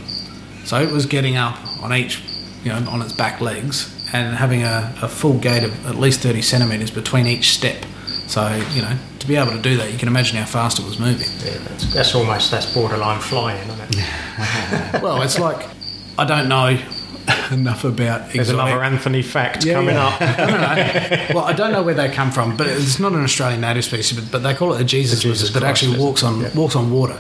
So 0.65 0.81
it 0.81 0.91
was 0.91 1.07
getting 1.07 1.37
up 1.37 1.59
on 1.83 1.93
each, 1.93 2.23
you 2.65 2.71
know, 2.71 2.85
on 2.91 3.03
its 3.03 3.13
back 3.13 3.41
legs 3.41 3.93
and 4.13 4.37
having 4.37 4.63
a, 4.63 4.95
a 5.03 5.09
full 5.09 5.39
gait 5.39 5.63
of 5.63 5.87
at 5.87 5.97
least 5.97 6.21
30 6.21 6.43
centimetres 6.43 6.91
between 6.91 7.27
each 7.27 7.51
step. 7.51 7.85
So, 8.27 8.49
you 8.73 8.83
know, 8.83 8.97
to 9.21 9.27
be 9.29 9.37
able 9.37 9.53
to 9.53 9.63
do 9.63 9.77
that, 9.77 9.93
you 9.93 9.99
can 9.99 10.09
imagine 10.09 10.37
how 10.37 10.47
fast 10.47 10.81
it 10.81 10.85
was 10.85 10.99
moving. 10.99 11.29
Yeah, 11.45 11.59
that's, 11.69 11.95
that's 11.95 12.15
almost 12.15 12.51
that's 12.51 12.73
borderline 12.75 13.21
flying, 13.21 13.69
isn't 13.69 13.99
it? 14.01 14.07
Well, 15.03 15.23
it's 15.23 15.39
like, 15.39 15.69
I 16.19 16.25
don't 16.25 16.49
know 16.49 16.77
enough 17.51 17.85
about 17.85 18.31
There's 18.31 18.51
another 18.51 18.83
Anthony 18.83 19.23
fact 19.23 19.65
Yeah, 19.65 19.75
coming 19.75 19.95
yeah. 19.95 20.07
up. 20.07 20.21
I 20.21 20.37
don't 20.37 20.61
know. 20.61 21.27
Well, 21.35 21.45
I 21.45 21.53
don't 21.53 21.73
know 21.73 21.83
where 21.83 21.95
they 21.95 22.09
come 22.09 22.31
from, 22.31 22.57
but 22.57 22.67
it's 22.67 22.99
not 22.99 23.13
an 23.13 23.23
Australian 23.23 23.61
native 23.61 23.85
species. 23.85 24.19
But, 24.19 24.31
but 24.31 24.43
they 24.43 24.55
call 24.55 24.75
it 24.75 24.81
a 24.81 24.85
Jesus, 24.85 25.19
The 25.19 25.29
Jesus 25.29 25.43
lizard 25.43 25.55
that 25.55 25.61
Christ 25.61 25.83
actually 25.83 25.93
lizard, 25.93 26.05
walks 26.05 26.23
on 26.23 26.41
yeah. 26.41 26.55
walks 26.55 26.77
on 26.77 26.91
water. 26.91 27.19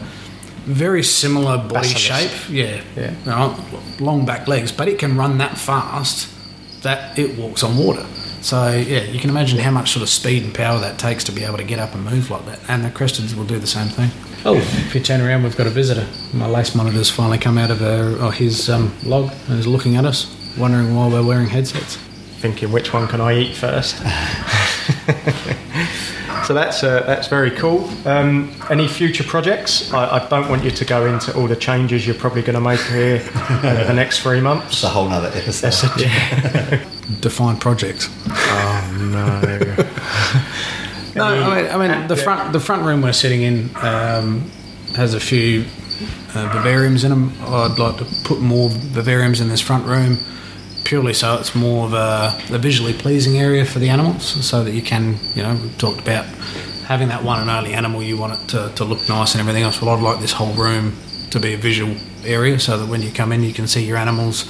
Very 0.65 1.03
similar 1.03 1.59
body 1.59 1.89
shape, 1.89 2.33
yeah, 2.51 2.83
Yeah. 2.97 3.11
You 3.21 3.27
know, 3.27 3.57
long 4.01 4.27
back 4.27 4.49
legs, 4.49 4.73
but 4.73 4.89
it 4.89 4.99
can 4.99 5.17
run 5.17 5.39
that 5.39 5.57
fast 5.57 6.29
that 6.83 7.17
it 7.19 7.39
walks 7.39 7.63
on 7.63 7.77
water. 7.77 8.05
So 8.43 8.71
yeah, 8.73 9.03
you 9.03 9.19
can 9.19 9.31
imagine 9.31 9.59
how 9.59 9.71
much 9.71 9.91
sort 9.93 10.03
of 10.03 10.09
speed 10.09 10.45
and 10.45 10.55
power 10.55 10.79
that 10.79 10.99
takes 10.99 11.25
to 11.25 11.33
be 11.33 11.43
able 11.45 11.57
to 11.57 11.65
get 11.65 11.79
up 11.79 11.95
and 11.95 12.05
move 12.05 12.31
like 12.31 12.47
that. 12.47 12.61
And 12.69 12.85
the 12.85 12.91
cresteds 12.91 13.37
will 13.37 13.45
do 13.45 13.59
the 13.59 13.67
same 13.67 13.89
thing. 13.89 14.11
Oh, 14.45 14.57
if 14.57 14.95
you 14.95 15.01
turn 15.01 15.21
around, 15.21 15.43
we've 15.43 15.57
got 15.57 15.67
a 15.67 15.71
visitor. 15.71 16.07
My 16.33 16.47
lace 16.47 16.75
monitor's 16.75 17.11
finally 17.11 17.39
come 17.39 17.59
out 17.59 17.71
of 17.71 17.79
her, 17.81 18.17
or 18.23 18.33
his 18.33 18.69
um, 18.71 18.93
log 19.05 19.33
and 19.49 19.59
is 19.59 19.67
looking 19.67 19.97
at 19.97 20.05
us, 20.05 20.33
wondering 20.57 20.95
why 20.95 21.09
we're 21.09 21.25
wearing 21.25 21.49
headsets. 21.49 21.97
Thinking 22.39 22.71
which 22.71 22.93
one 22.93 23.09
can 23.09 23.21
I 23.21 23.37
eat 23.39 23.57
first? 23.57 23.97
so 26.47 26.55
that's 26.55 26.85
uh, 26.85 27.03
that's 27.07 27.27
very 27.29 27.51
cool. 27.53 27.89
Um, 28.07 28.55
any 28.71 28.87
future 28.87 29.25
projects? 29.25 29.93
I, 29.93 30.19
I 30.25 30.29
don't 30.29 30.49
want 30.49 30.63
you 30.63 30.71
to 30.71 30.85
go 30.85 31.07
into 31.07 31.35
all 31.37 31.49
the 31.49 31.57
changes 31.57 32.07
you're 32.07 32.15
probably 32.15 32.43
going 32.43 32.55
to 32.55 32.61
make 32.61 32.81
here 32.83 33.17
over 33.65 33.85
the 33.85 33.95
next 33.95 34.21
three 34.21 34.41
months. 34.41 34.67
It's 34.75 34.85
a 34.85 34.89
whole 34.89 35.09
other 35.09 35.29
episode. 35.37 35.71
That's 35.71 35.83
a- 36.03 36.87
Define 37.21 37.57
projects. 37.57 38.09
Oh 38.29 38.97
no. 39.13 39.41
No, 41.17 41.25
I 41.25 41.63
mean, 41.63 41.71
I 41.71 41.99
mean 41.99 42.09
the 42.09 42.17
front 42.17 42.53
the 42.53 42.61
front 42.61 42.83
room 42.83 43.01
we're 43.01 43.13
sitting 43.13 43.43
in 43.43 43.71
um, 43.77 44.51
has 44.95 45.15
a 45.15 45.21
few 45.21 45.63
uh, 46.35 46.53
vivariums 46.53 47.05
in 47.05 47.11
them. 47.11 47.33
I'd 47.41 47.79
like 47.79 47.97
to 47.97 48.05
put 48.25 48.41
more 48.41 48.69
vivariums 48.69 49.41
in 49.41 49.49
this 49.49 49.63
front 49.63 49.87
room, 49.87 50.19
purely 50.85 51.15
so 51.15 51.39
it's 51.39 51.55
more 51.55 51.87
of 51.87 51.95
a, 51.95 52.39
a 52.55 52.59
visually 52.59 52.93
pleasing 52.93 53.39
area 53.39 53.65
for 53.65 53.79
the 53.79 53.89
animals, 53.89 54.25
so 54.47 54.63
that 54.63 54.73
you 54.73 54.83
can, 54.83 55.17
you 55.35 55.43
know, 55.43 55.55
we 55.55 55.71
talked 55.79 56.01
about 56.01 56.27
having 56.87 57.09
that 57.09 57.25
one 57.25 57.41
and 57.41 57.51
only 57.51 57.73
animal. 57.73 58.03
You 58.03 58.19
want 58.19 58.39
it 58.39 58.49
to, 58.49 58.73
to 58.77 58.85
look 58.85 59.09
nice 59.09 59.35
and 59.35 59.41
everything 59.41 59.63
else. 59.63 59.81
Well, 59.81 59.97
I'd 59.97 60.03
like 60.03 60.21
this 60.21 60.33
whole 60.33 60.53
room 60.53 60.95
to 61.31 61.41
be 61.41 61.55
a 61.55 61.59
visual 61.59 61.97
area, 62.25 62.61
so 62.61 62.77
that 62.77 62.89
when 62.89 63.01
you 63.01 63.11
come 63.11 63.33
in, 63.33 63.43
you 63.43 63.55
can 63.55 63.67
see 63.67 63.85
your 63.87 63.97
animals 63.97 64.45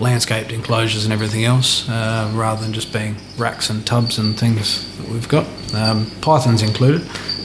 landscaped 0.00 0.52
enclosures 0.52 1.04
and 1.04 1.12
everything 1.12 1.44
else, 1.44 1.88
uh, 1.88 2.30
rather 2.34 2.62
than 2.62 2.72
just 2.72 2.92
being 2.92 3.16
racks 3.36 3.70
and 3.70 3.86
tubs 3.86 4.18
and 4.18 4.38
things 4.38 4.96
that 4.98 5.08
we've 5.08 5.28
got. 5.28 5.46
Um, 5.74 6.10
pythons 6.20 6.62
included. 6.62 7.02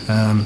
Um, 0.08 0.46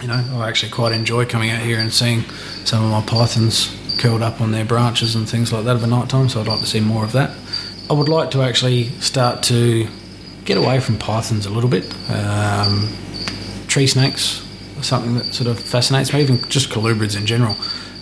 you 0.00 0.08
know, 0.08 0.24
I 0.34 0.48
actually 0.48 0.70
quite 0.72 0.92
enjoy 0.92 1.26
coming 1.26 1.50
out 1.50 1.60
here 1.60 1.78
and 1.78 1.92
seeing 1.92 2.22
some 2.64 2.84
of 2.84 2.90
my 2.90 3.02
pythons 3.02 3.74
curled 3.98 4.22
up 4.22 4.40
on 4.40 4.52
their 4.52 4.64
branches 4.64 5.14
and 5.14 5.28
things 5.28 5.52
like 5.52 5.64
that 5.64 5.76
of 5.76 5.82
a 5.82 5.86
night 5.86 6.08
time. 6.08 6.28
So 6.28 6.40
I'd 6.40 6.48
like 6.48 6.60
to 6.60 6.66
see 6.66 6.80
more 6.80 7.04
of 7.04 7.12
that. 7.12 7.30
I 7.90 7.94
would 7.94 8.08
like 8.08 8.30
to 8.32 8.42
actually 8.42 8.84
start 9.00 9.42
to 9.44 9.88
get 10.44 10.56
away 10.56 10.80
from 10.80 10.98
pythons 10.98 11.46
a 11.46 11.50
little 11.50 11.70
bit. 11.70 11.84
Um, 12.10 12.88
tree 13.66 13.86
snakes 13.86 14.46
are 14.78 14.82
something 14.82 15.14
that 15.14 15.34
sort 15.34 15.48
of 15.48 15.58
fascinates 15.58 16.12
me, 16.12 16.20
even 16.20 16.38
just 16.48 16.70
colubrids 16.70 17.16
in 17.16 17.26
general. 17.26 17.56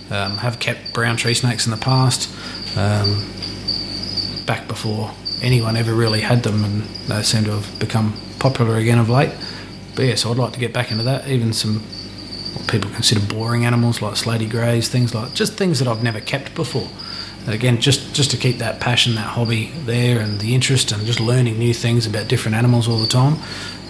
Um, 0.09 0.37
have 0.39 0.61
kept 0.61 0.93
brown 0.93 1.17
tree 1.17 1.35
snakes 1.35 1.67
in 1.67 1.73
the 1.73 1.79
past 1.79 2.31
um, 2.77 3.25
back 4.47 4.69
before 4.69 5.13
anyone 5.43 5.77
ever 5.77 5.95
really 5.95 6.21
had 6.21 6.43
them, 6.43 6.65
and 6.65 6.83
they 7.09 7.23
seem 7.23 7.45
to 7.45 7.53
have 7.53 7.79
become 7.79 8.15
popular 8.39 8.77
again 8.77 8.99
of 8.99 9.09
late. 9.09 9.33
But 9.95 10.05
yeah, 10.05 10.15
so 10.15 10.31
I'd 10.31 10.37
like 10.37 10.53
to 10.53 10.61
get 10.61 10.73
back 10.73 10.91
into 10.91 11.05
that. 11.05 11.29
Even 11.29 11.53
some 11.53 11.81
what 12.57 12.69
people 12.69 12.91
consider 12.91 13.21
boring 13.27 13.67
animals 13.67 14.01
like 14.01 14.15
slaty 14.15 14.49
greys, 14.49 14.89
things 14.89 15.15
like 15.15 15.35
just 15.35 15.55
things 15.55 15.79
that 15.79 15.89
I've 15.89 16.03
never 16.03 16.21
kept 16.21 16.55
before. 16.55 16.89
And 17.45 17.55
again, 17.55 17.81
just 17.81 18.15
just 18.15 18.31
to 18.33 18.37
keep 18.37 18.59
that 18.59 18.81
passion, 18.81 19.15
that 19.15 19.21
hobby 19.21 19.71
there, 19.85 20.21
and 20.21 20.41
the 20.41 20.55
interest, 20.55 20.93
and 20.93 21.05
just 21.07 21.21
learning 21.21 21.59
new 21.59 21.75
things 21.75 22.07
about 22.07 22.29
different 22.29 22.57
animals 22.57 22.89
all 22.89 22.99
the 22.99 23.07
time. 23.07 23.37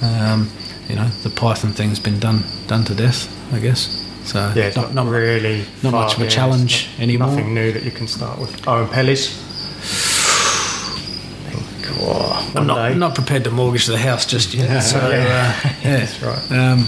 Um, 0.02 0.50
you 0.88 0.94
know, 0.94 1.08
the 1.08 1.30
python 1.30 1.72
thing's 1.72 1.98
been 1.98 2.20
done 2.20 2.44
done 2.66 2.84
to 2.84 2.94
death, 2.94 3.28
I 3.52 3.58
guess. 3.60 4.05
So 4.26 4.52
Yeah, 4.56 4.64
it's 4.64 4.76
not, 4.76 5.06
really 5.06 5.64
not 5.82 5.92
far- 5.92 6.02
much 6.04 6.14
of 6.16 6.20
a 6.20 6.24
yeah, 6.24 6.30
challenge 6.30 6.88
not- 6.94 7.02
anymore. 7.02 7.28
Nothing 7.28 7.54
new 7.54 7.72
that 7.72 7.84
you 7.84 7.90
can 7.92 8.08
start 8.08 8.38
with. 8.40 8.66
Oh, 8.66 8.82
and 8.82 8.90
Pellies. 8.90 9.42
Oh, 11.98 12.52
I'm 12.56 12.66
not, 12.66 12.88
day. 12.88 12.94
not 12.98 13.14
prepared 13.14 13.44
to 13.44 13.50
mortgage 13.50 13.86
the 13.86 13.96
house 13.96 14.26
just 14.26 14.52
yet. 14.54 14.80
So 14.80 14.98
Yeah. 14.98 15.04
uh, 15.64 15.70
yeah, 15.82 15.96
That's 15.98 16.22
right. 16.22 16.52
Um, 16.52 16.86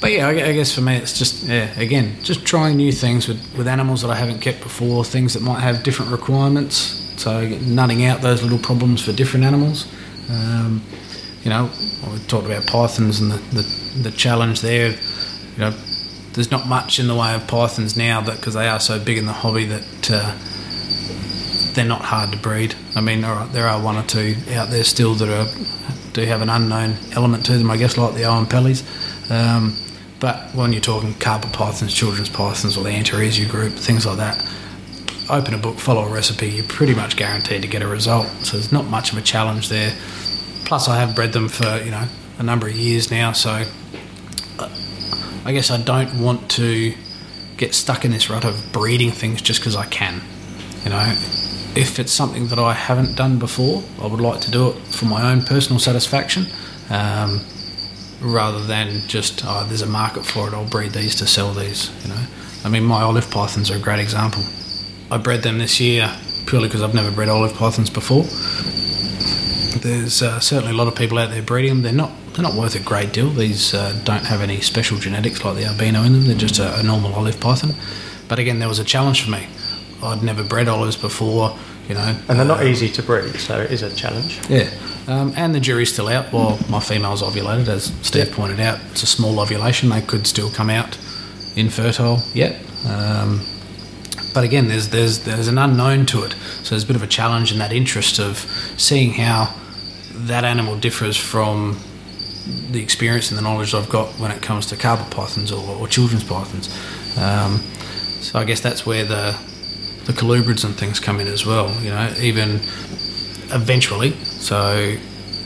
but 0.00 0.10
yeah, 0.12 0.26
I, 0.26 0.30
I 0.30 0.52
guess 0.52 0.74
for 0.74 0.80
me, 0.80 0.96
it's 0.96 1.16
just 1.18 1.44
yeah, 1.44 1.68
again, 1.78 2.16
just 2.22 2.44
trying 2.44 2.76
new 2.76 2.92
things 2.92 3.28
with, 3.28 3.38
with 3.56 3.68
animals 3.68 4.02
that 4.02 4.10
I 4.10 4.14
haven't 4.16 4.40
kept 4.40 4.62
before, 4.62 5.04
things 5.04 5.34
that 5.34 5.42
might 5.42 5.60
have 5.60 5.82
different 5.82 6.10
requirements. 6.10 6.76
So 7.16 7.46
nutting 7.48 8.04
out 8.04 8.20
those 8.22 8.42
little 8.42 8.58
problems 8.58 9.02
for 9.02 9.12
different 9.12 9.44
animals. 9.44 9.86
Um, 10.30 10.82
you 11.42 11.50
know, 11.50 11.70
we 12.12 12.18
talked 12.26 12.46
about 12.46 12.66
pythons 12.66 13.20
and 13.20 13.30
the, 13.32 13.38
the, 13.54 13.62
the 14.04 14.10
challenge 14.12 14.60
there. 14.60 14.90
You 14.90 15.58
know, 15.58 15.70
there's 16.38 16.52
not 16.52 16.68
much 16.68 17.00
in 17.00 17.08
the 17.08 17.16
way 17.16 17.34
of 17.34 17.44
pythons 17.48 17.96
now 17.96 18.20
that 18.20 18.36
because 18.36 18.54
they 18.54 18.68
are 18.68 18.78
so 18.78 19.02
big 19.02 19.18
in 19.18 19.26
the 19.26 19.32
hobby 19.32 19.64
that. 19.64 20.10
Uh, 20.10 20.38
they're 21.74 21.86
not 21.86 22.02
hard 22.02 22.32
to 22.32 22.38
breed. 22.38 22.74
I 22.96 23.00
mean, 23.00 23.20
there 23.20 23.68
are 23.68 23.80
one 23.80 23.94
or 23.94 24.02
two 24.02 24.34
out 24.50 24.68
there 24.68 24.82
still 24.82 25.14
that 25.14 25.28
are 25.28 25.46
do 26.12 26.22
have 26.22 26.42
an 26.42 26.48
unknown 26.48 26.96
element 27.12 27.46
to 27.46 27.56
them, 27.56 27.70
I 27.70 27.76
guess, 27.76 27.96
like 27.96 28.14
the 28.14 28.22
Oenpellis. 28.22 28.82
Um, 29.30 29.76
but 30.18 30.52
when 30.54 30.72
you're 30.72 30.82
talking 30.82 31.14
carpet 31.14 31.52
pythons, 31.52 31.94
children's 31.94 32.28
pythons, 32.28 32.76
or 32.76 32.82
the 32.82 32.90
Antaresia 32.90 33.48
group, 33.48 33.74
things 33.74 34.06
like 34.06 34.16
that, 34.16 34.44
open 35.30 35.54
a 35.54 35.58
book, 35.58 35.78
follow 35.78 36.02
a 36.02 36.12
recipe, 36.12 36.48
you're 36.48 36.66
pretty 36.66 36.94
much 36.94 37.16
guaranteed 37.16 37.62
to 37.62 37.68
get 37.68 37.82
a 37.82 37.86
result. 37.86 38.26
So 38.42 38.56
there's 38.56 38.72
not 38.72 38.86
much 38.86 39.12
of 39.12 39.18
a 39.18 39.22
challenge 39.22 39.68
there. 39.68 39.94
Plus, 40.64 40.88
I 40.88 40.98
have 40.98 41.14
bred 41.14 41.32
them 41.32 41.48
for 41.48 41.80
you 41.84 41.92
know 41.92 42.06
a 42.38 42.42
number 42.42 42.66
of 42.66 42.74
years 42.74 43.10
now, 43.10 43.32
so 43.32 43.64
I 45.48 45.52
guess 45.52 45.70
I 45.70 45.80
don't 45.80 46.20
want 46.20 46.50
to 46.50 46.92
get 47.56 47.74
stuck 47.74 48.04
in 48.04 48.10
this 48.10 48.28
rut 48.28 48.44
of 48.44 48.70
breeding 48.70 49.10
things 49.10 49.40
just 49.40 49.60
because 49.60 49.76
I 49.76 49.86
can. 49.86 50.20
You 50.84 50.90
know, 50.90 51.14
if 51.74 51.98
it's 51.98 52.12
something 52.12 52.48
that 52.48 52.58
I 52.58 52.74
haven't 52.74 53.16
done 53.16 53.38
before, 53.38 53.82
I 53.98 54.08
would 54.08 54.20
like 54.20 54.42
to 54.42 54.50
do 54.50 54.68
it 54.68 54.74
for 54.74 55.06
my 55.06 55.32
own 55.32 55.40
personal 55.40 55.80
satisfaction, 55.80 56.44
um, 56.90 57.40
rather 58.20 58.62
than 58.62 59.00
just 59.08 59.42
oh, 59.46 59.64
there's 59.66 59.80
a 59.80 59.86
market 59.86 60.26
for 60.26 60.48
it. 60.48 60.52
I'll 60.52 60.68
breed 60.68 60.92
these 60.92 61.14
to 61.14 61.26
sell 61.26 61.54
these. 61.54 61.90
You 62.02 62.10
know, 62.10 62.22
I 62.64 62.68
mean, 62.68 62.84
my 62.84 63.00
olive 63.00 63.30
pythons 63.30 63.70
are 63.70 63.76
a 63.76 63.80
great 63.80 64.00
example. 64.00 64.42
I 65.10 65.16
bred 65.16 65.44
them 65.44 65.56
this 65.56 65.80
year 65.80 66.14
purely 66.46 66.68
because 66.68 66.82
I've 66.82 66.94
never 66.94 67.10
bred 67.10 67.30
olive 67.30 67.54
pythons 67.54 67.88
before. 67.88 68.24
There's 69.80 70.20
uh, 70.20 70.40
certainly 70.40 70.74
a 70.74 70.76
lot 70.76 70.88
of 70.88 70.94
people 70.94 71.16
out 71.16 71.30
there 71.30 71.40
breeding 71.40 71.70
them. 71.70 71.82
They're 71.82 71.92
not 71.94 72.12
they're 72.38 72.48
not 72.48 72.54
worth 72.54 72.76
a 72.76 72.80
great 72.80 73.12
deal. 73.12 73.30
These 73.30 73.74
uh, 73.74 74.00
don't 74.04 74.24
have 74.24 74.42
any 74.42 74.60
special 74.60 74.96
genetics 74.96 75.44
like 75.44 75.56
the 75.56 75.64
albino 75.64 76.04
in 76.04 76.12
them. 76.12 76.24
They're 76.24 76.36
just 76.36 76.60
a, 76.60 76.78
a 76.78 76.84
normal 76.84 77.12
olive 77.12 77.40
python. 77.40 77.74
But 78.28 78.38
again, 78.38 78.60
there 78.60 78.68
was 78.68 78.78
a 78.78 78.84
challenge 78.84 79.24
for 79.24 79.32
me. 79.32 79.48
I'd 80.04 80.22
never 80.22 80.44
bred 80.44 80.68
olives 80.68 80.96
before, 80.96 81.58
you 81.88 81.96
know. 81.96 82.16
And 82.28 82.38
they're 82.38 82.46
not 82.46 82.60
uh, 82.60 82.66
easy 82.66 82.90
to 82.90 83.02
breed, 83.02 83.34
so 83.40 83.58
it 83.58 83.72
is 83.72 83.82
a 83.82 83.92
challenge. 83.92 84.38
Yeah. 84.48 84.70
Um, 85.08 85.32
and 85.36 85.52
the 85.52 85.58
jury's 85.58 85.92
still 85.92 86.06
out 86.06 86.26
while 86.32 86.60
my 86.70 86.78
female's 86.78 87.22
ovulated, 87.22 87.66
as 87.66 87.92
Steve 88.02 88.30
pointed 88.30 88.60
out. 88.60 88.78
It's 88.92 89.02
a 89.02 89.08
small 89.08 89.40
ovulation. 89.40 89.88
They 89.88 90.02
could 90.02 90.24
still 90.24 90.50
come 90.50 90.70
out 90.70 90.96
infertile 91.56 92.22
yet. 92.34 92.54
Um, 92.88 93.44
but 94.32 94.44
again, 94.44 94.68
there's, 94.68 94.90
there's, 94.90 95.24
there's 95.24 95.48
an 95.48 95.58
unknown 95.58 96.06
to 96.06 96.22
it. 96.22 96.36
So 96.62 96.70
there's 96.70 96.84
a 96.84 96.86
bit 96.86 96.94
of 96.94 97.02
a 97.02 97.08
challenge 97.08 97.50
in 97.50 97.58
that 97.58 97.72
interest 97.72 98.20
of 98.20 98.38
seeing 98.76 99.14
how 99.14 99.52
that 100.12 100.44
animal 100.44 100.76
differs 100.76 101.16
from 101.16 101.80
the 102.70 102.82
experience 102.82 103.30
and 103.30 103.38
the 103.38 103.42
knowledge 103.42 103.74
I've 103.74 103.88
got 103.88 104.08
when 104.18 104.30
it 104.30 104.42
comes 104.42 104.66
to 104.66 104.76
carpet 104.76 105.10
pythons 105.10 105.52
or, 105.52 105.76
or 105.76 105.88
children's 105.88 106.24
pythons. 106.24 106.68
Um, 107.18 107.60
so 108.20 108.38
I 108.38 108.44
guess 108.44 108.60
that's 108.60 108.84
where 108.84 109.04
the 109.04 109.38
the 110.04 110.12
colubrids 110.14 110.64
and 110.64 110.74
things 110.74 110.98
come 111.00 111.20
in 111.20 111.28
as 111.28 111.44
well. 111.44 111.70
You 111.82 111.90
know, 111.90 112.12
even 112.20 112.60
eventually. 113.50 114.12
So 114.24 114.96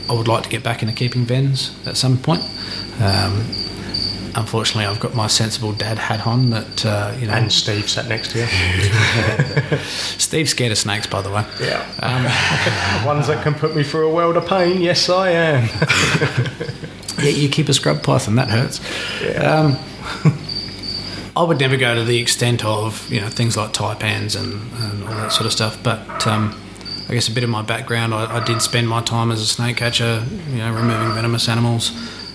I 0.09 0.13
would 0.13 0.27
like 0.27 0.43
to 0.43 0.49
get 0.49 0.63
back 0.63 0.81
into 0.81 0.93
keeping 0.93 1.25
vens 1.25 1.75
at 1.85 1.97
some 1.97 2.17
point. 2.17 2.41
Um, 3.01 3.43
unfortunately, 4.35 4.85
I've 4.85 4.99
got 4.99 5.13
my 5.15 5.27
sensible 5.27 5.73
dad 5.73 5.97
hat 5.97 6.25
on. 6.25 6.49
That 6.49 6.85
uh, 6.85 7.15
you 7.19 7.27
know, 7.27 7.33
And 7.33 7.51
Steve 7.51 7.89
sat 7.89 8.07
next 8.07 8.31
to 8.31 8.39
you. 8.39 9.77
Steve's 10.17 10.51
scared 10.51 10.71
of 10.71 10.77
snakes, 10.77 11.07
by 11.07 11.21
the 11.21 11.29
way. 11.29 11.45
Yeah. 11.61 13.05
Ones 13.05 13.27
that 13.27 13.43
can 13.43 13.53
put 13.53 13.75
me 13.75 13.83
through 13.83 14.09
a 14.09 14.13
world 14.13 14.37
of 14.37 14.47
pain. 14.47 14.81
Yes, 14.81 15.09
I 15.09 15.29
am. 15.29 15.69
Yeah, 17.21 17.29
you 17.29 17.47
keep 17.47 17.69
a 17.69 17.73
scrub 17.73 18.01
python, 18.03 18.35
that 18.35 18.49
hurts. 18.49 18.79
Um, 19.37 19.77
I 21.35 21.43
would 21.43 21.59
never 21.59 21.77
go 21.77 21.95
to 21.95 22.03
the 22.03 22.17
extent 22.19 22.65
of 22.65 23.09
you 23.09 23.21
know 23.21 23.29
things 23.29 23.55
like 23.55 23.71
taipans 23.71 24.35
and, 24.37 24.53
and 24.83 25.03
all 25.03 25.15
that 25.15 25.31
sort 25.31 25.45
of 25.45 25.51
stuff. 25.51 25.81
But 25.83 26.27
um, 26.27 26.59
I 27.07 27.13
guess 27.13 27.27
a 27.27 27.31
bit 27.31 27.43
of 27.43 27.49
my 27.49 27.61
background, 27.61 28.13
I, 28.13 28.37
I 28.37 28.43
did 28.43 28.61
spend 28.61 28.89
my 28.89 29.01
time 29.01 29.31
as 29.31 29.41
a 29.41 29.45
snake 29.45 29.77
catcher, 29.77 30.25
you 30.49 30.57
know, 30.57 30.73
removing 30.73 31.13
venomous 31.13 31.47
animals. 31.47 31.91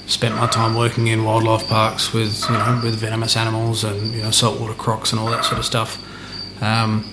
Spent 0.09 0.35
my 0.37 0.47
time 0.47 0.75
working 0.75 1.07
in 1.09 1.23
wildlife 1.23 1.69
parks 1.69 2.15
with 2.15 2.43
you 2.49 2.57
know 2.57 2.81
with 2.83 2.95
venomous 2.95 3.37
animals 3.37 3.85
and 3.85 4.15
you 4.15 4.23
know 4.23 4.31
saltwater 4.31 4.73
crocs 4.73 5.13
and 5.13 5.21
all 5.21 5.31
that 5.31 5.45
sort 5.45 5.59
of 5.59 5.67
stuff. 5.67 6.03
Um, 6.63 7.05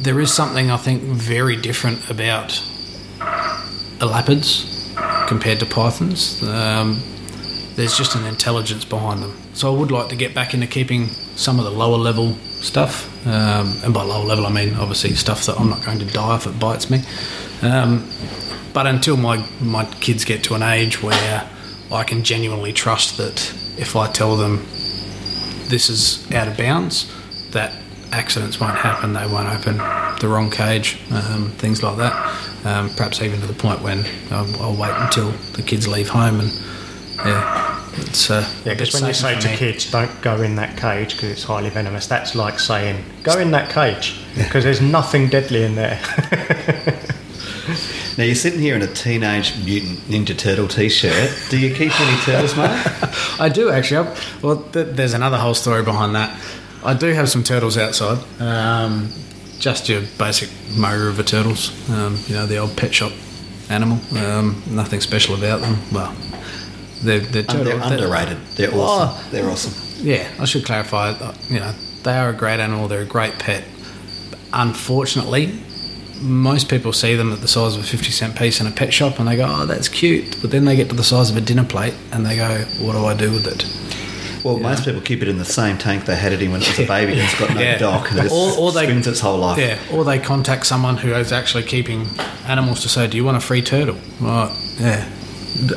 there 0.00 0.18
is 0.18 0.32
something 0.32 0.70
I 0.70 0.78
think 0.78 1.02
very 1.02 1.54
different 1.54 2.10
about 2.10 2.62
elapids 4.00 4.66
compared 5.28 5.60
to 5.60 5.66
pythons. 5.66 6.42
Um, 6.42 7.02
there's 7.76 7.96
just 7.96 8.14
an 8.14 8.24
intelligence 8.24 8.84
behind 8.84 9.22
them. 9.22 9.36
So 9.54 9.74
I 9.74 9.78
would 9.78 9.90
like 9.90 10.08
to 10.08 10.16
get 10.16 10.34
back 10.34 10.54
into 10.54 10.66
keeping 10.66 11.08
some 11.36 11.58
of 11.58 11.64
the 11.66 11.70
lower 11.70 11.98
level 11.98 12.34
stuff, 12.62 13.26
um, 13.26 13.76
and 13.84 13.92
by 13.92 14.02
lower 14.02 14.24
level 14.24 14.46
I 14.46 14.50
mean 14.50 14.74
obviously 14.76 15.14
stuff 15.14 15.44
that 15.46 15.60
I'm 15.60 15.68
not 15.68 15.84
going 15.84 15.98
to 15.98 16.06
die 16.06 16.36
if 16.36 16.46
it 16.46 16.58
bites 16.58 16.88
me. 16.90 17.02
Um, 17.60 18.08
but 18.72 18.86
until 18.86 19.18
my 19.18 19.44
my 19.60 19.84
kids 20.00 20.24
get 20.24 20.42
to 20.44 20.54
an 20.54 20.62
age 20.62 21.02
where 21.02 21.48
I 21.94 22.04
can 22.04 22.22
genuinely 22.24 22.72
trust 22.72 23.16
that 23.18 23.52
if 23.78 23.96
I 23.96 24.10
tell 24.10 24.36
them 24.36 24.58
this 25.68 25.88
is 25.88 26.30
out 26.32 26.48
of 26.48 26.56
bounds, 26.56 27.12
that 27.50 27.72
accidents 28.12 28.60
won't 28.60 28.76
happen, 28.76 29.12
they 29.12 29.26
won't 29.26 29.48
open 29.48 29.78
the 30.20 30.28
wrong 30.28 30.50
cage, 30.50 30.98
um, 31.10 31.50
things 31.56 31.82
like 31.82 31.96
that. 31.96 32.14
Um, 32.64 32.90
perhaps 32.90 33.20
even 33.22 33.40
to 33.40 33.46
the 33.46 33.54
point 33.54 33.82
when 33.82 34.04
I'll, 34.30 34.62
I'll 34.62 34.76
wait 34.76 34.92
until 34.96 35.30
the 35.54 35.62
kids 35.62 35.88
leave 35.88 36.08
home 36.08 36.40
and 36.40 36.50
yeah, 37.24 37.84
it's 37.96 38.30
uh, 38.30 38.46
Yeah, 38.64 38.72
because 38.74 38.94
when 38.94 39.06
you 39.06 39.14
say 39.14 39.38
to 39.38 39.48
me. 39.48 39.56
kids, 39.56 39.90
don't 39.90 40.20
go 40.22 40.40
in 40.42 40.56
that 40.56 40.76
cage 40.76 41.14
because 41.14 41.30
it's 41.30 41.42
highly 41.44 41.70
venomous, 41.70 42.06
that's 42.06 42.34
like 42.34 42.58
saying, 42.58 43.04
go 43.22 43.38
in 43.38 43.50
that 43.52 43.70
cage 43.70 44.20
because 44.36 44.64
there's 44.64 44.80
nothing 44.80 45.28
deadly 45.28 45.64
in 45.64 45.74
there. 45.74 46.00
Now 48.18 48.24
you're 48.24 48.34
sitting 48.34 48.60
here 48.60 48.76
in 48.76 48.82
a 48.82 48.86
Teenage 48.92 49.54
Mutant 49.64 49.98
Ninja 50.00 50.36
Turtle 50.36 50.68
t-shirt. 50.68 51.32
Do 51.50 51.58
you 51.58 51.74
keep 51.74 51.98
any 51.98 52.16
turtles, 52.22 52.54
mate? 52.56 52.68
I 53.40 53.48
do 53.48 53.70
actually. 53.70 54.06
I, 54.08 54.16
well, 54.42 54.62
th- 54.70 54.88
there's 54.96 55.14
another 55.14 55.38
whole 55.38 55.54
story 55.54 55.82
behind 55.82 56.14
that. 56.14 56.38
I 56.84 56.92
do 56.94 57.06
have 57.14 57.30
some 57.30 57.42
turtles 57.42 57.78
outside. 57.78 58.18
Um, 58.40 59.10
just 59.58 59.88
your 59.88 60.02
basic 60.18 60.50
Murray 60.76 61.06
River 61.06 61.22
turtles. 61.22 61.70
Um, 61.90 62.18
you 62.26 62.34
know, 62.34 62.44
the 62.46 62.58
old 62.58 62.76
pet 62.76 62.92
shop 62.94 63.12
animal. 63.70 63.98
Um, 64.16 64.62
nothing 64.68 65.00
special 65.00 65.34
about 65.34 65.60
them. 65.62 65.78
Well, 65.90 66.14
they're, 67.02 67.20
they're, 67.20 67.42
turtle, 67.44 67.64
They're 67.64 67.78
they're- 67.78 67.92
underrated. 68.06 68.38
They're 68.56 68.74
awesome. 68.74 69.30
They're 69.30 69.48
awesome. 69.48 70.06
Yeah, 70.06 70.28
I 70.38 70.44
should 70.44 70.66
clarify. 70.66 71.10
uh, 71.12 71.34
You 71.48 71.60
know, 71.60 71.72
they 72.02 72.16
are 72.18 72.28
a 72.28 72.34
great 72.34 72.60
animal. 72.60 72.88
They're 72.88 73.02
a 73.02 73.06
great 73.06 73.38
pet. 73.38 73.64
Unfortunately, 74.52 75.58
most 76.22 76.68
people 76.68 76.92
see 76.92 77.14
them 77.16 77.32
at 77.32 77.40
the 77.40 77.48
size 77.48 77.76
of 77.76 77.82
a 77.82 77.86
50 77.86 78.10
cent 78.10 78.36
piece 78.36 78.60
in 78.60 78.66
a 78.66 78.70
pet 78.70 78.92
shop 78.94 79.18
and 79.18 79.26
they 79.28 79.36
go, 79.36 79.46
oh, 79.48 79.66
that's 79.66 79.88
cute. 79.88 80.38
But 80.40 80.50
then 80.50 80.64
they 80.64 80.76
get 80.76 80.88
to 80.90 80.94
the 80.94 81.04
size 81.04 81.30
of 81.30 81.36
a 81.36 81.40
dinner 81.40 81.64
plate 81.64 81.94
and 82.12 82.24
they 82.24 82.36
go, 82.36 82.48
what 82.84 82.92
do 82.92 83.04
I 83.04 83.14
do 83.14 83.30
with 83.32 83.46
it? 83.46 83.64
Well, 84.44 84.58
most 84.58 84.84
people 84.84 85.00
keep 85.00 85.22
it 85.22 85.28
in 85.28 85.38
the 85.38 85.44
same 85.44 85.78
tank 85.78 86.04
they 86.04 86.16
had 86.16 86.32
it 86.32 86.42
in 86.42 86.50
when 86.50 86.62
it 86.62 86.68
was 86.68 86.78
a 86.80 86.86
baby 86.86 87.12
it's 87.12 87.38
got 87.38 87.54
no 87.54 87.60
Yeah. 87.60 87.78
dock 87.78 88.10
and 88.10 88.20
it 88.26 88.32
Or- 88.32 88.58
or 88.58 88.72
they- 88.72 88.84
spends 88.84 89.06
its 89.06 89.20
whole 89.20 89.38
life. 89.38 89.56
Yeah, 89.58 89.78
or 89.92 90.04
they 90.04 90.18
contact 90.18 90.66
someone 90.66 90.96
who 90.96 91.12
is 91.14 91.30
actually 91.32 91.62
keeping 91.62 92.08
animals 92.46 92.80
to 92.82 92.88
say, 92.88 93.06
do 93.06 93.16
you 93.16 93.24
want 93.24 93.36
a 93.36 93.40
free 93.40 93.62
turtle? 93.62 93.96
Right, 94.20 94.52
yeah. 94.80 95.08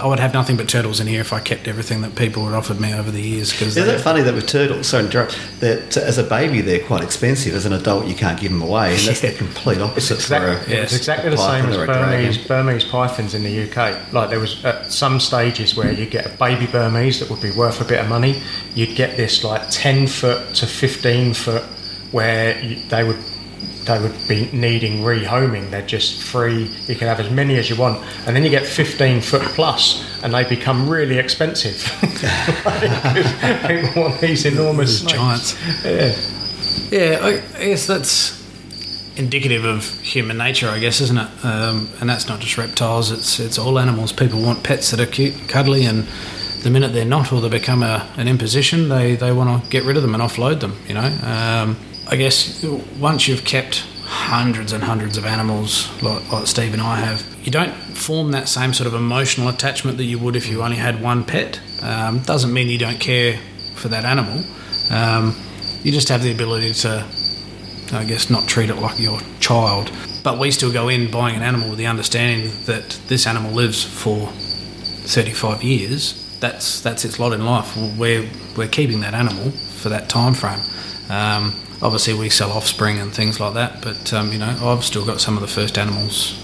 I 0.01 0.07
would 0.07 0.19
have 0.19 0.33
nothing 0.33 0.57
but 0.57 0.69
turtles 0.69 0.99
in 0.99 1.07
here 1.07 1.21
if 1.21 1.33
I 1.33 1.39
kept 1.39 1.67
everything 1.67 2.01
that 2.01 2.15
people 2.15 2.45
had 2.45 2.53
offered 2.53 2.79
me 2.79 2.93
over 2.93 3.11
the 3.11 3.21
years. 3.21 3.51
Because 3.51 3.77
Isn't 3.77 3.95
it 3.95 3.99
funny 3.99 4.21
that 4.21 4.33
with 4.33 4.47
turtles, 4.47 4.87
sorry 4.87 5.03
to 5.03 5.07
interrupt, 5.07 5.39
that 5.59 5.97
as 5.97 6.17
a 6.17 6.23
baby 6.23 6.61
they're 6.61 6.83
quite 6.85 7.03
expensive. 7.03 7.53
As 7.55 7.65
an 7.65 7.73
adult, 7.73 8.07
you 8.07 8.15
can't 8.15 8.39
give 8.39 8.51
them 8.51 8.61
away, 8.61 8.95
and 8.95 8.99
that's 8.99 9.21
the 9.21 9.31
complete 9.31 9.79
opposite 9.79 10.21
for 10.21 10.35
a, 10.35 10.53
Exactly, 10.53 10.73
Yes. 10.73 10.83
It's 10.91 10.97
exactly 10.97 11.29
the 11.29 11.37
same 11.37 11.65
as 11.65 11.77
or 11.77 11.83
a 11.83 11.85
dragon. 11.85 12.09
Burmese, 12.09 12.37
Burmese 12.47 12.83
pythons 12.85 13.33
in 13.33 13.43
the 13.43 13.69
UK. 13.69 14.11
Like 14.13 14.29
there 14.29 14.39
was 14.39 14.63
at 14.65 14.91
some 14.91 15.19
stages 15.19 15.75
where 15.75 15.91
you 15.91 16.05
get 16.05 16.25
a 16.25 16.29
baby 16.37 16.67
Burmese 16.67 17.19
that 17.19 17.29
would 17.29 17.41
be 17.41 17.51
worth 17.51 17.81
a 17.81 17.85
bit 17.85 17.99
of 17.99 18.07
money. 18.07 18.41
You'd 18.73 18.95
get 18.95 19.17
this 19.17 19.43
like 19.43 19.69
ten 19.69 20.07
foot 20.07 20.55
to 20.55 20.67
fifteen 20.67 21.33
foot 21.33 21.63
where 22.11 22.59
you, 22.61 22.77
they 22.89 23.03
would 23.03 23.17
they 23.85 23.99
would 23.99 24.15
be 24.27 24.49
needing 24.51 25.01
rehoming. 25.01 25.69
They're 25.69 25.85
just 25.85 26.23
free. 26.23 26.71
You 26.87 26.95
can 26.95 27.07
have 27.07 27.19
as 27.19 27.31
many 27.31 27.57
as 27.57 27.69
you 27.69 27.75
want, 27.75 28.03
and 28.25 28.35
then 28.35 28.43
you 28.43 28.49
get 28.49 28.65
fifteen 28.65 29.21
foot 29.21 29.43
plus, 29.43 30.05
and 30.23 30.33
they 30.33 30.43
become 30.43 30.89
really 30.89 31.17
expensive. 31.17 31.75
People 32.01 34.01
want 34.01 34.21
these 34.21 34.45
enormous 34.45 35.01
These 35.01 35.11
giants. 35.11 36.91
Yeah, 36.91 37.19
I 37.21 37.41
I 37.57 37.65
guess 37.65 37.85
that's 37.85 38.43
indicative 39.17 39.63
of 39.63 39.87
human 40.01 40.37
nature, 40.37 40.69
I 40.69 40.79
guess, 40.79 41.01
isn't 41.01 41.17
it? 41.17 41.45
Um, 41.45 41.89
and 41.99 42.09
that's 42.09 42.27
not 42.27 42.39
just 42.39 42.57
reptiles; 42.57 43.11
it's 43.11 43.39
it's 43.39 43.57
all 43.57 43.79
animals. 43.79 44.11
People 44.11 44.41
want 44.41 44.63
pets 44.63 44.91
that 44.91 44.99
are 44.99 45.05
cute, 45.05 45.35
and 45.39 45.49
cuddly, 45.49 45.85
and 45.85 46.07
the 46.63 46.69
minute 46.69 46.93
they're 46.93 47.05
not, 47.05 47.31
or 47.31 47.41
they 47.41 47.49
become 47.49 47.83
a, 47.83 48.07
an 48.17 48.27
imposition, 48.27 48.89
they 48.89 49.15
they 49.15 49.31
want 49.31 49.63
to 49.63 49.69
get 49.69 49.83
rid 49.83 49.97
of 49.97 50.03
them 50.03 50.13
and 50.13 50.23
offload 50.23 50.59
them. 50.59 50.77
You 50.87 50.95
know, 50.95 51.05
um, 51.23 51.77
I 52.07 52.15
guess 52.17 52.63
once 52.99 53.27
you've 53.27 53.43
kept 53.43 53.79
hundreds 54.03 54.71
and 54.71 54.83
hundreds 54.83 55.17
of 55.17 55.25
animals 55.25 55.89
like, 56.03 56.31
like 56.31 56.45
Steve 56.45 56.73
and 56.73 56.81
I 56.81 56.97
have, 56.97 57.25
you 57.43 57.51
don't 57.51 57.73
form 57.73 58.31
that 58.31 58.47
same 58.47 58.73
sort 58.73 58.87
of 58.87 58.93
emotional 58.93 59.47
attachment 59.47 59.97
that 59.97 60.05
you 60.05 60.19
would 60.19 60.35
if 60.35 60.47
you 60.47 60.61
only 60.61 60.77
had 60.77 61.01
one 61.01 61.23
pet. 61.23 61.59
Um, 61.81 62.19
doesn't 62.19 62.53
mean 62.53 62.67
you 62.69 62.77
don't 62.77 62.99
care 62.99 63.39
for 63.73 63.87
that 63.87 64.05
animal. 64.05 64.43
Um, 64.91 65.35
you 65.83 65.91
just 65.91 66.09
have 66.09 66.21
the 66.21 66.31
ability 66.31 66.73
to, 66.73 67.05
I 67.93 68.05
guess, 68.05 68.29
not 68.29 68.47
treat 68.47 68.69
it 68.69 68.75
like 68.75 68.99
your 68.99 69.19
child. 69.39 69.91
But 70.23 70.39
we 70.39 70.51
still 70.51 70.71
go 70.71 70.89
in 70.89 71.09
buying 71.09 71.35
an 71.35 71.43
animal 71.43 71.69
with 71.69 71.77
the 71.77 71.87
understanding 71.87 72.51
that 72.65 72.99
this 73.07 73.27
animal 73.27 73.51
lives 73.51 73.83
for 73.83 74.27
35 74.27 75.63
years. 75.63 76.21
That's 76.39 76.81
that's 76.81 77.05
its 77.05 77.19
lot 77.19 77.33
in 77.33 77.45
life. 77.45 77.75
We're 77.97 78.27
we're 78.57 78.67
keeping 78.67 78.99
that 79.01 79.13
animal 79.13 79.51
for 79.51 79.89
that 79.89 80.09
time 80.09 80.33
frame. 80.33 80.59
Um, 81.09 81.53
obviously, 81.81 82.13
we 82.13 82.29
sell 82.29 82.51
offspring 82.51 82.99
and 82.99 83.13
things 83.13 83.39
like 83.39 83.53
that. 83.53 83.81
But 83.81 84.13
um, 84.13 84.31
you 84.31 84.39
know, 84.39 84.57
I've 84.61 84.83
still 84.83 85.05
got 85.05 85.21
some 85.21 85.35
of 85.35 85.41
the 85.41 85.47
first 85.47 85.77
animals 85.77 86.41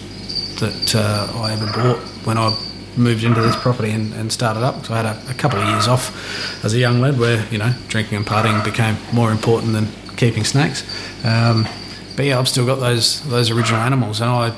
that 0.59 0.95
uh, 0.95 1.39
I 1.39 1.53
ever 1.53 1.65
bought 1.67 1.99
when 2.25 2.37
I 2.37 2.55
moved 2.97 3.23
into 3.23 3.41
this 3.41 3.55
property 3.55 3.91
and, 3.91 4.13
and 4.13 4.31
started 4.31 4.61
up. 4.61 4.85
So 4.85 4.93
I 4.93 5.01
had 5.01 5.05
a, 5.05 5.31
a 5.31 5.33
couple 5.33 5.59
of 5.59 5.67
years 5.67 5.87
off 5.87 6.63
as 6.63 6.73
a 6.73 6.77
young 6.77 6.99
lad 6.99 7.17
where, 7.17 7.45
you 7.49 7.57
know, 7.57 7.73
drinking 7.87 8.17
and 8.17 8.25
partying 8.25 8.63
became 8.63 8.97
more 9.13 9.31
important 9.31 9.73
than 9.73 9.87
keeping 10.17 10.43
snakes. 10.43 10.83
Um, 11.25 11.67
but 12.15 12.25
yeah, 12.25 12.37
I've 12.37 12.49
still 12.49 12.65
got 12.65 12.75
those 12.75 13.27
those 13.29 13.49
original 13.49 13.79
animals 13.79 14.21
and 14.21 14.29
I 14.29 14.53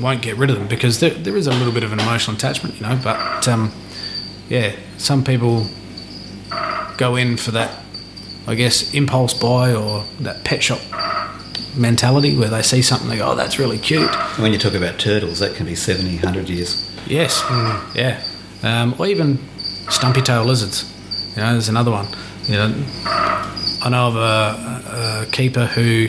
won't 0.00 0.22
get 0.22 0.36
rid 0.36 0.50
of 0.50 0.56
them 0.58 0.68
because 0.68 1.00
there, 1.00 1.10
there 1.10 1.36
is 1.36 1.46
a 1.46 1.52
little 1.52 1.72
bit 1.72 1.82
of 1.82 1.92
an 1.92 2.00
emotional 2.00 2.36
attachment, 2.36 2.76
you 2.76 2.82
know. 2.82 2.98
But 3.02 3.48
um, 3.48 3.72
yeah, 4.48 4.74
some 4.98 5.24
people 5.24 5.66
go 6.96 7.16
in 7.16 7.36
for 7.36 7.50
that, 7.52 7.79
I 8.50 8.56
guess, 8.56 8.92
impulse 8.94 9.32
buy 9.32 9.72
or 9.72 10.04
that 10.20 10.42
pet 10.42 10.60
shop 10.60 10.80
mentality 11.76 12.36
where 12.36 12.48
they 12.48 12.62
see 12.62 12.82
something, 12.82 13.08
they 13.08 13.18
go, 13.18 13.30
oh, 13.30 13.34
that's 13.36 13.60
really 13.60 13.78
cute. 13.78 14.10
When 14.40 14.52
you 14.52 14.58
talk 14.58 14.74
about 14.74 14.98
turtles, 14.98 15.38
that 15.38 15.54
can 15.54 15.66
be 15.66 15.76
70, 15.76 16.16
100 16.16 16.48
years. 16.48 16.84
Yes, 17.06 17.44
yeah, 17.94 18.20
um, 18.64 18.96
or 18.98 19.06
even 19.06 19.38
stumpy 19.88 20.20
tail 20.20 20.44
lizards. 20.44 20.84
You 21.36 21.42
know, 21.42 21.52
there's 21.52 21.68
another 21.68 21.92
one. 21.92 22.08
You 22.46 22.56
know, 22.56 22.84
I 23.04 23.88
know 23.88 24.08
of 24.08 24.16
a, 24.16 25.26
a 25.28 25.30
keeper 25.30 25.66
who 25.66 26.08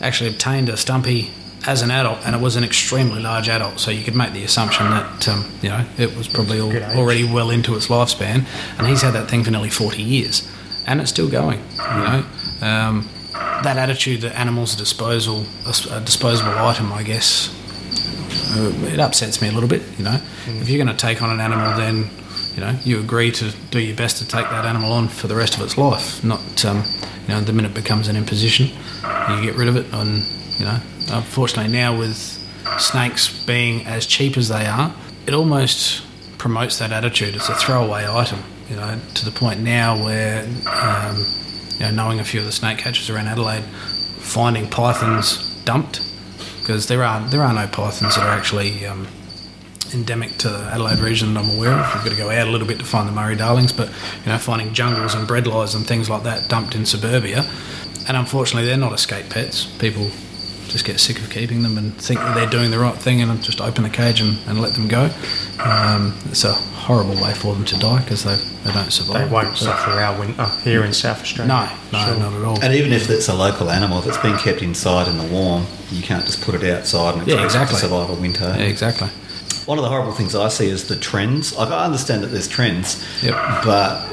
actually 0.00 0.30
obtained 0.30 0.70
a 0.70 0.78
stumpy 0.78 1.30
as 1.66 1.82
an 1.82 1.90
adult, 1.90 2.18
and 2.26 2.34
it 2.34 2.40
was 2.40 2.56
an 2.56 2.64
extremely 2.64 3.20
large 3.20 3.50
adult. 3.50 3.80
So 3.80 3.90
you 3.90 4.02
could 4.02 4.14
make 4.14 4.32
the 4.32 4.44
assumption 4.44 4.88
that 4.90 5.28
um, 5.28 5.44
you 5.62 5.68
know 5.68 5.84
it 5.98 6.16
was 6.16 6.26
probably 6.26 6.58
al- 6.58 6.98
already 6.98 7.24
well 7.24 7.50
into 7.50 7.76
its 7.76 7.88
lifespan, 7.88 8.46
and 8.78 8.86
he's 8.86 9.02
had 9.02 9.12
that 9.12 9.28
thing 9.28 9.44
for 9.44 9.50
nearly 9.50 9.70
40 9.70 10.02
years, 10.02 10.50
and 10.86 11.00
it's 11.00 11.10
still 11.10 11.30
going. 11.30 11.60
You 11.72 12.04
know. 12.04 12.24
Um, 12.62 13.08
that 13.62 13.76
attitude 13.76 14.20
that 14.22 14.38
animals 14.38 14.74
are 14.74 14.78
disposal, 14.78 15.44
a 15.66 16.00
disposable 16.00 16.52
item, 16.52 16.92
I 16.92 17.02
guess, 17.02 17.48
uh, 18.56 18.72
it 18.92 19.00
upsets 19.00 19.42
me 19.42 19.48
a 19.48 19.52
little 19.52 19.68
bit. 19.68 19.82
You 19.98 20.04
know, 20.04 20.20
if 20.46 20.68
you're 20.68 20.82
going 20.82 20.94
to 20.94 21.00
take 21.00 21.22
on 21.22 21.30
an 21.30 21.40
animal, 21.40 21.76
then 21.76 22.08
you 22.54 22.60
know 22.60 22.76
you 22.84 23.00
agree 23.00 23.32
to 23.32 23.50
do 23.70 23.80
your 23.80 23.96
best 23.96 24.18
to 24.18 24.28
take 24.28 24.48
that 24.50 24.64
animal 24.64 24.92
on 24.92 25.08
for 25.08 25.26
the 25.26 25.34
rest 25.34 25.56
of 25.56 25.62
its 25.62 25.76
life. 25.76 26.22
Not 26.22 26.64
um, 26.64 26.84
you 27.22 27.28
know 27.28 27.40
the 27.40 27.52
minute 27.52 27.72
it 27.72 27.74
becomes 27.74 28.08
an 28.08 28.16
imposition, 28.16 28.66
you 28.66 29.42
get 29.42 29.56
rid 29.56 29.68
of 29.68 29.76
it. 29.76 29.86
And 29.92 30.22
you 30.58 30.64
know, 30.64 30.78
unfortunately 31.10 31.72
now 31.72 31.98
with 31.98 32.16
snakes 32.78 33.44
being 33.44 33.86
as 33.86 34.06
cheap 34.06 34.36
as 34.36 34.48
they 34.48 34.66
are, 34.66 34.94
it 35.26 35.34
almost 35.34 36.02
promotes 36.38 36.78
that 36.78 36.92
attitude. 36.92 37.34
It's 37.34 37.48
a 37.48 37.54
throwaway 37.54 38.06
item. 38.06 38.42
You 38.68 38.76
know, 38.76 38.98
to 39.14 39.24
the 39.24 39.30
point 39.30 39.60
now 39.60 40.02
where 40.02 40.42
um, 40.66 41.26
you 41.78 41.80
know, 41.80 41.90
knowing 41.90 42.20
a 42.20 42.24
few 42.24 42.40
of 42.40 42.46
the 42.46 42.52
snake 42.52 42.78
catchers 42.78 43.10
around 43.10 43.26
Adelaide, 43.26 43.64
finding 43.64 44.68
pythons 44.68 45.54
dumped 45.64 46.00
because 46.60 46.88
there 46.88 47.02
are 47.02 47.20
there 47.28 47.42
are 47.42 47.52
no 47.52 47.66
pythons 47.66 48.16
that 48.16 48.24
are 48.24 48.36
actually 48.36 48.86
um, 48.86 49.06
endemic 49.92 50.36
to 50.38 50.48
the 50.48 50.58
Adelaide 50.72 50.98
region 50.98 51.34
that 51.34 51.44
I'm 51.44 51.56
aware 51.56 51.72
of. 51.72 51.94
You've 51.94 52.04
got 52.04 52.10
to 52.10 52.16
go 52.16 52.30
out 52.30 52.48
a 52.48 52.50
little 52.50 52.66
bit 52.66 52.78
to 52.78 52.84
find 52.84 53.06
the 53.08 53.12
Murray 53.12 53.36
darlings, 53.36 53.72
but 53.72 53.88
you 54.24 54.32
know, 54.32 54.38
finding 54.38 54.72
jungles 54.72 55.14
and 55.14 55.28
bredlis 55.28 55.76
and 55.76 55.86
things 55.86 56.08
like 56.08 56.22
that 56.22 56.48
dumped 56.48 56.74
in 56.74 56.86
suburbia, 56.86 57.44
and 58.08 58.16
unfortunately, 58.16 58.66
they're 58.66 58.78
not 58.78 58.92
escape 58.92 59.28
pets. 59.30 59.66
People 59.78 60.10
just 60.68 60.84
get 60.84 60.98
sick 61.00 61.18
of 61.20 61.30
keeping 61.30 61.62
them 61.62 61.78
and 61.78 61.94
think 61.96 62.18
that 62.20 62.34
they're 62.34 62.48
doing 62.50 62.70
the 62.70 62.78
right 62.78 62.94
thing 62.94 63.20
and 63.22 63.42
just 63.42 63.60
open 63.60 63.82
the 63.84 63.90
cage 63.90 64.20
and, 64.20 64.36
and 64.46 64.60
let 64.60 64.74
them 64.74 64.88
go. 64.88 65.10
Um, 65.62 66.16
it's 66.26 66.44
a 66.44 66.52
horrible 66.52 67.14
way 67.22 67.32
for 67.34 67.54
them 67.54 67.64
to 67.66 67.78
die 67.78 68.00
because 68.02 68.24
they, 68.24 68.36
they 68.64 68.72
don't 68.72 68.90
survive. 68.92 69.28
They 69.28 69.32
won't 69.32 69.48
But- 69.50 69.56
suffer 69.58 69.90
our 69.92 70.18
winter 70.18 70.46
here 70.62 70.84
in 70.84 70.92
South 70.92 71.20
Australia. 71.20 71.48
No, 71.92 71.98
no, 71.98 72.04
Sure. 72.06 72.18
not 72.18 72.32
at 72.32 72.44
all. 72.44 72.62
And 72.62 72.74
even 72.74 72.92
if 72.92 73.08
it's 73.10 73.28
a 73.28 73.34
local 73.34 73.70
animal, 73.70 73.98
if 74.00 74.06
it's 74.06 74.18
been 74.18 74.36
kept 74.38 74.62
inside 74.62 75.08
in 75.08 75.18
the 75.18 75.24
warm, 75.32 75.66
you 75.90 76.02
can't 76.02 76.24
just 76.24 76.42
put 76.42 76.54
it 76.54 76.64
outside 76.74 77.16
and 77.16 77.26
Yeah, 77.26 77.44
expect 77.44 77.70
exactly. 77.70 77.76
it 77.76 77.80
to 77.80 77.86
survive 77.86 78.10
a 78.10 78.20
winter. 78.20 78.54
Yeah, 78.58 78.64
exactly. 78.64 79.08
One 79.66 79.78
of 79.78 79.84
the 79.84 79.88
horrible 79.90 80.12
things 80.12 80.34
I 80.34 80.48
see 80.48 80.68
is 80.68 80.88
the 80.88 80.96
trends. 80.96 81.56
Like 81.56 81.70
I 81.70 81.84
understand 81.84 82.22
that 82.22 82.28
there's 82.28 82.48
trends, 82.48 83.02
Yep. 83.22 83.34
but 83.64 84.04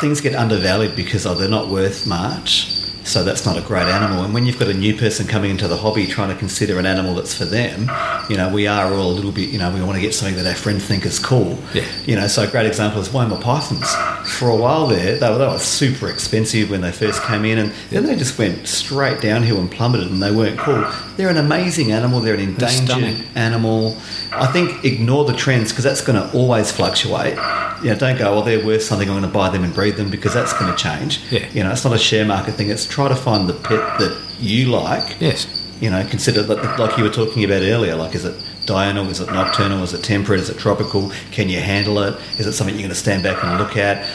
things 0.00 0.20
get 0.20 0.34
undervalued 0.34 0.96
because 0.96 1.26
oh, 1.26 1.34
they're 1.34 1.48
not 1.48 1.68
worth 1.68 2.06
much. 2.08 2.76
So 3.10 3.24
that's 3.24 3.44
not 3.44 3.56
a 3.56 3.60
great 3.60 3.88
animal. 3.88 4.22
And 4.22 4.32
when 4.32 4.46
you've 4.46 4.60
got 4.60 4.68
a 4.68 4.74
new 4.74 4.96
person 4.96 5.26
coming 5.26 5.50
into 5.50 5.66
the 5.66 5.76
hobby 5.76 6.06
trying 6.06 6.28
to 6.28 6.36
consider 6.36 6.78
an 6.78 6.86
animal 6.86 7.16
that's 7.16 7.34
for 7.34 7.44
them, 7.44 7.90
you 8.30 8.36
know, 8.36 8.48
we 8.54 8.68
are 8.68 8.94
all 8.94 9.10
a 9.10 9.12
little 9.12 9.32
bit, 9.32 9.48
you 9.48 9.58
know, 9.58 9.74
we 9.74 9.82
want 9.82 9.96
to 9.96 10.00
get 10.00 10.14
something 10.14 10.36
that 10.36 10.46
our 10.46 10.54
friends 10.54 10.84
think 10.84 11.04
is 11.04 11.18
cool. 11.18 11.58
Yeah. 11.74 11.84
You 12.06 12.14
know, 12.14 12.28
so 12.28 12.44
a 12.44 12.46
great 12.46 12.66
example 12.66 13.00
is 13.00 13.08
Woma 13.08 13.40
pythons. 13.42 13.92
For 14.38 14.48
a 14.48 14.54
while 14.54 14.86
there, 14.86 15.18
they 15.18 15.28
were, 15.28 15.38
they 15.38 15.46
were 15.48 15.58
super 15.58 16.08
expensive 16.08 16.70
when 16.70 16.82
they 16.82 16.92
first 16.92 17.20
came 17.24 17.44
in, 17.44 17.58
and 17.58 17.72
then 17.90 18.04
they 18.04 18.14
just 18.14 18.38
went 18.38 18.68
straight 18.68 19.20
downhill 19.20 19.58
and 19.58 19.68
plummeted, 19.68 20.08
and 20.08 20.22
they 20.22 20.30
weren't 20.30 20.60
cool. 20.60 20.86
They're 21.20 21.28
an 21.28 21.36
amazing 21.36 21.92
animal. 21.92 22.20
They're 22.20 22.32
an 22.32 22.40
endangered 22.40 23.26
animal. 23.34 23.94
I 24.32 24.46
think 24.46 24.86
ignore 24.86 25.26
the 25.26 25.34
trends 25.34 25.70
because 25.70 25.84
that's 25.84 26.00
going 26.00 26.18
to 26.18 26.34
always 26.34 26.72
fluctuate. 26.72 27.34
You 27.82 27.90
know, 27.90 27.96
don't 27.98 28.18
go, 28.18 28.32
well, 28.32 28.42
they're 28.42 28.64
worth 28.64 28.82
something. 28.84 29.06
I'm 29.06 29.20
going 29.20 29.30
to 29.30 29.38
buy 29.38 29.50
them 29.50 29.62
and 29.62 29.74
breed 29.74 29.96
them 29.96 30.08
because 30.08 30.32
that's 30.32 30.54
going 30.54 30.74
to 30.74 30.78
change. 30.82 31.20
Yeah. 31.30 31.46
You 31.52 31.62
know, 31.62 31.72
it's 31.72 31.84
not 31.84 31.92
a 31.92 31.98
share 31.98 32.24
market 32.24 32.52
thing. 32.52 32.70
It's 32.70 32.86
try 32.86 33.06
to 33.08 33.14
find 33.14 33.50
the 33.50 33.52
pet 33.52 33.98
that 33.98 34.18
you 34.38 34.70
like 34.70 35.20
Yes. 35.20 35.46
you 35.78 35.90
know, 35.90 36.02
consider 36.08 36.42
that, 36.42 36.78
like 36.78 36.96
you 36.96 37.04
were 37.04 37.10
talking 37.10 37.44
about 37.44 37.60
earlier, 37.60 37.96
like 37.96 38.14
is 38.14 38.24
it 38.24 38.42
diurnal? 38.64 39.06
Is 39.10 39.20
it 39.20 39.30
nocturnal? 39.30 39.82
Is 39.82 39.92
it 39.92 40.02
temperate? 40.02 40.40
Is 40.40 40.48
it 40.48 40.56
tropical? 40.56 41.12
Can 41.32 41.50
you 41.50 41.60
handle 41.60 41.98
it? 41.98 42.18
Is 42.38 42.46
it 42.46 42.54
something 42.54 42.74
you're 42.74 42.88
going 42.88 42.94
to 42.94 42.94
stand 42.94 43.22
back 43.22 43.44
and 43.44 43.58
look 43.58 43.76
at? 43.76 44.08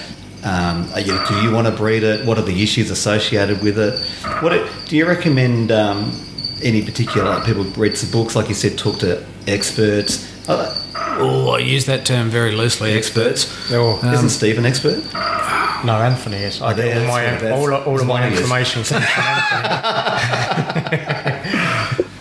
Um, 0.43 0.91
are 0.93 1.01
you, 1.01 1.19
do 1.27 1.35
you 1.43 1.51
want 1.51 1.67
to 1.67 1.71
breed 1.71 2.01
it? 2.01 2.25
What 2.25 2.39
are 2.39 2.43
the 2.43 2.63
issues 2.63 2.89
associated 2.89 3.61
with 3.61 3.77
it? 3.77 3.99
What 4.41 4.53
it, 4.53 4.67
do 4.87 4.97
you 4.97 5.05
recommend? 5.07 5.71
Um, 5.71 6.19
any 6.63 6.81
particular 6.83 7.41
people 7.45 7.63
read 7.75 7.97
some 7.97 8.11
books, 8.11 8.35
like 8.35 8.47
you 8.49 8.55
said, 8.55 8.77
talk 8.77 8.99
to 8.99 9.23
experts. 9.47 10.25
Uh, 10.49 10.81
Oh, 11.17 11.51
I 11.51 11.59
use 11.59 11.85
that 11.85 12.05
term 12.05 12.29
very 12.29 12.51
loosely. 12.53 12.91
Experts. 12.91 13.47
Oh, 13.71 13.99
Isn't 14.13 14.29
Steve 14.29 14.57
an 14.57 14.65
expert? 14.65 15.01
no, 15.85 15.93
Anthony 16.01 16.37
is. 16.37 16.61
I 16.61 16.73
get 16.73 16.97
all 16.97 17.07
my, 17.07 17.21
that's- 17.21 17.41
that's- 17.41 17.59
all, 17.61 17.73
all 17.73 17.99
of 18.01 18.05
my 18.07 18.19
mine 18.21 18.33
is. 18.33 18.39
information 18.41 18.83
from 18.83 18.97
Anthony. 18.97 19.15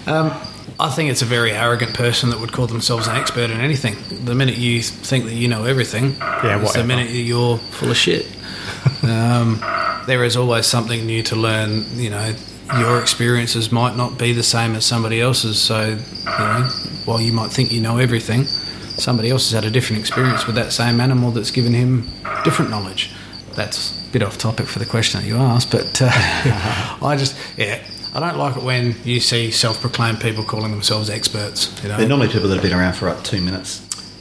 I 0.80 0.90
think 0.90 1.10
it's 1.10 1.22
a 1.22 1.26
very 1.26 1.52
arrogant 1.52 1.94
person 1.94 2.30
that 2.30 2.40
would 2.40 2.52
call 2.52 2.66
themselves 2.66 3.06
an 3.06 3.16
expert 3.16 3.50
in 3.50 3.60
anything. 3.60 3.96
The 4.24 4.34
minute 4.34 4.56
you 4.58 4.82
think 4.82 5.24
that 5.26 5.34
you 5.34 5.46
know 5.48 5.64
everything, 5.64 6.16
Yeah, 6.18 6.60
is 6.62 6.72
the 6.72 6.84
minute 6.84 7.10
you're 7.10 7.58
full 7.58 7.90
of 7.90 7.96
shit. 7.96 8.26
um, 9.02 9.60
there 10.06 10.24
is 10.24 10.36
always 10.36 10.66
something 10.66 11.06
new 11.06 11.22
to 11.24 11.36
learn. 11.36 11.84
You 11.98 12.10
know, 12.10 12.34
your 12.78 13.00
experiences 13.00 13.70
might 13.70 13.96
not 13.96 14.18
be 14.18 14.32
the 14.32 14.42
same 14.42 14.74
as 14.74 14.84
somebody 14.84 15.20
else's. 15.20 15.60
So, 15.60 15.90
you 15.90 15.96
know, 16.26 16.68
while 17.04 17.20
you 17.20 17.32
might 17.32 17.50
think 17.50 17.70
you 17.72 17.80
know 17.80 17.98
everything, 17.98 18.44
somebody 18.44 19.30
else 19.30 19.50
has 19.50 19.62
had 19.62 19.68
a 19.68 19.70
different 19.72 20.00
experience 20.00 20.46
with 20.46 20.56
that 20.56 20.72
same 20.72 21.00
animal 21.00 21.30
that's 21.30 21.50
given 21.50 21.72
him 21.74 22.08
different 22.44 22.70
knowledge. 22.70 23.10
That's 23.54 24.08
a 24.08 24.12
bit 24.12 24.22
off 24.22 24.38
topic 24.38 24.66
for 24.66 24.78
the 24.78 24.86
question 24.86 25.20
that 25.20 25.26
you 25.26 25.36
asked, 25.36 25.70
but 25.70 26.00
uh, 26.02 26.08
I 27.02 27.16
just, 27.18 27.36
yeah, 27.56 27.80
I 28.14 28.20
don't 28.20 28.36
like 28.36 28.56
it 28.56 28.62
when 28.62 28.96
you 29.04 29.20
see 29.20 29.50
self-proclaimed 29.50 30.20
people 30.20 30.42
calling 30.42 30.70
themselves 30.72 31.08
experts. 31.10 31.70
You 31.82 31.88
know, 31.90 31.96
They're 31.98 32.08
normally 32.08 32.28
people 32.28 32.48
that 32.48 32.54
have 32.56 32.64
been 32.64 32.72
around 32.76 32.94
for 32.94 33.08
like 33.08 33.22
two 33.22 33.40
minutes. 33.40 33.80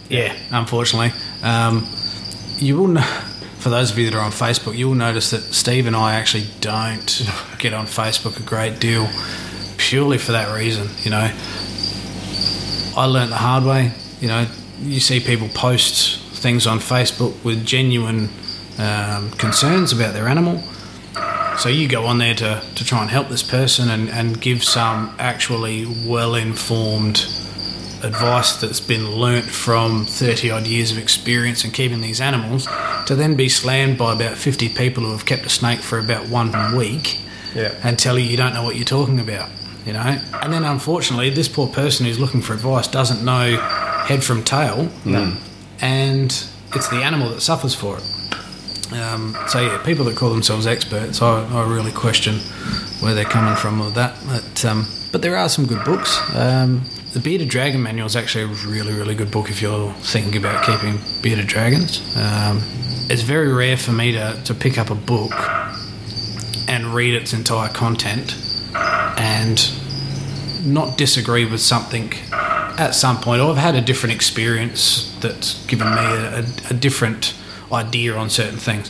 yeah, 0.09 0.35
unfortunately. 0.51 1.11
Um, 1.41 1.87
you 2.57 2.77
will 2.77 2.87
know, 2.89 3.21
for 3.64 3.70
those 3.70 3.91
of 3.91 3.97
you 3.97 4.09
that 4.09 4.18
are 4.18 4.22
on 4.22 4.32
Facebook, 4.32 4.78
you 4.78 4.89
will 4.89 4.95
notice 4.95 5.32
that 5.32 5.39
Steve 5.39 5.88
and 5.88 5.95
I 5.95 6.16
actually 6.16 6.47
don't 6.59 7.26
get 7.59 7.74
on 7.74 7.86
Facebook 7.86 8.38
a 8.38 8.43
great 8.43 8.82
deal 8.82 9.09
purely 9.78 10.18
for 10.18 10.34
that 10.34 10.53
reason. 10.53 10.89
You 11.03 11.11
know, 11.11 11.32
I 12.97 13.05
learnt 13.05 13.30
the 13.30 13.38
hard 13.38 13.64
way. 13.64 13.93
You 14.20 14.28
know, 14.28 14.47
you 14.82 14.99
see 14.99 15.22
people 15.22 15.47
post 15.47 16.20
things 16.41 16.68
on 16.68 16.80
Facebook 16.80 17.41
with 17.45 17.66
genuine 17.66 18.28
um, 18.80 19.32
concerns 19.32 19.93
about 19.93 20.14
their 20.14 20.28
animal. 20.28 20.61
So 21.57 21.70
you 21.70 21.88
go 21.88 22.05
on 22.05 22.18
there 22.18 22.36
to, 22.36 22.61
to 22.76 22.84
try 22.84 23.01
and 23.01 23.09
help 23.09 23.30
this 23.30 23.43
person 23.43 23.89
and, 23.89 24.09
and 24.09 24.41
give 24.41 24.61
some 24.61 25.16
actually 25.20 25.86
well 26.05 26.36
informed 26.36 27.26
advice 28.04 28.58
that's 28.60 28.80
been 28.80 29.10
learnt 29.12 29.45
from 29.45 30.06
30 30.06 30.51
odd 30.51 30.68
years 30.68 30.91
of 30.91 30.97
experience 30.97 31.64
in 31.64 31.72
keeping 31.72 32.01
these 32.01 32.20
animals 32.22 32.68
to 33.08 33.16
then 33.16 33.36
be 33.36 33.49
slammed 33.49 33.97
by 33.97 34.14
about 34.14 34.38
50 34.38 34.70
people 34.70 35.04
who 35.04 35.12
have 35.12 35.26
kept 35.26 35.45
a 35.45 35.49
snake 35.49 35.80
for 35.80 35.99
about 35.99 36.28
one 36.30 36.76
week 36.76 37.18
Yeah. 37.56 37.74
and 37.84 37.97
tell 37.97 38.18
you 38.20 38.26
you 38.26 38.38
don't 38.38 38.54
know 38.54 38.64
what 38.64 38.76
you're 38.76 38.86
talking 38.86 39.20
about, 39.20 39.49
you 39.86 39.93
know? 39.93 40.20
And 40.41 40.51
then 40.54 40.64
unfortunately, 40.64 41.30
this 41.30 41.47
poor 41.47 41.68
person 41.68 42.06
who's 42.06 42.20
looking 42.20 42.41
for 42.41 42.54
advice 42.54 42.88
doesn't 42.88 43.24
know 43.24 43.58
head 43.58 44.24
from 44.24 44.43
tail, 44.43 44.89
and 45.82 46.26
it's 46.76 46.88
the 46.89 47.04
animal 47.04 47.30
that 47.30 47.41
suffers 47.41 47.76
for 47.76 47.97
it. 47.97 48.04
Um, 48.93 49.36
so 49.47 49.60
yeah, 49.60 49.82
people 49.84 50.06
that 50.06 50.16
call 50.16 50.30
themselves 50.30 50.68
experts, 50.68 51.22
I, 51.22 51.43
I 51.45 51.68
really 51.68 51.91
question 51.91 52.36
where 52.99 53.14
they're 53.16 53.24
coming 53.26 53.56
from 53.56 53.80
with 53.80 53.95
that. 53.95 54.16
But 54.28 54.66
um, 54.66 54.88
but 55.12 55.22
there 55.22 55.36
are 55.36 55.49
some 55.49 55.66
good 55.66 55.84
books. 55.84 56.20
Um, 56.36 56.84
the 57.14 57.20
Bearded 57.20 57.47
Dragon 57.47 57.84
Manual 57.84 58.07
is 58.07 58.16
actually 58.16 58.45
a 58.45 58.47
really 58.68 58.93
really 58.93 59.14
good 59.14 59.30
book 59.30 59.49
if 59.49 59.61
you're 59.61 59.93
thinking 59.93 60.36
about 60.36 60.66
keeping 60.66 60.99
bearded 61.22 61.45
dragons. 61.47 62.01
Um, 62.18 62.59
it's 63.09 63.22
very 63.22 63.53
rare 63.53 63.78
for 63.78 63.91
me 63.91 64.14
to, 64.14 64.41
to 64.45 64.53
pick 64.55 64.80
up 64.80 64.89
a 64.89 64.95
book 64.95 65.32
and 66.68 66.88
read 66.88 67.14
its 67.14 67.34
entire 67.34 67.70
content 67.70 68.36
and 68.76 69.72
not 70.66 70.97
disagree 70.97 71.45
with 71.45 71.61
something 71.61 72.14
at 72.32 72.91
some 72.91 73.18
point. 73.18 73.41
Or 73.41 73.51
I've 73.51 73.57
had 73.57 73.76
a 73.76 73.82
different 73.82 74.16
experience 74.16 75.16
that's 75.20 75.64
given 75.68 75.89
me 75.91 76.01
a, 76.01 76.39
a, 76.39 76.45
a 76.72 76.74
different 76.74 77.36
idea 77.72 78.16
on 78.16 78.32
certain 78.32 78.57
things. 78.57 78.89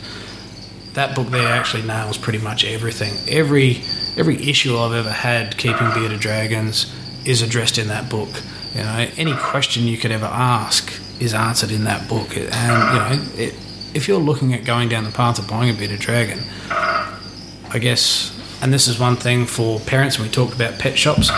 That 0.94 1.14
book 1.14 1.28
there 1.28 1.48
actually 1.48 1.82
nails 1.82 2.16
pretty 2.16 2.38
much 2.38 2.64
everything. 2.64 3.12
Every 3.28 3.82
every 4.16 4.48
issue 4.48 4.78
I've 4.78 4.94
ever 4.94 5.10
had 5.10 5.58
keeping 5.58 5.90
bearded 5.92 6.20
dragons 6.20 6.94
is 7.24 7.42
addressed 7.42 7.78
in 7.78 7.88
that 7.88 8.08
book. 8.10 8.28
You 8.74 8.82
know, 8.82 9.08
any 9.16 9.34
question 9.34 9.84
you 9.84 9.96
could 9.96 10.10
ever 10.10 10.26
ask 10.26 10.92
is 11.20 11.32
answered 11.32 11.70
in 11.70 11.84
that 11.84 12.08
book. 12.08 12.36
And 12.36 12.42
you 12.42 12.48
know, 12.50 13.24
it, 13.36 13.54
if 13.94 14.08
you're 14.08 14.20
looking 14.20 14.52
at 14.52 14.64
going 14.64 14.88
down 14.88 15.04
the 15.04 15.12
path 15.12 15.38
of 15.38 15.48
buying 15.48 15.70
a 15.70 15.78
bearded 15.78 16.00
dragon, 16.00 16.40
I 16.70 17.78
guess, 17.80 18.32
and 18.62 18.72
this 18.72 18.88
is 18.88 18.98
one 18.98 19.16
thing 19.16 19.46
for 19.46 19.78
parents 19.80 20.18
when 20.18 20.28
we 20.28 20.32
talked 20.32 20.54
about 20.54 20.78
pet 20.78 20.98
shops, 20.98 21.30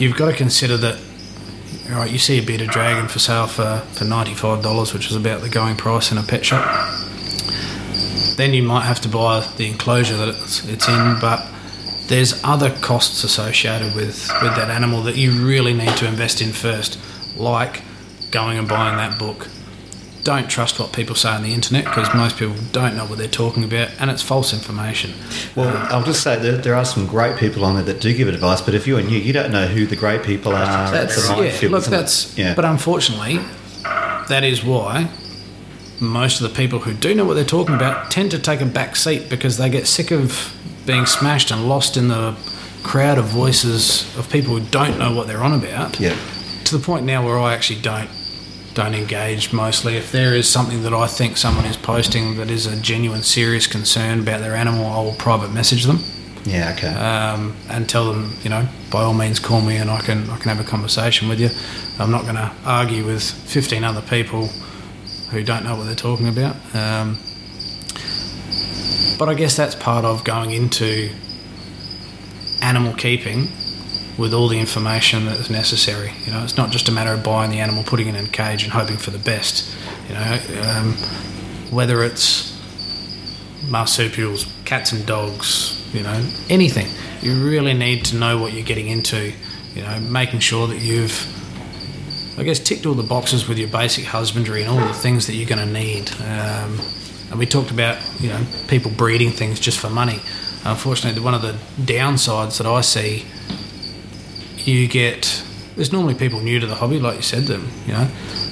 you've 0.00 0.16
got 0.16 0.30
to 0.30 0.36
consider 0.36 0.76
that. 0.78 0.98
All 1.90 1.98
right, 1.98 2.10
you 2.10 2.18
see 2.18 2.38
a 2.38 2.42
bearded 2.42 2.70
dragon 2.70 3.08
for 3.08 3.18
sale 3.18 3.46
for, 3.46 3.82
for 3.92 4.04
ninety-five 4.04 4.62
dollars, 4.62 4.94
which 4.94 5.10
is 5.10 5.16
about 5.16 5.42
the 5.42 5.50
going 5.50 5.76
price 5.76 6.10
in 6.10 6.16
a 6.16 6.22
pet 6.22 6.44
shop. 6.44 6.64
Then 8.36 8.54
you 8.54 8.62
might 8.62 8.84
have 8.84 9.00
to 9.00 9.08
buy 9.08 9.46
the 9.58 9.66
enclosure 9.68 10.16
that 10.16 10.28
it's, 10.28 10.66
it's 10.66 10.88
in, 10.88 11.18
but 11.20 11.46
there's 12.12 12.44
other 12.44 12.68
costs 12.68 13.24
associated 13.24 13.94
with, 13.94 14.30
with 14.42 14.54
that 14.54 14.68
animal 14.68 15.00
that 15.04 15.16
you 15.16 15.32
really 15.46 15.72
need 15.72 15.96
to 15.96 16.06
invest 16.06 16.42
in 16.42 16.52
first, 16.52 16.98
like 17.38 17.80
going 18.30 18.58
and 18.58 18.68
buying 18.68 18.98
that 18.98 19.18
book. 19.18 19.48
Don't 20.22 20.48
trust 20.48 20.78
what 20.78 20.92
people 20.92 21.16
say 21.16 21.30
on 21.30 21.42
the 21.42 21.54
internet 21.54 21.84
because 21.84 22.14
most 22.14 22.36
people 22.36 22.54
don't 22.70 22.96
know 22.96 23.06
what 23.06 23.16
they're 23.16 23.28
talking 23.28 23.64
about 23.64 23.90
and 23.98 24.10
it's 24.10 24.20
false 24.20 24.52
information. 24.52 25.14
Well, 25.56 25.74
I'll 25.90 26.04
just 26.04 26.22
say 26.22 26.38
that 26.38 26.62
there 26.62 26.74
are 26.74 26.84
some 26.84 27.06
great 27.06 27.38
people 27.38 27.64
on 27.64 27.76
there 27.76 27.84
that 27.84 28.02
do 28.02 28.14
give 28.14 28.28
advice, 28.28 28.60
but 28.60 28.74
if 28.74 28.86
you're 28.86 29.00
new, 29.00 29.18
you 29.18 29.32
don't 29.32 29.50
know 29.50 29.66
who 29.66 29.86
the 29.86 29.96
great 29.96 30.22
people 30.22 30.52
are. 30.54 30.90
That's 30.90 31.30
yeah. 31.30 31.34
minefield, 31.34 31.72
Look, 31.72 31.84
that's 31.86 32.36
yeah. 32.36 32.54
But 32.54 32.66
unfortunately, 32.66 33.38
that 34.28 34.44
is 34.44 34.62
why 34.62 35.08
most 35.98 36.42
of 36.42 36.50
the 36.50 36.54
people 36.54 36.80
who 36.80 36.92
do 36.92 37.14
know 37.14 37.24
what 37.24 37.34
they're 37.34 37.44
talking 37.44 37.74
about 37.74 38.10
tend 38.10 38.30
to 38.32 38.38
take 38.38 38.60
a 38.60 38.66
back 38.66 38.96
seat 38.96 39.30
because 39.30 39.56
they 39.56 39.70
get 39.70 39.86
sick 39.86 40.10
of 40.10 40.54
being 40.86 41.06
smashed 41.06 41.50
and 41.50 41.68
lost 41.68 41.96
in 41.96 42.08
the 42.08 42.34
crowd 42.82 43.18
of 43.18 43.26
voices 43.26 44.02
of 44.18 44.28
people 44.30 44.56
who 44.58 44.64
don't 44.70 44.98
know 44.98 45.14
what 45.14 45.26
they're 45.28 45.42
on 45.42 45.52
about. 45.52 45.98
yeah. 46.00 46.16
To 46.64 46.76
the 46.78 46.84
point 46.84 47.04
now 47.04 47.24
where 47.24 47.38
I 47.38 47.54
actually 47.54 47.80
don't 47.80 48.08
don't 48.74 48.94
engage 48.94 49.52
mostly. 49.52 49.96
If 49.96 50.12
there 50.12 50.34
is 50.34 50.48
something 50.48 50.82
that 50.84 50.94
I 50.94 51.06
think 51.06 51.36
someone 51.36 51.66
is 51.66 51.76
posting 51.76 52.36
that 52.38 52.50
is 52.50 52.66
a 52.66 52.80
genuine, 52.80 53.22
serious 53.22 53.66
concern 53.66 54.20
about 54.20 54.40
their 54.40 54.54
animal, 54.54 54.86
I 54.86 55.02
will 55.02 55.12
private 55.14 55.52
message 55.52 55.84
them 55.84 55.98
Yeah. 56.44 56.72
Okay. 56.76 56.88
um, 56.88 57.54
and 57.68 57.86
tell 57.86 58.10
them, 58.10 58.32
you 58.42 58.48
know, 58.48 58.66
by 58.90 59.02
all 59.02 59.12
means 59.12 59.38
call 59.38 59.60
me 59.60 59.76
and 59.76 59.90
I 59.90 60.00
can 60.00 60.28
I 60.30 60.38
can 60.38 60.48
have 60.56 60.60
a 60.60 60.68
conversation 60.68 61.28
with 61.28 61.38
you. 61.40 61.50
I'm 61.98 62.10
not 62.10 62.22
going 62.22 62.36
to 62.36 62.50
argue 62.64 63.04
with 63.04 63.22
15 63.22 63.84
other 63.84 64.00
people 64.00 64.46
who 65.30 65.42
don't 65.44 65.64
know 65.64 65.76
what 65.76 65.84
they're 65.84 65.94
talking 65.94 66.28
about. 66.28 66.56
Um, 66.74 67.18
but 69.22 69.28
I 69.28 69.34
guess 69.34 69.56
that's 69.56 69.76
part 69.76 70.04
of 70.04 70.24
going 70.24 70.50
into 70.50 71.08
animal 72.60 72.92
keeping 72.92 73.46
with 74.18 74.34
all 74.34 74.48
the 74.48 74.58
information 74.58 75.26
that 75.26 75.38
is 75.38 75.48
necessary. 75.48 76.10
You 76.26 76.32
know, 76.32 76.42
it's 76.42 76.56
not 76.56 76.72
just 76.72 76.88
a 76.88 76.92
matter 76.92 77.12
of 77.12 77.22
buying 77.22 77.52
the 77.52 77.60
animal, 77.60 77.84
putting 77.84 78.08
it 78.08 78.16
in 78.16 78.24
a 78.24 78.28
cage, 78.28 78.64
and 78.64 78.72
hoping 78.72 78.96
for 78.96 79.12
the 79.12 79.20
best. 79.20 79.76
You 80.08 80.16
know, 80.16 80.40
um, 80.64 80.94
whether 81.70 82.02
it's 82.02 82.60
marsupials, 83.68 84.52
cats 84.64 84.90
and 84.90 85.06
dogs, 85.06 85.80
you 85.94 86.02
know, 86.02 86.20
anything. 86.50 86.88
You 87.20 87.48
really 87.48 87.74
need 87.74 88.04
to 88.06 88.16
know 88.16 88.38
what 88.38 88.52
you're 88.52 88.66
getting 88.66 88.88
into. 88.88 89.32
You 89.76 89.82
know, 89.82 90.00
making 90.00 90.40
sure 90.40 90.66
that 90.66 90.78
you've, 90.78 91.16
I 92.40 92.42
guess, 92.42 92.58
ticked 92.58 92.86
all 92.86 92.94
the 92.94 93.04
boxes 93.04 93.46
with 93.46 93.56
your 93.56 93.68
basic 93.68 94.02
husbandry 94.02 94.62
and 94.62 94.70
all 94.72 94.84
the 94.84 94.92
things 94.92 95.28
that 95.28 95.34
you're 95.34 95.48
going 95.48 95.64
to 95.64 95.72
need. 95.72 96.10
Um, 96.22 96.80
and 97.32 97.38
we 97.38 97.46
talked 97.46 97.70
about, 97.70 97.98
you 98.20 98.28
know, 98.28 98.44
people 98.68 98.90
breeding 98.90 99.30
things 99.30 99.58
just 99.58 99.78
for 99.78 99.88
money. 99.88 100.20
Unfortunately, 100.66 101.20
one 101.22 101.32
of 101.32 101.40
the 101.40 101.52
downsides 101.80 102.58
that 102.58 102.66
I 102.66 102.82
see, 102.82 103.24
you 104.58 104.86
get. 104.86 105.42
There's 105.74 105.90
normally 105.90 106.14
people 106.14 106.40
new 106.40 106.60
to 106.60 106.66
the 106.66 106.74
hobby, 106.74 107.00
like 107.00 107.16
you 107.16 107.22
said, 107.22 107.44
them. 107.44 107.70
You 107.86 107.94
know, 107.94 108.04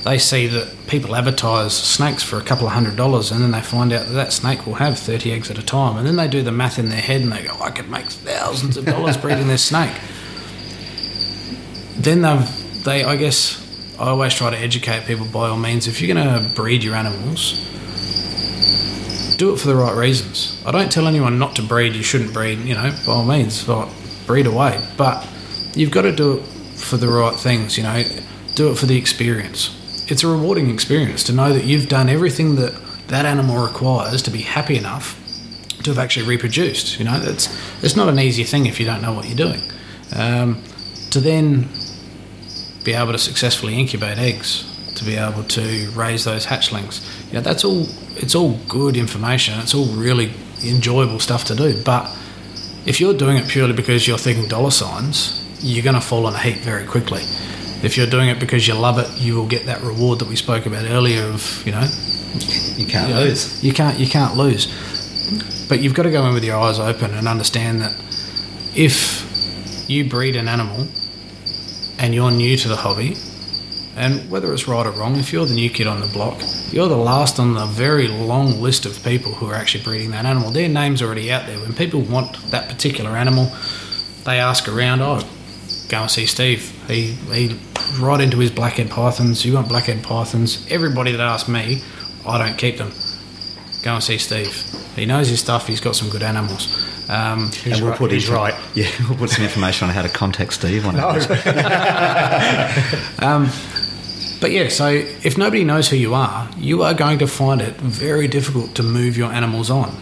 they 0.05 0.17
see 0.17 0.47
that 0.47 0.75
people 0.89 1.15
advertise 1.15 1.77
snakes 1.77 2.23
for 2.23 2.39
a 2.39 2.43
couple 2.43 2.67
of 2.67 2.73
hundred 2.73 2.97
dollars, 2.97 3.31
and 3.31 3.43
then 3.43 3.51
they 3.51 3.61
find 3.61 3.93
out 3.93 4.07
that 4.07 4.13
that 4.15 4.33
snake 4.33 4.67
will 4.67 4.75
have 4.77 4.99
30 4.99 5.31
eggs 5.31 5.51
at 5.51 5.59
a 5.59 5.63
time, 5.63 5.99
and 5.99 6.07
then 6.07 6.17
they 6.17 6.27
do 6.27 6.43
the 6.43 6.51
math 6.51 6.79
in 6.79 6.89
their 6.89 7.03
head, 7.03 7.21
and 7.21 7.31
they 7.31 7.43
go, 7.43 7.55
"I 7.61 7.71
could 7.71 7.91
make 7.91 8.07
thousands 8.07 8.79
of 8.79 8.87
dollars 8.87 9.19
breeding 9.19 9.49
this 9.49 9.63
snake." 9.63 9.95
Then 11.99 12.23
they've, 12.23 12.83
they, 12.85 13.05
I 13.05 13.17
guess, 13.17 13.63
I 13.99 14.09
always 14.09 14.33
try 14.33 14.49
to 14.49 14.57
educate 14.57 15.05
people 15.05 15.27
by 15.27 15.51
all 15.51 15.59
means. 15.59 15.87
If 15.87 16.01
you're 16.01 16.15
going 16.15 16.43
to 16.43 16.49
breed 16.55 16.83
your 16.83 16.95
animals, 16.95 17.63
do 19.37 19.55
it 19.55 19.59
for 19.59 19.69
the 19.69 19.75
right 19.75 19.97
reasons. 19.97 20.63
I 20.67 20.71
don't 20.71 20.93
tell 20.93 21.07
anyone 21.07 21.39
not 21.39 21.57
to 21.57 21.63
breed. 21.63 21.95
You 21.95 22.03
shouldn't 22.03 22.35
breed. 22.35 22.59
You 22.59 22.75
know, 22.75 22.95
by 23.07 23.13
all 23.13 23.25
means, 23.25 23.65
breed 24.27 24.47
away. 24.47 24.87
But 24.97 25.27
you've 25.75 25.91
got 25.91 26.03
to 26.03 26.13
do 26.13 26.39
it 26.39 26.43
for 26.77 26.97
the 26.99 27.09
right 27.09 27.35
things. 27.35 27.77
You 27.77 27.85
know, 27.85 28.05
do 28.55 28.71
it 28.71 28.79
for 28.79 28.87
the 28.87 28.99
experience. 28.99 29.77
It's 30.11 30.25
a 30.25 30.29
rewarding 30.29 30.71
experience 30.71 31.25
to 31.25 31.33
know 31.33 31.53
that 31.53 31.65
you've 31.65 31.89
done 31.89 32.09
everything 32.09 32.57
that 32.57 32.75
that 33.09 33.25
animal 33.25 33.65
requires 33.65 34.23
to 34.23 34.31
be 34.31 34.43
happy 34.43 34.77
enough 34.77 35.17
to 35.85 35.91
have 35.91 35.99
actually 35.99 36.27
reproduced. 36.27 36.99
You 36.99 37.07
know, 37.07 37.21
it's 37.23 37.49
it's 37.83 37.97
not 37.97 38.09
an 38.09 38.19
easy 38.19 38.45
thing 38.45 38.67
if 38.67 38.79
you 38.79 38.87
don't 38.87 39.03
know 39.03 39.13
what 39.13 39.27
you're 39.27 39.37
doing. 39.37 39.63
Um, 40.15 40.63
to 41.11 41.21
then 41.21 41.69
be 42.85 42.93
able 42.93 43.13
to 43.13 43.19
successfully 43.19 43.79
incubate 43.79 44.19
eggs, 44.19 44.65
to 44.97 45.05
be 45.05 45.17
able 45.17 45.45
to 45.45 45.91
raise 45.91 46.25
those 46.25 46.47
hatchlings, 46.47 47.01
you 47.29 47.35
know, 47.35 47.41
that's 47.41 47.65
all. 47.65 47.87
It's 48.21 48.35
all 48.35 48.59
good 48.69 48.97
information. 48.99 49.59
It's 49.61 49.75
all 49.75 49.87
really 49.87 50.31
enjoyable 50.63 51.21
stuff 51.21 51.45
to 51.47 51.55
do. 51.55 51.83
But 51.83 52.05
if 52.85 53.01
you're 53.01 53.15
doing 53.15 53.39
it 53.39 53.49
purely 53.49 53.73
because 53.73 54.07
you're 54.07 54.19
thinking 54.19 54.47
dollar 54.47 54.71
signs, 54.71 55.43
you're 55.63 55.83
going 55.83 55.95
to 55.95 56.03
fall 56.03 56.29
in 56.29 56.35
a 56.35 56.39
heap 56.39 56.59
very 56.59 56.87
quickly. 56.87 57.23
If 57.83 57.97
you're 57.97 58.07
doing 58.07 58.29
it 58.29 58.39
because 58.39 58.69
you 58.69 58.75
love 58.75 58.99
it, 58.99 59.09
you 59.19 59.37
will 59.37 59.47
get 59.47 59.65
that 59.67 59.81
reward 59.81 60.19
that 60.19 60.29
we 60.29 60.37
spoke 60.37 60.67
about 60.67 60.85
earlier. 60.85 61.23
Of 61.23 61.63
you 61.65 61.73
know, 61.73 61.89
You 62.77 62.87
can't 62.87 63.09
you 63.09 63.15
know, 63.15 63.23
lose. 63.23 63.65
You 63.65 63.73
can't. 63.73 63.99
You 63.99 64.07
can't 64.07 64.37
lose. 64.37 64.67
But 65.67 65.81
you've 65.81 65.95
got 65.95 66.03
to 66.03 66.11
go 66.11 66.27
in 66.27 66.35
with 66.35 66.45
your 66.45 66.57
eyes 66.57 66.79
open 66.79 67.15
and 67.15 67.27
understand 67.27 67.81
that 67.81 67.95
if 68.75 69.89
you 69.89 70.09
breed 70.09 70.37
an 70.37 70.47
animal 70.47 70.89
and 71.99 72.15
you're 72.15 72.31
new 72.31 72.57
to 72.59 72.69
the 72.69 72.77
hobby, 72.77 73.17
and 73.97 74.31
whether 74.31 74.53
it's 74.53 74.69
right 74.69 74.87
or 74.87 74.91
wrong, 74.93 75.17
if 75.17 75.33
you're 75.33 75.47
the 75.47 75.55
new 75.55 75.71
kid 75.71 75.87
on 75.87 76.01
the 76.01 76.07
block, 76.07 76.41
you're 76.71 76.89
the 76.89 76.97
last 76.97 77.39
on 77.39 77.55
the 77.55 77.67
very 77.67 78.09
long 78.09 78.61
list 78.61 78.87
of 78.87 79.03
people 79.05 79.33
who 79.33 79.47
are 79.47 79.55
actually 79.55 79.85
breeding 79.85 80.11
that 80.13 80.25
animal. 80.25 80.51
Their 80.51 80.69
name's 80.69 81.03
already 81.03 81.31
out 81.33 81.47
there. 81.47 81.59
When 81.59 81.73
people 81.75 82.01
want 82.01 82.37
that 82.51 82.69
particular 82.69 83.11
animal, 83.17 83.51
they 84.25 84.39
ask 84.39 84.69
around, 84.69 85.03
oh, 85.03 85.21
go 85.89 86.03
and 86.03 86.11
see 86.11 86.27
Steve. 86.27 86.71
He, 86.89 87.13
he 87.33 87.59
right 87.99 88.21
into 88.21 88.39
his 88.39 88.51
blackhead 88.51 88.91
pythons. 88.91 89.45
You 89.45 89.55
want 89.55 89.69
blackhead 89.69 90.03
pythons? 90.03 90.67
Everybody 90.71 91.13
that 91.13 91.21
asks 91.21 91.49
me, 91.49 91.83
I 92.27 92.39
don't 92.39 92.57
keep 92.57 92.79
them. 92.79 92.93
Go 93.83 93.95
and 93.95 94.05
see 94.05 94.19
Steve. 94.19 94.55
He 94.95 95.07
knows 95.07 95.29
his 95.29 95.41
stuff. 95.41 95.67
He's 95.67 95.81
got 95.81 95.97
some 95.97 96.11
good 96.11 96.23
animals. 96.23 96.69
Um, 97.09 97.51
He's 97.51 97.73
and 97.73 97.81
we'll 97.83 97.91
right- 97.91 97.99
put 97.99 98.13
he's 98.13 98.29
right. 98.29 98.55
Yeah, 98.75 98.89
we'll 99.09 99.19
put 99.19 99.31
some 99.31 99.43
information 99.43 99.89
on 99.89 99.95
how 99.95 100.03
to 100.03 100.09
contact 100.09 100.53
Steve 100.53 100.87
on 100.87 100.95
it. 100.97 101.01
But 104.41 104.53
yeah, 104.53 104.69
so 104.69 104.89
if 104.89 105.37
nobody 105.37 105.65
knows 105.65 105.89
who 105.89 105.97
you 105.97 106.15
are, 106.15 106.49
you 106.57 106.83
are 106.83 106.95
going 106.95 107.19
to 107.19 107.27
find 107.27 107.61
it 107.61 107.75
very 107.77 108.27
difficult 108.27 108.75
to 108.77 108.83
move 108.83 109.17
your 109.17 109.31
animals 109.33 109.71
on. 109.71 109.95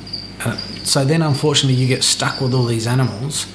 Uh, 0.45 0.57
so 0.84 1.05
then, 1.05 1.22
unfortunately, 1.22 1.74
you 1.74 1.89
get 1.89 2.05
stuck 2.05 2.41
with 2.41 2.55
all 2.55 2.64
these 2.64 2.86
animals 2.86 3.47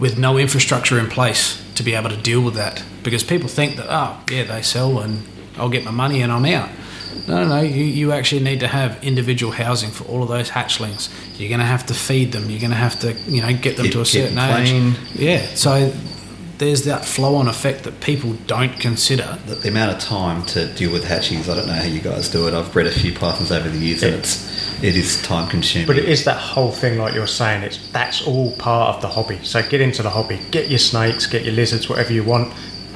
with 0.00 0.18
no 0.18 0.38
infrastructure 0.38 0.98
in 0.98 1.08
place 1.08 1.62
to 1.74 1.82
be 1.82 1.94
able 1.94 2.08
to 2.08 2.16
deal 2.16 2.40
with 2.40 2.54
that 2.54 2.82
because 3.02 3.22
people 3.22 3.48
think 3.48 3.76
that, 3.76 3.86
oh, 3.88 4.18
yeah, 4.30 4.44
they 4.44 4.62
sell 4.62 4.98
and 5.00 5.22
I'll 5.56 5.68
get 5.68 5.84
my 5.84 5.90
money 5.90 6.22
and 6.22 6.32
I'm 6.32 6.44
out. 6.46 6.70
No, 7.26 7.44
no, 7.44 7.48
no. 7.48 7.60
You, 7.60 7.84
you 7.84 8.12
actually 8.12 8.42
need 8.42 8.60
to 8.60 8.68
have 8.68 9.02
individual 9.04 9.52
housing 9.52 9.90
for 9.90 10.04
all 10.04 10.22
of 10.22 10.28
those 10.28 10.50
hatchlings. 10.50 11.10
You're 11.38 11.48
going 11.50 11.60
to 11.60 11.66
have 11.66 11.84
to 11.86 11.94
feed 11.94 12.32
them. 12.32 12.48
You're 12.48 12.60
going 12.60 12.70
to 12.70 12.76
have 12.76 12.98
to, 13.00 13.12
you 13.30 13.42
know, 13.42 13.52
get 13.52 13.76
them 13.76 13.86
Keep- 13.86 13.92
to 13.94 14.00
a 14.00 14.06
certain 14.06 14.38
age. 14.38 14.96
Yeah. 15.14 15.44
So 15.54 15.92
there's 16.58 16.84
that 16.84 17.04
flow-on 17.04 17.46
effect 17.48 17.84
that 17.84 18.00
people 18.00 18.34
don't 18.46 18.78
consider. 18.80 19.38
The, 19.46 19.54
the 19.54 19.68
amount 19.68 19.92
of 19.92 20.00
time 20.00 20.44
to 20.46 20.66
deal 20.74 20.92
with 20.92 21.04
hatchies, 21.04 21.48
I 21.48 21.54
don't 21.54 21.66
know 21.66 21.72
how 21.72 21.84
you 21.84 22.00
guys 22.00 22.28
do 22.28 22.46
it. 22.48 22.54
I've 22.54 22.72
bred 22.72 22.86
a 22.86 22.90
few 22.90 23.12
pythons 23.12 23.52
over 23.52 23.68
the 23.68 23.78
years, 23.78 24.02
and 24.02 24.14
it's 24.14 24.82
it 24.82 24.96
is 24.96 25.22
time 25.22 25.48
consuming. 25.48 25.86
But 25.86 25.98
it 25.98 26.08
is 26.08 26.24
that 26.24 26.38
whole 26.38 26.72
thing, 26.72 26.98
like 26.98 27.14
you're 27.14 27.26
saying. 27.26 27.62
It's 27.62 27.90
that's 27.92 28.26
all 28.26 28.52
part 28.56 28.96
of 28.96 29.02
the 29.02 29.08
hobby. 29.08 29.38
So 29.42 29.62
get 29.68 29.80
into 29.80 30.02
the 30.02 30.10
hobby. 30.10 30.40
Get 30.50 30.68
your 30.68 30.78
snakes, 30.78 31.26
get 31.26 31.44
your 31.44 31.54
lizards, 31.54 31.88
whatever 31.88 32.12
you 32.12 32.24
want. 32.24 32.52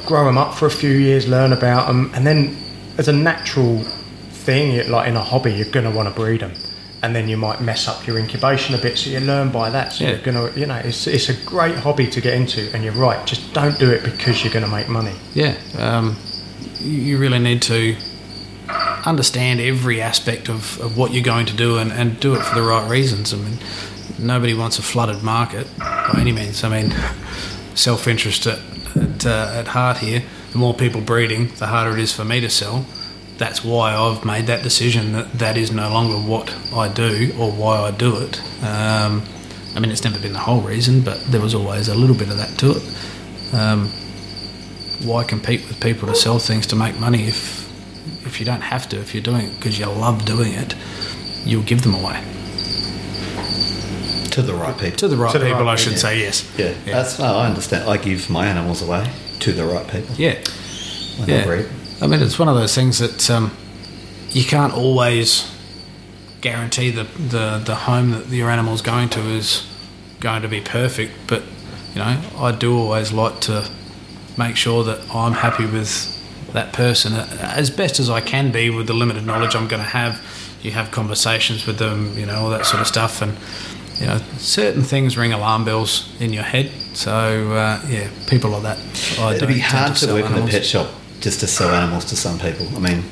Grow 0.06 0.24
them 0.24 0.38
up 0.38 0.54
for 0.54 0.66
a 0.66 0.70
few 0.70 0.90
years, 0.90 1.28
learn 1.28 1.52
about 1.52 1.86
them, 1.86 2.10
and 2.14 2.26
then 2.26 2.56
as 2.98 3.06
a 3.06 3.12
natural 3.12 3.78
thing, 3.78 4.90
like 4.90 5.08
in 5.08 5.16
a 5.16 5.22
hobby, 5.22 5.52
you're 5.52 5.70
going 5.70 5.90
to 5.90 5.96
want 5.96 6.08
to 6.08 6.14
breed 6.14 6.40
them. 6.40 6.52
And 7.04 7.16
then 7.16 7.28
you 7.28 7.36
might 7.36 7.60
mess 7.60 7.88
up 7.88 8.06
your 8.06 8.16
incubation 8.16 8.76
a 8.76 8.78
bit, 8.78 8.96
so 8.96 9.10
you 9.10 9.18
learn 9.18 9.50
by 9.50 9.70
that. 9.70 9.92
So 9.92 10.04
Yeah. 10.04 10.10
you're 10.10 10.18
gonna, 10.20 10.52
you 10.54 10.66
know, 10.66 10.76
it's 10.76 11.06
it's 11.08 11.28
a 11.28 11.34
great 11.44 11.74
hobby 11.76 12.06
to 12.06 12.20
get 12.20 12.34
into. 12.34 12.70
And 12.72 12.84
you're 12.84 12.92
right, 12.94 13.26
just 13.26 13.52
don't 13.52 13.76
do 13.78 13.90
it 13.90 14.04
because 14.04 14.44
you're 14.44 14.52
going 14.52 14.64
to 14.64 14.70
make 14.70 14.88
money. 14.88 15.12
Yeah, 15.34 15.54
um, 15.78 16.16
you 16.80 17.18
really 17.18 17.40
need 17.40 17.60
to 17.62 17.96
understand 19.04 19.60
every 19.60 20.00
aspect 20.00 20.48
of, 20.48 20.80
of 20.80 20.96
what 20.96 21.12
you're 21.12 21.24
going 21.24 21.46
to 21.46 21.56
do 21.56 21.78
and, 21.78 21.90
and 21.92 22.18
do 22.20 22.34
it 22.34 22.42
for 22.42 22.54
the 22.54 22.62
right 22.62 22.88
reasons. 22.88 23.34
I 23.34 23.36
mean, 23.38 23.58
nobody 24.18 24.54
wants 24.54 24.78
a 24.78 24.82
flooded 24.82 25.22
market 25.22 25.66
by 25.78 26.18
any 26.20 26.32
means. 26.32 26.62
I 26.64 26.68
mean, 26.68 26.94
self 27.74 28.06
interest 28.06 28.46
at, 28.46 28.60
at, 28.96 29.26
uh, 29.26 29.52
at 29.56 29.68
heart 29.68 29.98
here. 29.98 30.22
The 30.52 30.58
more 30.58 30.74
people 30.74 31.00
breeding, 31.00 31.48
the 31.58 31.66
harder 31.66 31.92
it 31.96 31.98
is 32.02 32.12
for 32.12 32.24
me 32.24 32.40
to 32.40 32.48
sell. 32.50 32.84
That's 33.44 33.64
why 33.64 33.86
I've 34.02 34.24
made 34.24 34.46
that 34.52 34.62
decision 34.62 35.04
that 35.16 35.26
that 35.44 35.56
is 35.56 35.70
no 35.72 35.88
longer 35.96 36.16
what 36.32 36.46
I 36.82 36.86
do 37.04 37.12
or 37.40 37.50
why 37.50 37.74
I 37.88 37.90
do 37.90 38.10
it. 38.24 38.34
Um, 38.62 39.12
I 39.74 39.80
mean, 39.80 39.90
it's 39.90 40.04
never 40.04 40.20
been 40.20 40.32
the 40.32 40.44
whole 40.48 40.60
reason, 40.60 41.00
but 41.08 41.18
there 41.32 41.40
was 41.40 41.54
always 41.54 41.88
a 41.88 41.94
little 42.02 42.14
bit 42.22 42.28
of 42.30 42.36
that 42.42 42.52
to 42.60 42.68
it. 42.78 42.82
Um, 43.60 43.80
why 45.08 45.24
compete 45.24 45.62
with 45.68 45.80
people 45.80 46.06
to 46.08 46.14
sell 46.14 46.38
things 46.38 46.66
to 46.68 46.76
make 46.76 46.94
money 47.00 47.22
if 47.26 47.42
if 48.28 48.38
you 48.38 48.46
don't 48.46 48.60
have 48.74 48.88
to 48.90 48.96
if 49.04 49.12
you're 49.14 49.22
doing 49.32 49.44
it 49.48 49.52
because 49.56 49.76
you 49.80 49.86
love 49.86 50.24
doing 50.24 50.52
it 50.52 50.76
you'll 51.44 51.64
give 51.72 51.82
them 51.82 51.94
away 51.94 52.18
to 54.30 54.40
the 54.42 54.54
right 54.54 54.76
people. 54.78 54.96
to 54.96 55.08
the 55.08 55.16
right 55.16 55.32
To 55.32 55.38
the 55.38 55.46
people 55.46 55.64
right 55.64 55.72
I 55.72 55.76
should 55.76 55.94
people. 55.98 56.08
say 56.08 56.20
yes 56.20 56.36
yeah, 56.56 56.72
that's 56.86 57.18
no, 57.18 57.24
I 57.42 57.46
understand. 57.46 57.88
I 57.90 57.96
give 57.96 58.30
my 58.30 58.46
animals 58.46 58.80
away 58.86 59.04
to 59.40 59.52
the 59.52 59.64
right 59.64 59.86
people. 59.88 60.14
yeah 60.16 60.36
when 61.18 61.28
I 61.30 61.32
yeah 61.38 61.44
breed. 61.44 61.66
I 62.02 62.08
mean 62.08 62.20
it's 62.20 62.36
one 62.36 62.48
of 62.48 62.56
those 62.56 62.74
things 62.74 62.98
that 62.98 63.30
um, 63.30 63.56
you 64.30 64.44
can't 64.44 64.74
always 64.74 65.48
guarantee 66.40 66.90
the, 66.90 67.04
the 67.04 67.62
the 67.64 67.76
home 67.76 68.10
that 68.10 68.28
your 68.28 68.50
animal's 68.50 68.82
going 68.82 69.08
to 69.10 69.20
is 69.20 69.64
going 70.18 70.42
to 70.42 70.48
be 70.48 70.60
perfect 70.60 71.12
but 71.28 71.44
you 71.94 72.00
know 72.00 72.20
I 72.36 72.50
do 72.50 72.76
always 72.76 73.12
like 73.12 73.40
to 73.42 73.70
make 74.36 74.56
sure 74.56 74.82
that 74.82 75.14
I'm 75.14 75.34
happy 75.34 75.64
with 75.64 76.18
that 76.52 76.72
person 76.72 77.12
as 77.12 77.70
best 77.70 78.00
as 78.00 78.10
I 78.10 78.20
can 78.20 78.50
be 78.50 78.68
with 78.68 78.88
the 78.88 78.94
limited 78.94 79.24
knowledge 79.24 79.54
I'm 79.54 79.68
going 79.68 79.82
to 79.82 79.88
have. 79.88 80.20
You 80.62 80.72
have 80.72 80.90
conversations 80.90 81.66
with 81.66 81.78
them, 81.78 82.16
you 82.18 82.26
know, 82.26 82.36
all 82.36 82.50
that 82.50 82.66
sort 82.66 82.80
of 82.80 82.86
stuff, 82.86 83.20
and 83.22 83.36
you 83.98 84.06
know, 84.06 84.18
certain 84.38 84.82
things 84.82 85.16
ring 85.16 85.32
alarm 85.32 85.64
bells 85.64 86.14
in 86.20 86.32
your 86.32 86.44
head. 86.44 86.70
So 86.94 87.52
uh, 87.52 87.80
yeah, 87.88 88.10
people 88.28 88.50
like 88.50 88.62
that. 88.62 88.78
I 89.18 89.34
It'd 89.34 89.48
be 89.48 89.58
hard 89.58 89.94
to, 89.94 89.98
sell 89.98 90.14
work 90.14 90.26
in 90.26 90.32
animals. 90.32 90.50
the 90.52 90.58
pet 90.58 90.66
shop 90.66 90.88
just 91.22 91.40
to 91.40 91.46
sell 91.46 91.70
animals 91.70 92.04
to 92.06 92.16
some 92.16 92.38
people. 92.38 92.66
I 92.76 92.80
mean, 92.80 93.04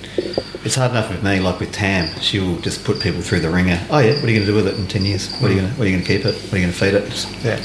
it's 0.65 0.75
hard 0.75 0.91
enough 0.91 1.11
with 1.11 1.23
me. 1.23 1.41
Like 1.41 1.61
with 1.61 1.73
Tam, 1.73 2.09
she 2.21 2.39
will 2.41 2.59
just 2.59 2.85
put 2.85 3.01
people 3.01 3.23
through 3.23 3.41
the 3.41 3.51
wringer. 3.51 3.81
Oh 3.91 3.99
yeah, 4.01 4.15
what 4.17 4.25
are 4.25 4.31
you 4.31 4.35
going 4.37 4.47
to 4.47 4.53
do 4.53 4.55
with 4.55 4.69
it 4.69 4.77
in 4.77 4.87
ten 4.87 5.05
years? 5.05 5.33
What 5.39 5.51
are 5.51 5.55
you 5.55 5.61
going 5.61 5.73
to 5.73 5.79
What 5.79 5.87
are 5.87 5.91
you 5.91 5.97
going 5.97 6.05
to 6.07 6.13
keep 6.17 6.27
it? 6.27 6.35
What 6.35 6.53
are 6.53 6.57
you 6.59 6.63
going 6.65 6.73
to 6.75 6.79
feed 6.79 6.95
it? 6.95 7.09
Just- 7.09 7.45
Yeah. 7.45 7.61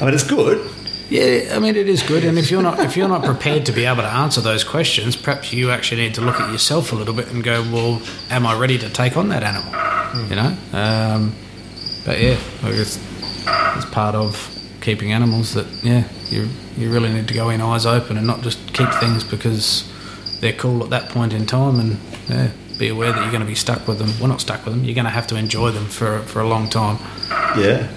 I 0.00 0.04
mean, 0.06 0.14
it's 0.14 0.24
good. 0.26 0.68
Yeah, 1.10 1.54
I 1.54 1.58
mean 1.58 1.76
it 1.76 1.88
is 1.90 2.02
good, 2.02 2.24
and 2.24 2.38
if 2.38 2.50
you're 2.50 2.62
not 2.62 2.80
if 2.80 2.96
you're 2.96 3.06
not 3.08 3.22
prepared 3.22 3.66
to 3.66 3.72
be 3.72 3.84
able 3.84 4.00
to 4.02 4.08
answer 4.08 4.40
those 4.40 4.64
questions, 4.64 5.14
perhaps 5.14 5.52
you 5.52 5.70
actually 5.70 6.00
need 6.00 6.14
to 6.14 6.22
look 6.22 6.40
at 6.40 6.50
yourself 6.50 6.90
a 6.92 6.94
little 6.96 7.12
bit 7.12 7.28
and 7.30 7.44
go, 7.44 7.60
well, 7.70 8.00
am 8.30 8.46
I 8.46 8.58
ready 8.58 8.78
to 8.78 8.88
take 8.88 9.18
on 9.18 9.28
that 9.28 9.42
animal? 9.42 9.70
You 10.30 10.36
know, 10.36 10.56
um, 10.72 11.34
but 12.06 12.18
yeah, 12.18 12.38
I 12.62 12.70
guess 12.72 12.98
it's 13.76 13.84
part 13.90 14.14
of 14.14 14.34
keeping 14.82 15.12
animals 15.12 15.54
that 15.54 15.66
yeah 15.82 16.04
you 16.28 16.48
you 16.76 16.90
really 16.92 17.10
need 17.12 17.26
to 17.28 17.34
go 17.34 17.48
in 17.50 17.60
eyes 17.60 17.86
open 17.86 18.16
and 18.18 18.26
not 18.26 18.42
just 18.42 18.58
keep 18.74 18.90
things 19.00 19.24
because 19.24 19.88
they're 20.40 20.52
cool 20.52 20.82
at 20.84 20.90
that 20.90 21.08
point 21.08 21.32
in 21.32 21.46
time 21.46 21.78
and 21.80 21.98
yeah 22.28 22.50
be 22.78 22.88
aware 22.88 23.12
that 23.12 23.20
you're 23.22 23.30
going 23.30 23.40
to 23.42 23.46
be 23.46 23.54
stuck 23.54 23.86
with 23.86 23.98
them 23.98 24.10
well 24.18 24.28
not 24.28 24.40
stuck 24.40 24.64
with 24.64 24.74
them 24.74 24.82
you're 24.84 24.94
going 24.94 25.04
to 25.04 25.10
have 25.10 25.26
to 25.26 25.36
enjoy 25.36 25.70
them 25.70 25.86
for 25.86 26.18
for 26.20 26.40
a 26.40 26.48
long 26.48 26.68
time 26.68 26.98
Yeah, 27.56 27.88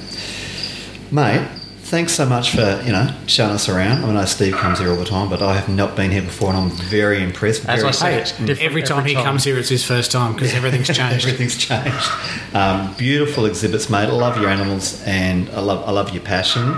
mate. 1.12 1.48
Thanks 1.86 2.14
so 2.14 2.26
much 2.26 2.50
for 2.50 2.82
you 2.84 2.92
know 2.92 3.16
showing 3.28 3.52
us 3.52 3.70
around. 3.70 4.04
I 4.04 4.12
know 4.12 4.26
Steve 4.26 4.56
comes 4.56 4.80
here 4.80 4.90
all 4.90 4.96
the 4.96 5.06
time, 5.06 5.30
but 5.30 5.44
I 5.44 5.54
have 5.54 5.70
not 5.70 5.96
been 5.96 6.10
here 6.10 6.24
before, 6.24 6.50
and 6.50 6.58
I'm 6.58 6.72
very 6.72 7.22
impressed. 7.22 7.70
As 7.70 7.82
very 7.82 7.90
I 7.90 7.92
say, 7.92 8.22
it's 8.22 8.32
different 8.32 8.62
every 8.62 8.82
time 8.82 9.06
he 9.06 9.14
comes 9.14 9.44
here 9.44 9.56
it's 9.60 9.70
his 9.70 9.86
first 9.86 10.12
time 10.12 10.34
because 10.34 10.56
everything's 10.56 10.88
changed 10.98 11.28
Everything's 11.28 11.56
changed. 11.56 12.10
Um, 12.56 12.96
beautiful 12.96 13.46
exhibits, 13.46 13.88
mate. 13.88 14.08
I 14.08 14.14
love 14.14 14.42
your 14.42 14.50
animals, 14.50 15.04
and 15.06 15.48
I 15.52 15.60
love 15.60 15.88
I 15.88 15.92
love 15.92 16.10
your 16.10 16.24
passion. 16.24 16.76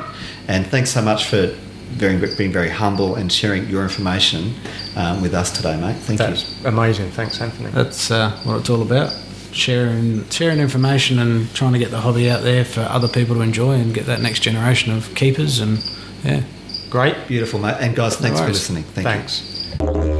And 0.49 0.67
thanks 0.67 0.89
so 0.89 1.01
much 1.01 1.27
for 1.27 1.55
very, 1.87 2.35
being 2.35 2.51
very 2.51 2.69
humble 2.69 3.15
and 3.15 3.31
sharing 3.31 3.69
your 3.69 3.83
information 3.83 4.55
um, 4.97 5.21
with 5.21 5.33
us 5.33 5.51
today, 5.55 5.79
mate. 5.79 5.95
Thank 5.95 6.19
you. 6.19 6.67
Amazing. 6.67 7.11
Thanks, 7.11 7.39
Anthony. 7.39 7.71
That's 7.71 8.11
uh, 8.11 8.31
what 8.43 8.59
it's 8.59 8.69
all 8.69 8.81
about. 8.81 9.15
Sharing, 9.51 10.27
sharing 10.29 10.59
information 10.59 11.19
and 11.19 11.53
trying 11.53 11.73
to 11.73 11.79
get 11.79 11.91
the 11.91 11.99
hobby 11.99 12.29
out 12.29 12.43
there 12.43 12.63
for 12.65 12.81
other 12.81 13.07
people 13.07 13.35
to 13.35 13.41
enjoy 13.41 13.73
and 13.73 13.93
get 13.93 14.05
that 14.05 14.21
next 14.21 14.41
generation 14.41 14.91
of 14.95 15.13
keepers 15.15 15.59
and 15.59 15.83
yeah. 16.23 16.43
Great. 16.89 17.15
Beautiful, 17.27 17.59
mate. 17.59 17.77
And 17.79 17.95
guys, 17.95 18.15
thanks 18.15 18.39
for 18.39 18.47
listening. 18.47 18.83
Thank 18.83 19.07
you. 19.07 19.81
Thanks. 19.81 20.16